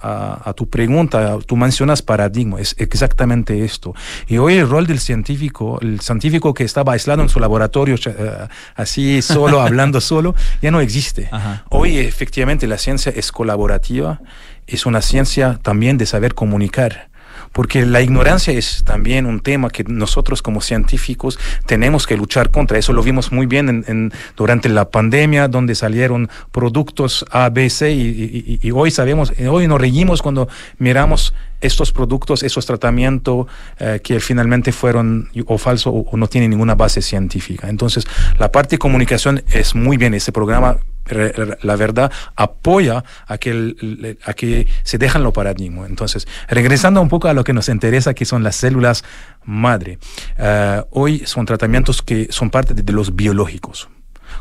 tu 0.55 0.69
pregunta, 0.69 1.37
tú 1.45 1.55
mencionas 1.55 2.01
paradigma, 2.01 2.59
es 2.59 2.75
exactamente 2.77 3.63
esto. 3.63 3.93
Y 4.27 4.37
hoy 4.37 4.55
el 4.55 4.69
rol 4.69 4.85
del 4.85 4.99
científico, 4.99 5.79
el 5.81 6.01
científico 6.01 6.53
que 6.53 6.63
estaba 6.63 6.93
aislado 6.93 7.21
en 7.21 7.29
su 7.29 7.39
laboratorio, 7.39 7.95
eh, 8.05 8.47
así 8.75 9.21
solo, 9.21 9.61
hablando 9.67 10.01
solo, 10.01 10.35
ya 10.61 10.71
no 10.71 10.81
existe. 10.81 11.29
Hoy 11.69 11.97
efectivamente 11.97 12.67
la 12.67 12.77
ciencia 12.77 13.11
es 13.15 13.31
colaborativa, 13.31 14.21
es 14.67 14.85
una 14.85 15.01
ciencia 15.01 15.59
también 15.61 15.97
de 15.97 16.05
saber 16.05 16.33
comunicar 16.33 17.09
porque 17.53 17.85
la 17.85 18.01
ignorancia 18.01 18.53
es 18.53 18.83
también 18.83 19.25
un 19.25 19.39
tema 19.39 19.69
que 19.69 19.83
nosotros 19.85 20.41
como 20.41 20.59
científicos 20.59 21.39
tenemos 21.65 22.05
que 22.05 22.17
luchar 22.17 22.49
contra. 22.51 22.77
Eso 22.77 22.93
lo 22.93 23.03
vimos 23.03 23.31
muy 23.31 23.45
bien 23.45 23.85
en, 23.87 24.11
durante 24.35 24.67
la 24.69 24.89
pandemia, 24.89 25.47
donde 25.47 25.75
salieron 25.75 26.29
productos 26.51 27.25
A, 27.31 27.49
B, 27.49 27.69
C, 27.69 27.91
y, 27.93 28.71
hoy 28.71 28.91
sabemos, 28.91 29.31
hoy 29.49 29.67
nos 29.67 29.79
reímos 29.79 30.21
cuando 30.21 30.47
miramos 30.79 31.33
estos 31.61 31.91
productos, 31.91 32.43
esos 32.43 32.65
tratamientos 32.65 33.47
eh, 33.79 34.01
que 34.03 34.19
finalmente 34.19 34.71
fueron 34.71 35.29
o 35.45 35.57
falso 35.57 35.91
o, 35.91 36.17
no 36.17 36.27
tienen 36.27 36.49
ninguna 36.49 36.75
base 36.75 37.01
científica. 37.01 37.69
Entonces, 37.69 38.05
la 38.37 38.51
parte 38.51 38.75
de 38.75 38.79
comunicación 38.79 39.43
es 39.47 39.75
muy 39.75 39.97
bien. 39.97 40.13
Ese 40.13 40.31
programa 40.31 40.77
la 41.05 41.75
verdad 41.75 42.11
apoya 42.35 43.03
a 43.27 43.37
que, 43.37 44.15
a 44.25 44.33
que 44.33 44.67
se 44.83 44.97
dejan 44.97 45.23
los 45.23 45.33
paradigmas. 45.33 45.89
Entonces, 45.89 46.27
regresando 46.47 47.01
un 47.01 47.09
poco 47.09 47.27
a 47.27 47.33
lo 47.33 47.43
que 47.43 47.53
nos 47.53 47.69
interesa, 47.69 48.13
que 48.13 48.25
son 48.25 48.43
las 48.43 48.55
células 48.55 49.03
madre. 49.45 49.99
Eh, 50.37 50.83
hoy 50.91 51.23
son 51.25 51.45
tratamientos 51.45 52.01
que 52.01 52.27
son 52.29 52.49
parte 52.49 52.73
de, 52.73 52.93
los 52.93 53.15
biológicos. 53.15 53.89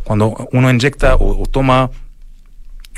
Cuando 0.04 0.48
uno 0.52 0.70
inyecta 0.70 1.16
o, 1.16 1.42
o 1.42 1.46
toma 1.46 1.90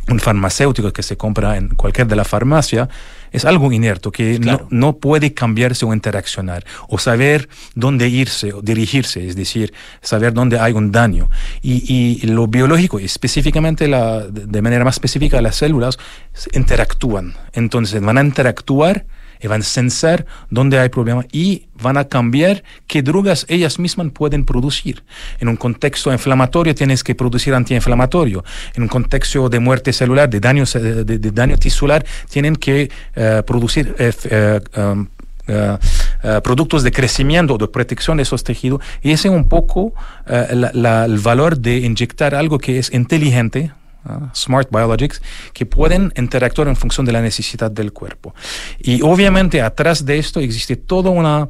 un 0.09 0.21
farmacéutico 0.21 0.93
que 0.93 1.03
se 1.03 1.17
compra 1.17 1.57
en 1.57 1.69
cualquier 1.69 2.07
de 2.07 2.17
la 2.17 2.25
farmacia, 2.25 2.89
es 3.35 3.45
algo 3.45 3.73
inerto 3.73 4.13
que 4.13 4.39
no, 4.39 4.69
no, 4.71 4.97
puede 4.97 5.35
cambiarse 5.35 5.85
o 5.85 5.93
interaccionar 5.93 6.65
o 6.89 6.99
saber 6.99 7.49
dónde 7.75 8.09
irse 8.09 8.53
o 8.53 8.63
dirigirse, 8.63 9.27
es 9.27 9.35
decir, 9.35 9.75
saber 10.03 10.33
dónde 10.33 10.61
hay 10.61 10.73
un 10.73 10.93
daño. 10.93 11.29
Y, 11.61 12.23
y 12.23 12.27
lo 12.29 12.47
biológico, 12.47 13.01
específicamente 13.01 13.89
la, 13.89 14.21
de 14.29 14.63
manera 14.63 14.85
más 14.85 14.95
específica 14.95 15.43
las 15.43 15.57
células, 15.57 15.99
interactúan. 16.53 17.35
Entonces 17.53 18.01
van 18.01 18.19
a 18.19 18.21
interactuar 18.21 19.05
y 19.41 19.47
van 19.47 19.61
a 19.61 19.65
sensar 19.65 20.27
dónde 20.51 20.79
hay 20.79 20.89
problemas 20.89 21.27
y 21.33 21.67
van 21.81 21.97
a 21.97 22.05
cambiar 22.05 22.63
qué 22.87 23.03
drogas 23.03 23.47
ellas 23.49 23.79
mismas 23.79 24.09
pueden 24.13 24.45
producir. 24.45 25.03
En 25.41 25.49
un 25.49 25.57
contexto 25.57 26.13
inflamatorio 26.13 26.75
tienes 26.75 27.03
que 27.03 27.15
producir 27.15 27.55
antiinflamatorio. 27.55 28.45
En 28.75 28.83
un 28.83 28.89
contexto 28.89 29.49
de 29.49 29.61
muerte 29.61 29.93
celular, 29.93 30.29
de 30.29 30.41
daño, 30.41 30.65
de, 30.65 31.19
daño 31.33 31.57
tisular, 31.57 32.05
tienen 32.29 32.57
que 32.57 32.91
eh, 33.15 33.43
producir 33.47 33.95
eh, 33.99 34.13
eh, 34.31 34.61
um, 34.77 35.07
productos 36.43 36.83
de 36.83 36.91
crecimiento, 36.91 37.59
de 37.59 37.69
protección 37.69 38.17
de 38.17 38.23
esos 38.23 38.45
tejidos. 38.45 38.81
Y 39.03 39.13
ese 39.13 39.29
es 39.29 39.35
un 39.35 39.47
poco 39.47 39.93
el 40.27 41.19
valor 41.19 41.59
de 41.59 41.79
inyectar 41.79 42.35
algo 42.35 42.59
que 42.59 42.79
es 42.79 42.91
inteligente, 42.95 43.71
Smart 44.35 44.69
Biologics, 44.71 45.23
que 45.53 45.67
pueden 45.67 46.13
interactuar 46.17 46.69
en 46.69 46.77
función 46.77 47.07
de 47.07 47.13
la 47.13 47.23
necesidad 47.23 47.71
del 47.71 47.93
cuerpo. 47.93 48.35
Y 48.79 49.03
obviamente 49.03 49.63
atrás 49.63 50.05
de 50.05 50.19
esto 50.19 50.41
existe 50.41 50.77
toda 50.77 51.11
una 51.11 51.49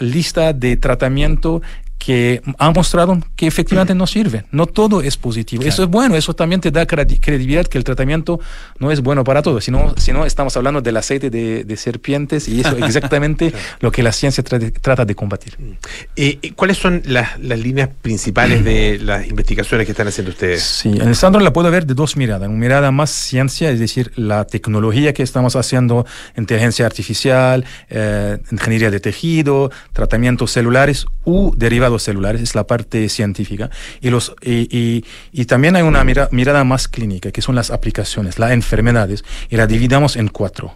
lista 0.00 0.52
de 0.52 0.76
tratamiento 0.76 1.62
que 1.98 2.42
ha 2.58 2.70
mostrado 2.70 3.18
que 3.34 3.46
efectivamente 3.46 3.94
no 3.94 4.06
sirve. 4.06 4.44
No 4.50 4.66
todo 4.66 5.00
es 5.00 5.16
positivo. 5.16 5.62
Eso 5.64 5.82
es 5.82 5.88
bueno, 5.88 6.16
eso 6.16 6.34
también 6.34 6.60
te 6.60 6.70
da 6.70 6.86
credibilidad 6.86 7.66
que 7.66 7.78
el 7.78 7.84
tratamiento 7.84 8.38
no 8.78 8.90
es 8.90 9.00
bueno 9.00 9.24
para 9.24 9.42
todos. 9.42 9.64
Si 9.64 9.70
no, 9.70 9.94
si 9.96 10.12
no 10.12 10.24
estamos 10.24 10.56
hablando 10.56 10.80
del 10.80 10.96
aceite 10.96 11.30
de, 11.30 11.76
serpientes 11.76 12.48
y 12.48 12.60
eso 12.60 12.76
es 12.76 12.84
exactamente 12.96 13.52
lo 13.80 13.90
que 13.90 14.02
la 14.02 14.12
ciencia 14.12 14.42
trata 14.44 15.04
de 15.04 15.14
combatir. 15.14 15.54
Mm. 15.58 15.72
¿Y 16.16 16.50
cuáles 16.52 16.78
son 16.78 17.02
las, 17.06 17.38
líneas 17.38 17.90
principales 18.02 18.64
de 18.64 18.98
las 19.02 19.26
investigaciones 19.26 19.86
que 19.86 19.92
están 19.92 20.08
haciendo 20.08 20.30
ustedes? 20.30 20.62
Sí, 20.62 20.90
en 20.90 21.08
el 21.08 21.16
Sandro 21.16 21.40
la 21.40 21.52
puedo 21.52 21.70
ver 21.70 21.86
de 21.86 21.94
dos 21.94 22.16
miradas. 22.16 22.48
Una 22.48 22.58
mirada 22.58 22.90
más 22.90 23.10
ciencia, 23.10 23.70
es 23.70 23.78
decir, 23.78 24.12
la 24.16 24.44
tecnología 24.44 25.12
que 25.12 25.22
estamos 25.22 25.56
haciendo, 25.56 26.06
inteligencia 26.36 26.86
artificial, 26.86 27.64
eh, 27.90 28.38
ingeniería 28.50 28.90
de 28.90 29.00
tejido, 29.00 29.70
tratamientos 29.92 30.52
celulares 30.52 31.06
u 31.24 31.52
derivados 31.56 31.85
celulares, 32.02 32.40
es 32.40 32.54
la 32.54 32.66
parte 32.66 33.08
científica. 33.08 33.70
Y, 34.00 34.10
los, 34.10 34.34
y, 34.42 35.04
y, 35.32 35.44
también 35.46 35.76
hay 35.76 35.82
una 35.82 36.04
mirada 36.04 36.64
más 36.64 36.88
clínica, 36.88 37.30
que 37.30 37.42
son 37.42 37.54
las 37.54 37.70
aplicaciones, 37.70 38.38
las 38.38 38.52
enfermedades, 38.52 39.24
y 39.48 39.56
la 39.56 39.66
dividamos 39.66 40.16
en 40.16 40.28
cuatro. 40.28 40.74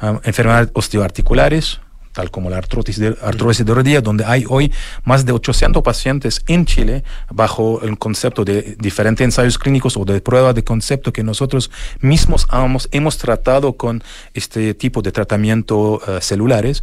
Ah, 0.00 0.20
enfermedades 0.24 0.70
osteoarticulares, 0.74 1.80
tal 2.12 2.30
como 2.30 2.50
la 2.50 2.58
artrosis 2.58 2.98
de, 2.98 3.16
artrosis 3.22 3.64
de 3.64 3.74
rodilla, 3.74 4.00
donde 4.00 4.24
hay 4.24 4.44
hoy 4.48 4.72
más 5.04 5.24
de 5.24 5.32
800 5.32 5.82
pacientes 5.82 6.42
en 6.46 6.66
Chile 6.66 7.04
bajo 7.30 7.80
el 7.82 7.98
concepto 7.98 8.44
de 8.44 8.76
diferentes 8.78 9.24
ensayos 9.24 9.58
clínicos 9.58 9.96
o 9.96 10.04
de 10.04 10.20
prueba 10.20 10.52
de 10.52 10.64
concepto 10.64 11.12
que 11.12 11.22
nosotros 11.22 11.70
mismos 12.00 12.46
hemos, 12.52 12.88
hemos 12.90 13.18
tratado 13.18 13.74
con 13.74 14.02
este 14.34 14.74
tipo 14.74 15.02
de 15.02 15.12
tratamiento 15.12 16.00
uh, 16.06 16.20
celulares. 16.20 16.82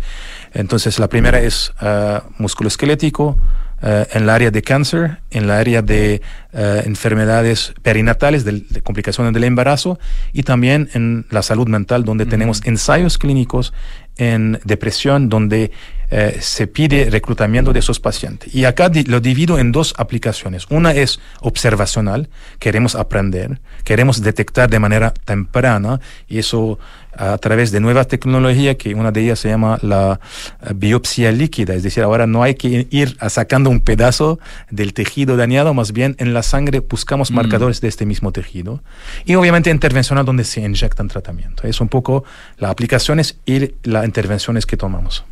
Entonces, 0.53 0.99
la 0.99 1.09
primera 1.09 1.41
es 1.41 1.73
uh, 1.81 2.19
musculoesquelético, 2.37 3.37
eh, 3.81 4.07
en 4.13 4.23
el 4.23 4.29
área 4.29 4.51
de 4.51 4.61
cáncer, 4.61 5.19
en 5.31 5.43
el 5.43 5.51
área 5.51 5.81
de 5.81 6.21
eh, 6.53 6.83
enfermedades 6.85 7.73
perinatales, 7.81 8.45
de, 8.45 8.63
complicaciones 8.83 9.33
del 9.33 9.43
embarazo 9.43 9.99
y 10.33 10.43
también 10.43 10.89
en 10.93 11.25
la 11.29 11.41
salud 11.41 11.67
mental, 11.67 12.05
donde 12.05 12.25
tenemos 12.25 12.61
ensayos 12.65 13.17
clínicos 13.17 13.73
en 14.17 14.59
depresión 14.63 15.27
donde 15.29 15.71
eh, 16.11 16.37
se 16.41 16.67
pide 16.67 17.09
reclutamiento 17.09 17.73
de 17.73 17.79
esos 17.79 17.99
pacientes. 17.99 18.53
Y 18.53 18.65
acá 18.65 18.89
di- 18.89 19.03
lo 19.03 19.19
divido 19.19 19.57
en 19.59 19.71
dos 19.71 19.93
aplicaciones. 19.97 20.65
Una 20.69 20.91
es 20.93 21.19
observacional, 21.41 22.29
queremos 22.59 22.95
aprender, 22.95 23.59
queremos 23.83 24.21
detectar 24.21 24.69
de 24.69 24.79
manera 24.79 25.13
temprana 25.25 25.99
y 26.27 26.39
eso 26.39 26.77
a 27.17 27.37
través 27.37 27.71
de 27.71 27.79
nueva 27.79 28.03
tecnología 28.03 28.77
que 28.77 28.93
una 28.93 29.09
de 29.11 29.21
ellas 29.21 29.39
se 29.39 29.47
llama 29.47 29.79
la 29.81 30.19
eh, 30.61 30.73
biopsia 30.75 31.31
líquida, 31.31 31.73
es 31.73 31.81
decir, 31.83 32.03
ahora 32.03 32.27
no 32.27 32.43
hay 32.43 32.55
que 32.55 32.87
ir 32.91 33.15
a 33.21 33.29
sacando 33.29 33.69
un 33.69 33.79
pedazo 33.79 34.37
del 34.69 34.93
tejido 34.93 35.37
dañado, 35.37 35.73
más 35.73 35.93
bien 35.93 36.15
en 36.19 36.33
la 36.33 36.43
sangre 36.43 36.81
buscamos 36.81 37.31
Mm. 37.31 37.35
marcadores 37.35 37.79
de 37.79 37.87
este 37.87 38.05
mismo 38.05 38.31
tejido 38.33 38.83
y 39.25 39.35
obviamente 39.35 39.69
intervencional 39.69 40.25
donde 40.25 40.43
se 40.43 40.59
inyectan 40.61 41.07
tratamiento. 41.07 41.65
Es 41.65 41.79
un 41.79 41.87
poco 41.87 42.25
las 42.57 42.69
aplicaciones 42.71 43.37
y 43.45 43.71
las 43.83 44.03
intervenciones 44.05 44.65
que 44.65 44.75
tomamos. 44.75 45.23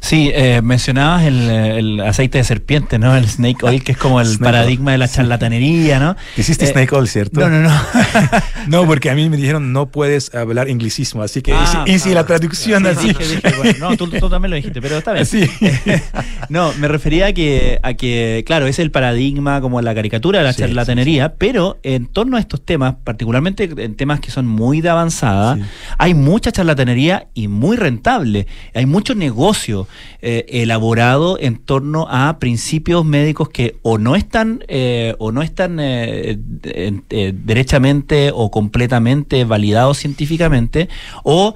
Sí, 0.00 0.30
eh, 0.34 0.60
mencionabas 0.62 1.24
el, 1.24 1.50
eh, 1.50 1.78
el 1.78 2.00
aceite 2.00 2.38
de 2.38 2.44
serpiente, 2.44 2.98
¿no? 2.98 3.16
El 3.16 3.28
snake 3.28 3.62
oil, 3.64 3.82
que 3.82 3.92
es 3.92 3.98
como 3.98 4.20
el 4.20 4.38
paradigma 4.38 4.92
de 4.92 4.98
la 4.98 5.08
charlatanería, 5.08 5.98
¿no? 5.98 6.16
Hiciste 6.36 6.64
Eh, 6.66 6.68
snake 6.72 6.92
oil, 6.94 7.08
¿cierto? 7.08 7.40
No, 7.40 7.48
no, 7.48 7.62
no. 7.68 7.80
no, 8.68 8.86
porque 8.86 9.10
a 9.10 9.14
mí 9.14 9.28
me 9.28 9.36
dijeron 9.36 9.72
no 9.72 9.86
puedes 9.90 10.34
hablar 10.34 10.68
inglicismo, 10.68 11.22
así 11.22 11.42
que 11.42 11.52
Ah, 11.52 11.84
hice, 11.86 11.96
hice 11.96 12.10
ah, 12.12 12.14
la 12.14 12.26
traducción 12.26 12.82
sí, 12.84 12.88
así. 12.88 13.08
dije, 13.08 13.24
dije, 13.42 13.56
bueno, 13.56 13.78
no, 13.80 13.96
tú, 13.96 14.06
tú 14.08 14.28
también 14.28 14.50
lo 14.50 14.56
dijiste, 14.56 14.80
pero 14.80 14.98
está 14.98 15.12
bien. 15.12 15.26
Sí. 15.26 15.48
no, 16.48 16.72
me 16.74 16.88
refería 16.88 17.26
a 17.26 17.32
que, 17.32 17.78
a 17.82 17.94
que, 17.94 18.44
claro, 18.46 18.66
es 18.66 18.78
el 18.78 18.90
paradigma 18.90 19.60
como 19.60 19.80
la 19.82 19.94
caricatura 19.94 20.38
de 20.40 20.44
la 20.44 20.52
Sí, 20.52 20.60
charlatanería, 20.60 21.34
pero 21.34 21.78
en 21.82 22.06
torno 22.06 22.36
a 22.36 22.40
estos 22.40 22.64
temas, 22.64 22.94
particularmente 23.04 23.68
en 23.76 23.94
temas 23.96 24.20
que 24.20 24.30
son 24.30 24.46
muy 24.46 24.80
de 24.80 24.88
avanzada, 24.90 25.58
hay 25.98 26.14
mucha 26.14 26.52
charlatanería 26.52 27.26
y 27.34 27.48
muy 27.48 27.76
rentable. 27.76 28.46
Hay 28.74 28.86
mucho 28.86 29.14
negocio 29.14 29.65
eh, 30.22 30.44
elaborado 30.48 31.38
en 31.40 31.56
torno 31.56 32.06
a 32.08 32.38
principios 32.38 33.04
médicos 33.04 33.48
que 33.48 33.76
o 33.82 33.98
no 33.98 34.16
están, 34.16 34.64
eh, 34.68 35.14
o 35.18 35.32
no 35.32 35.42
están 35.42 35.78
eh, 35.80 36.38
derechamente 37.34 38.30
o 38.34 38.50
completamente 38.50 39.44
validados 39.44 39.98
científicamente, 39.98 40.88
o 41.24 41.54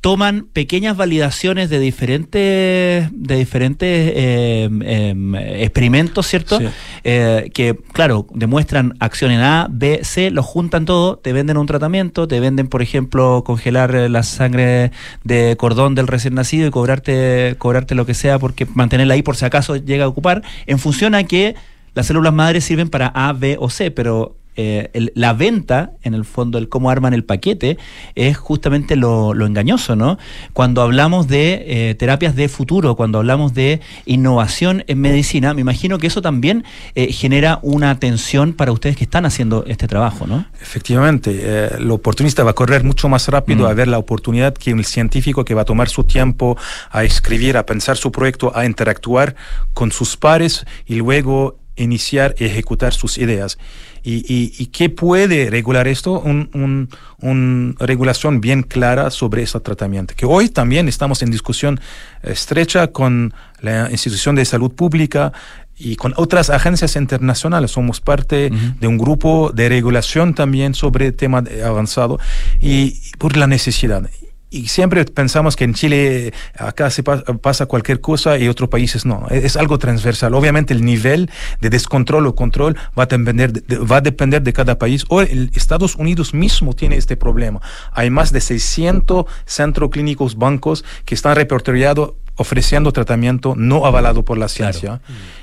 toman 0.00 0.46
pequeñas 0.52 0.96
validaciones 0.96 1.70
de 1.70 1.80
diferentes 1.80 3.08
de 3.10 3.36
diferentes 3.36 4.12
eh, 4.14 5.14
experimentos, 5.58 6.26
¿cierto? 6.26 6.58
Sí. 6.58 6.66
Eh, 7.04 7.50
que, 7.52 7.76
claro, 7.92 8.26
demuestran 8.32 8.94
acción 9.00 9.32
en 9.32 9.40
A, 9.40 9.66
B, 9.70 10.00
C, 10.04 10.30
los 10.30 10.46
juntan 10.46 10.84
todo, 10.84 11.18
te 11.18 11.32
venden 11.32 11.56
un 11.56 11.66
tratamiento, 11.66 12.28
te 12.28 12.38
venden, 12.38 12.68
por 12.68 12.80
ejemplo, 12.80 13.42
congelar 13.44 13.94
eh, 13.94 14.08
la 14.08 14.22
sangre 14.22 14.92
de 15.24 15.56
cordón 15.58 15.94
del 15.96 16.06
recién 16.06 16.34
nacido 16.34 16.68
y 16.68 16.70
cobrarte, 16.70 17.56
cobrarte 17.58 17.94
lo 17.94 18.06
que 18.06 18.14
sea 18.14 18.38
porque 18.38 18.66
mantenerla 18.74 19.14
ahí 19.14 19.22
por 19.22 19.36
si 19.36 19.44
acaso 19.44 19.76
llega 19.76 20.04
a 20.04 20.08
ocupar, 20.08 20.42
en 20.66 20.78
función 20.78 21.16
a 21.16 21.24
que 21.24 21.56
las 21.94 22.06
células 22.06 22.32
madres 22.32 22.64
sirven 22.64 22.88
para 22.88 23.08
A, 23.08 23.32
B 23.32 23.56
o 23.58 23.68
C, 23.68 23.90
pero 23.90 24.37
eh, 24.60 24.90
el- 24.92 25.12
la 25.14 25.32
venta, 25.34 25.92
en 26.02 26.14
el 26.14 26.24
fondo, 26.24 26.58
el 26.58 26.68
cómo 26.68 26.90
arman 26.90 27.14
el 27.14 27.22
paquete, 27.22 27.78
es 28.16 28.36
justamente 28.36 28.96
lo, 28.96 29.32
lo 29.32 29.46
engañoso, 29.46 29.94
¿no? 29.94 30.18
Cuando 30.52 30.82
hablamos 30.82 31.28
de 31.28 31.64
eh, 31.90 31.94
terapias 31.94 32.34
de 32.34 32.48
futuro, 32.48 32.96
cuando 32.96 33.18
hablamos 33.18 33.54
de 33.54 33.80
innovación 34.04 34.82
en 34.88 35.00
medicina, 35.00 35.54
me 35.54 35.60
imagino 35.60 35.98
que 35.98 36.08
eso 36.08 36.22
también 36.22 36.64
eh, 36.96 37.12
genera 37.12 37.60
una 37.62 38.00
tensión 38.00 38.52
para 38.52 38.72
ustedes 38.72 38.96
que 38.96 39.04
están 39.04 39.24
haciendo 39.26 39.64
este 39.68 39.86
trabajo, 39.86 40.26
¿no? 40.26 40.44
Efectivamente, 40.60 41.76
el 41.76 41.88
oportunista 41.92 42.42
va 42.42 42.50
a 42.50 42.54
correr 42.54 42.82
mucho 42.82 43.08
más 43.08 43.28
rápido 43.28 43.64
Mm. 43.64 43.70
a 43.70 43.74
ver 43.74 43.86
la 43.88 43.98
oportunidad 43.98 44.54
que 44.54 44.72
el 44.72 44.84
científico 44.84 45.44
que 45.44 45.54
va 45.54 45.62
a 45.62 45.64
tomar 45.64 45.88
su 45.88 46.02
tiempo 46.02 46.56
a 46.90 47.04
escribir, 47.04 47.56
a 47.56 47.64
pensar 47.64 47.96
su 47.96 48.10
proyecto, 48.10 48.50
a 48.56 48.66
interactuar 48.66 49.36
con 49.72 49.92
sus 49.92 50.16
pares 50.16 50.66
y 50.84 50.96
luego 50.96 51.58
iniciar 51.76 52.34
y 52.38 52.44
ejecutar 52.44 52.92
sus 52.92 53.18
ideas. 53.18 53.56
¿Y, 54.02 54.16
y, 54.32 54.54
y 54.58 54.66
qué 54.66 54.88
puede 54.90 55.50
regular 55.50 55.88
esto? 55.88 56.20
Un, 56.20 56.48
un- 56.54 56.88
un 57.20 57.74
regulación 57.80 58.40
bien 58.40 58.62
clara 58.62 59.10
sobre 59.10 59.42
ese 59.42 59.58
tratamiento. 59.60 60.14
Que 60.16 60.24
hoy 60.26 60.48
también 60.48 60.88
estamos 60.88 61.22
en 61.22 61.30
discusión 61.30 61.80
estrecha 62.22 62.88
con 62.88 63.34
la 63.60 63.90
institución 63.90 64.36
de 64.36 64.44
salud 64.44 64.70
pública 64.72 65.32
y 65.76 65.96
con 65.96 66.12
otras 66.16 66.50
agencias 66.50 66.96
internacionales. 66.96 67.72
Somos 67.72 68.00
parte 68.00 68.50
de 68.80 68.86
un 68.86 68.98
grupo 68.98 69.50
de 69.52 69.68
regulación 69.68 70.34
también 70.34 70.74
sobre 70.74 71.12
tema 71.12 71.42
avanzado 71.64 72.18
y 72.60 73.00
por 73.18 73.36
la 73.36 73.46
necesidad. 73.46 74.08
Y 74.50 74.68
siempre 74.68 75.04
pensamos 75.04 75.56
que 75.56 75.64
en 75.64 75.74
Chile 75.74 76.32
acá 76.56 76.88
se 76.90 77.02
pa- 77.02 77.22
pasa 77.22 77.66
cualquier 77.66 78.00
cosa 78.00 78.38
y 78.38 78.48
otros 78.48 78.70
países 78.70 79.04
no. 79.04 79.26
Es, 79.30 79.44
es 79.44 79.56
algo 79.56 79.78
transversal. 79.78 80.32
Obviamente 80.34 80.72
el 80.72 80.84
nivel 80.84 81.30
de 81.60 81.68
descontrol 81.68 82.26
o 82.26 82.34
control 82.34 82.74
va 82.98 83.02
a 83.02 83.06
depender 83.06 83.52
de, 83.52 83.76
va 83.78 83.96
a 83.98 84.00
depender 84.00 84.42
de 84.42 84.52
cada 84.54 84.78
país. 84.78 85.04
O 85.08 85.20
el 85.20 85.50
Estados 85.54 85.96
Unidos 85.96 86.32
mismo 86.32 86.72
tiene 86.72 86.96
este 86.96 87.16
problema. 87.16 87.60
Hay 87.92 88.08
más 88.08 88.32
de 88.32 88.40
600 88.40 89.26
centros 89.44 89.90
clínicos, 89.90 90.36
bancos 90.36 90.84
que 91.04 91.14
están 91.14 91.36
repertoriados 91.36 92.12
ofreciendo 92.36 92.92
tratamiento 92.92 93.54
no 93.56 93.84
avalado 93.84 94.24
por 94.24 94.38
la 94.38 94.48
ciencia. 94.48 95.00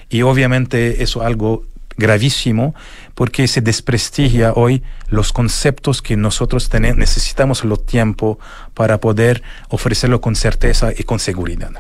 Y 0.09 0.21
obviamente 0.23 1.03
eso 1.03 1.19
es 1.21 1.27
algo 1.27 1.63
gravísimo 1.97 2.75
porque 3.13 3.47
se 3.47 3.61
desprestigia 3.61 4.53
hoy 4.53 4.83
los 5.09 5.31
conceptos 5.31 6.01
que 6.01 6.17
nosotros 6.17 6.69
tenemos, 6.69 6.97
necesitamos 6.97 7.63
el 7.63 7.79
tiempo 7.79 8.39
para 8.73 8.99
poder 8.99 9.43
ofrecerlo 9.69 10.21
con 10.21 10.35
certeza 10.35 10.91
y 10.97 11.03
con 11.03 11.19
seguridad. 11.19 11.71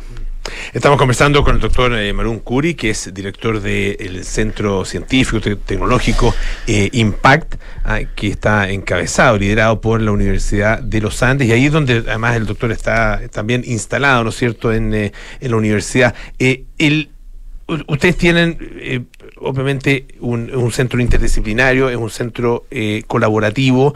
Estamos 0.73 0.99
conversando 0.99 1.43
con 1.43 1.55
el 1.55 1.61
doctor 1.61 1.91
eh, 1.97 2.13
Marún 2.13 2.37
Curi, 2.37 2.75
que 2.75 2.91
es 2.91 3.11
director 3.11 3.59
del 3.59 4.23
Centro 4.23 4.85
Científico 4.85 5.41
Te- 5.41 5.55
Tecnológico 5.55 6.35
eh, 6.67 6.87
Impact, 6.93 7.55
ah, 7.83 8.01
que 8.15 8.27
está 8.27 8.69
encabezado, 8.69 9.39
liderado 9.39 9.81
por 9.81 10.01
la 10.01 10.11
Universidad 10.11 10.79
de 10.79 11.01
los 11.01 11.23
Andes, 11.23 11.47
y 11.47 11.51
ahí 11.51 11.65
es 11.65 11.71
donde 11.71 12.03
además 12.07 12.35
el 12.35 12.45
doctor 12.45 12.71
está 12.71 13.21
también 13.29 13.63
instalado, 13.65 14.23
¿no 14.23 14.29
es 14.29 14.35
cierto?, 14.35 14.71
en, 14.71 14.93
eh, 14.93 15.13
en 15.39 15.49
la 15.51 15.57
universidad. 15.57 16.13
Eh, 16.37 16.65
el, 16.77 17.09
ustedes 17.87 18.15
tienen, 18.15 19.09
obviamente, 19.45 20.05
un, 20.19 20.53
un 20.55 20.71
centro 20.71 20.99
interdisciplinario, 21.01 21.89
es 21.89 21.97
un 21.97 22.09
centro 22.09 22.65
eh, 22.71 23.03
colaborativo. 23.07 23.93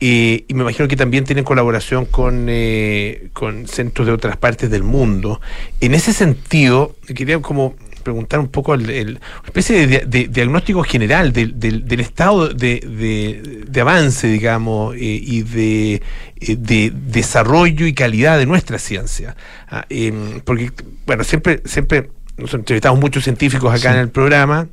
eh, 0.00 0.44
y 0.48 0.54
me 0.54 0.62
imagino 0.62 0.88
que 0.88 0.96
también 0.96 1.24
tienen 1.24 1.44
colaboración 1.44 2.04
con, 2.06 2.46
eh, 2.48 3.28
con 3.32 3.66
centros 3.68 4.06
de 4.06 4.12
otras 4.12 4.36
partes 4.36 4.70
del 4.70 4.82
mundo. 4.82 5.40
En 5.80 5.94
ese 5.94 6.12
sentido, 6.12 6.94
quería 7.14 7.40
como 7.40 7.74
preguntar 8.02 8.38
un 8.38 8.48
poco 8.48 8.74
el, 8.74 9.18
especie 9.46 9.86
de 9.86 10.28
diagnóstico 10.28 10.82
general 10.82 11.32
del, 11.32 11.58
del- 11.58 11.86
del 11.86 12.00
estado 12.00 12.48
de, 12.50 12.80
de- 12.80 13.64
de 13.66 13.80
avance, 13.80 14.26
digamos, 14.28 14.94
eh, 14.96 14.98
y 15.00 15.40
de, 15.42 15.94
eh, 15.94 16.56
de 16.58 16.92
desarrollo 16.94 17.86
y 17.86 17.94
calidad 17.94 18.36
de 18.38 18.44
nuestra 18.44 18.78
ciencia. 18.78 19.36
Ah, 19.70 19.86
em, 19.88 20.40
porque, 20.44 20.70
bueno, 21.06 21.24
siempre, 21.24 21.62
siempre 21.64 22.10
nos 22.36 22.52
entrevistamos 22.52 23.00
muchos 23.00 23.24
científicos 23.24 23.72
acá 23.72 23.94
en 23.94 24.00
el 24.00 24.10
programa 24.10 24.68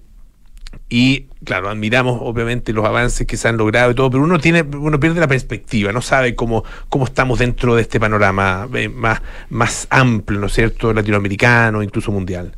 y 0.93 1.27
claro, 1.45 1.69
admiramos 1.69 2.19
obviamente 2.21 2.73
los 2.73 2.85
avances 2.85 3.25
que 3.25 3.37
se 3.37 3.47
han 3.47 3.55
logrado 3.55 3.91
y 3.91 3.95
todo, 3.95 4.11
pero 4.11 4.23
uno 4.23 4.39
tiene, 4.39 4.61
uno 4.61 4.99
pierde 4.99 5.21
la 5.21 5.27
perspectiva, 5.29 5.93
no 5.93 6.01
sabe 6.01 6.35
cómo, 6.35 6.65
cómo 6.89 7.05
estamos 7.05 7.39
dentro 7.39 7.75
de 7.75 7.83
este 7.83 7.97
panorama 7.97 8.67
eh, 8.73 8.89
más, 8.89 9.21
más 9.49 9.87
amplio, 9.89 10.41
¿no 10.41 10.47
es 10.47 10.53
cierto?, 10.53 10.93
latinoamericano, 10.93 11.81
incluso 11.81 12.11
mundial. 12.11 12.57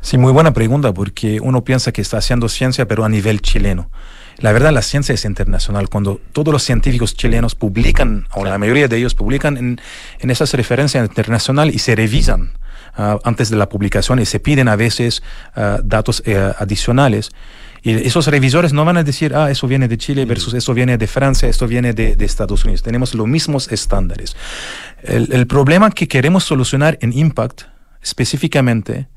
Sí, 0.00 0.18
muy 0.18 0.30
buena 0.30 0.52
pregunta 0.52 0.94
porque 0.94 1.40
uno 1.40 1.64
piensa 1.64 1.90
que 1.90 2.00
está 2.00 2.18
haciendo 2.18 2.48
ciencia 2.48 2.86
pero 2.86 3.04
a 3.04 3.08
nivel 3.08 3.40
chileno. 3.40 3.90
La 4.38 4.52
verdad, 4.52 4.72
la 4.72 4.82
ciencia 4.82 5.12
es 5.12 5.24
internacional. 5.24 5.88
Cuando 5.88 6.20
todos 6.32 6.52
los 6.52 6.62
científicos 6.62 7.16
chilenos 7.16 7.54
publican, 7.56 8.26
o 8.34 8.44
la 8.44 8.58
mayoría 8.58 8.86
de 8.86 8.98
ellos 8.98 9.14
publican 9.14 9.56
en, 9.56 9.80
en 10.20 10.30
esas 10.30 10.52
referencias 10.54 11.08
internacionales 11.08 11.74
y 11.74 11.78
se 11.78 11.96
revisan 11.96 12.52
ah, 12.96 13.18
antes 13.24 13.50
de 13.50 13.56
la 13.56 13.68
publicación 13.68 14.20
y 14.20 14.26
se 14.26 14.40
piden 14.40 14.68
a 14.68 14.76
veces 14.76 15.22
ah, 15.56 15.80
datos 15.82 16.22
eh, 16.26 16.52
adicionales. 16.58 17.30
Y 17.84 17.92
esos 18.06 18.26
revisores 18.26 18.72
no 18.72 18.84
van 18.86 18.96
a 18.96 19.04
decir, 19.04 19.34
ah, 19.34 19.50
eso 19.50 19.68
viene 19.68 19.88
de 19.88 19.98
Chile 19.98 20.24
versus 20.24 20.54
eso 20.54 20.72
viene 20.72 20.96
de 20.96 21.06
Francia, 21.06 21.48
esto 21.48 21.68
viene 21.68 21.92
de, 21.92 22.16
de 22.16 22.24
Estados 22.24 22.64
Unidos. 22.64 22.82
Tenemos 22.82 23.14
los 23.14 23.28
mismos 23.28 23.70
estándares. 23.70 24.34
El, 25.02 25.30
el 25.32 25.46
problema 25.46 25.90
que 25.90 26.08
queremos 26.08 26.44
solucionar 26.44 26.98
en 27.02 27.12
Impact 27.12 27.62
específicamente 28.02 29.08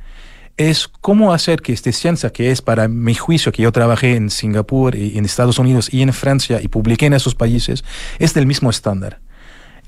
es 0.58 0.88
cómo 0.88 1.34
hacer 1.34 1.62
que 1.62 1.72
esta 1.72 1.92
ciencia, 1.92 2.32
que 2.32 2.52
es 2.52 2.62
para 2.62 2.88
mi 2.88 3.16
juicio, 3.16 3.52
que 3.52 3.62
yo 3.62 3.72
trabajé 3.72 4.16
en 4.16 4.30
Singapur 4.30 4.96
y 4.96 5.18
en 5.18 5.24
Estados 5.24 5.60
Unidos 5.60 5.88
y 5.94 6.02
en 6.02 6.12
Francia 6.12 6.60
y 6.62 6.68
publiqué 6.68 7.06
en 7.06 7.14
esos 7.14 7.36
países, 7.36 7.86
es 8.20 8.34
del 8.34 8.48
mismo 8.48 8.70
estándar. 8.70 9.20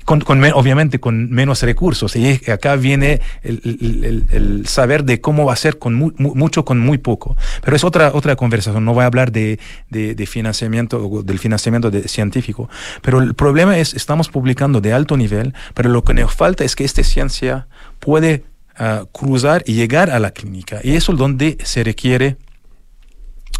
Con, 0.04 0.20
con 0.20 0.40
me- 0.40 0.52
obviamente 0.52 0.98
con 0.98 1.30
menos 1.30 1.62
recursos. 1.62 2.16
Y 2.16 2.40
acá 2.50 2.76
viene 2.76 3.20
el, 3.42 3.60
saber 4.66 5.04
de 5.04 5.20
cómo 5.20 5.44
va 5.44 5.52
a 5.52 5.56
ser 5.56 5.78
con 5.78 5.94
mu- 5.94 6.12
mu- 6.16 6.34
mucho 6.34 6.64
con 6.64 6.78
muy 6.78 6.98
poco. 6.98 7.36
Pero 7.62 7.76
es 7.76 7.84
otra, 7.84 8.10
otra 8.14 8.36
conversación. 8.36 8.84
No 8.84 8.94
voy 8.94 9.02
a 9.02 9.06
hablar 9.06 9.32
de, 9.32 9.58
de- 9.88 10.14
financiamiento, 10.26 11.22
del 11.24 11.38
financiamiento 11.38 11.90
de- 11.90 12.08
científico. 12.08 12.68
Pero 13.02 13.20
el 13.20 13.34
problema 13.34 13.78
es, 13.78 13.94
estamos 13.94 14.28
publicando 14.28 14.80
de 14.80 14.92
alto 14.92 15.16
nivel, 15.16 15.54
pero 15.74 15.88
lo 15.90 16.02
que 16.04 16.14
nos 16.14 16.32
falta 16.34 16.64
es 16.64 16.76
que 16.76 16.84
esta 16.84 17.02
ciencia 17.04 17.66
puede 17.98 18.44
ah, 18.76 19.04
cruzar 19.12 19.62
y 19.66 19.74
llegar 19.74 20.10
a 20.10 20.18
la 20.18 20.30
clínica. 20.30 20.80
Y 20.82 20.92
eso 20.96 21.12
es 21.12 21.18
donde 21.18 21.58
se 21.64 21.84
requiere 21.84 22.36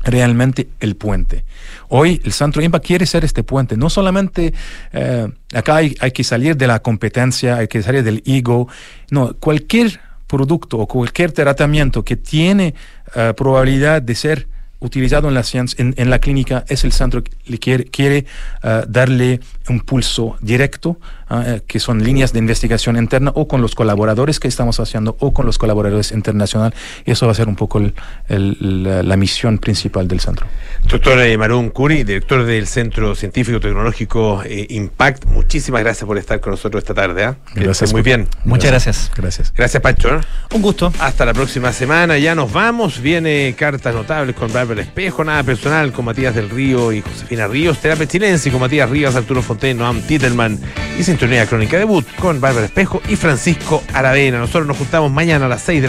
realmente 0.02 0.68
el 0.80 0.96
puente. 0.96 1.44
Hoy 1.88 2.20
el 2.24 2.32
Centro 2.32 2.62
IMPA 2.62 2.80
quiere 2.80 3.06
ser 3.06 3.24
este 3.24 3.42
puente. 3.42 3.76
No 3.76 3.90
solamente 3.90 4.52
eh, 4.92 5.28
acá 5.54 5.76
hay, 5.76 5.94
hay 6.00 6.12
que 6.12 6.24
salir 6.24 6.56
de 6.56 6.66
la 6.66 6.80
competencia, 6.80 7.56
hay 7.56 7.68
que 7.68 7.82
salir 7.82 8.02
del 8.02 8.22
ego. 8.26 8.68
No, 9.10 9.34
cualquier 9.34 10.00
producto 10.26 10.78
o 10.78 10.86
cualquier 10.86 11.32
tratamiento 11.32 12.04
que 12.04 12.16
tiene 12.16 12.74
eh, 13.14 13.34
probabilidad 13.36 14.00
de 14.00 14.14
ser 14.14 14.48
utilizado 14.80 15.28
en 15.28 15.34
la 15.34 15.42
ciencia, 15.42 15.76
en, 15.82 15.94
en 15.96 16.10
la 16.10 16.18
clínica, 16.18 16.64
es 16.68 16.84
el 16.84 16.92
centro 16.92 17.22
que 17.22 17.30
le 17.46 17.58
quiere, 17.58 17.84
quiere 17.84 18.24
eh, 18.62 18.82
darle 18.88 19.40
un 19.68 19.80
pulso 19.80 20.36
directo, 20.40 20.98
ah, 21.28 21.44
eh, 21.46 21.60
que 21.66 21.78
son 21.78 22.02
líneas 22.02 22.32
de 22.32 22.38
investigación 22.40 22.96
interna 22.96 23.30
o 23.34 23.46
con 23.46 23.62
los 23.62 23.74
colaboradores 23.74 24.40
que 24.40 24.48
estamos 24.48 24.80
haciendo 24.80 25.16
o 25.20 25.32
con 25.32 25.46
los 25.46 25.58
colaboradores 25.58 26.12
internacionales. 26.12 26.76
Y 27.04 27.12
eso 27.12 27.26
va 27.26 27.32
a 27.32 27.34
ser 27.36 27.46
un 27.48 27.56
poco 27.56 27.78
el- 27.78 27.94
el- 28.28 28.82
la, 28.82 29.02
la 29.02 29.16
misión 29.16 29.58
principal 29.58 30.08
del 30.08 30.20
centro. 30.20 30.46
Doctor 30.88 31.20
eh, 31.20 31.36
Marún 31.38 31.70
Curi, 31.70 32.02
director 32.04 32.44
del 32.44 32.66
Centro 32.66 33.14
Científico 33.14 33.60
Tecnológico 33.60 34.42
eh, 34.44 34.66
Impact, 34.70 35.26
muchísimas 35.26 35.82
gracias 35.82 36.06
por 36.06 36.18
estar 36.18 36.40
con 36.40 36.52
nosotros 36.52 36.82
esta 36.82 36.94
tarde. 36.94 37.24
¿ah? 37.24 37.36
Gracias 37.54 37.92
Muy 37.92 38.02
bien. 38.02 38.26
Muchas 38.44 38.70
gracias. 38.70 39.10
Gracias. 39.16 39.52
Gracias, 39.54 39.82
Pancho. 39.82 40.20
Un 40.52 40.62
gusto. 40.62 40.92
Hasta 40.98 41.24
la 41.24 41.34
próxima 41.34 41.72
semana, 41.72 42.18
ya 42.18 42.34
nos 42.34 42.52
vamos. 42.52 43.00
Viene 43.00 43.54
Cartas 43.56 43.94
Notables 43.94 44.34
con 44.34 44.52
Bárbara 44.70 44.86
Espejo, 44.86 45.24
Nada 45.24 45.42
Personal 45.42 45.90
con 45.90 46.04
Matías 46.04 46.32
del 46.32 46.48
Río 46.48 46.92
y 46.92 47.00
Josefina 47.00 47.48
Ríos, 47.48 47.78
Terapia 47.80 48.06
Chilense 48.06 48.52
con 48.52 48.60
Matías 48.60 48.88
Rivas, 48.88 49.16
Arturo 49.16 49.42
Fontaine, 49.42 49.80
Noam 49.80 50.00
Titelman 50.00 50.60
y 50.96 51.02
Sintonía 51.02 51.44
Crónica 51.46 51.76
Debut 51.76 52.06
con 52.20 52.40
Bárbara 52.40 52.66
Espejo 52.66 53.02
y 53.08 53.16
Francisco 53.16 53.82
Aravena. 53.92 54.38
Nosotros 54.38 54.68
nos 54.68 54.76
juntamos 54.76 55.10
mañana 55.10 55.46
a 55.46 55.48
las 55.48 55.62
6 55.62 55.82
de 55.82 55.88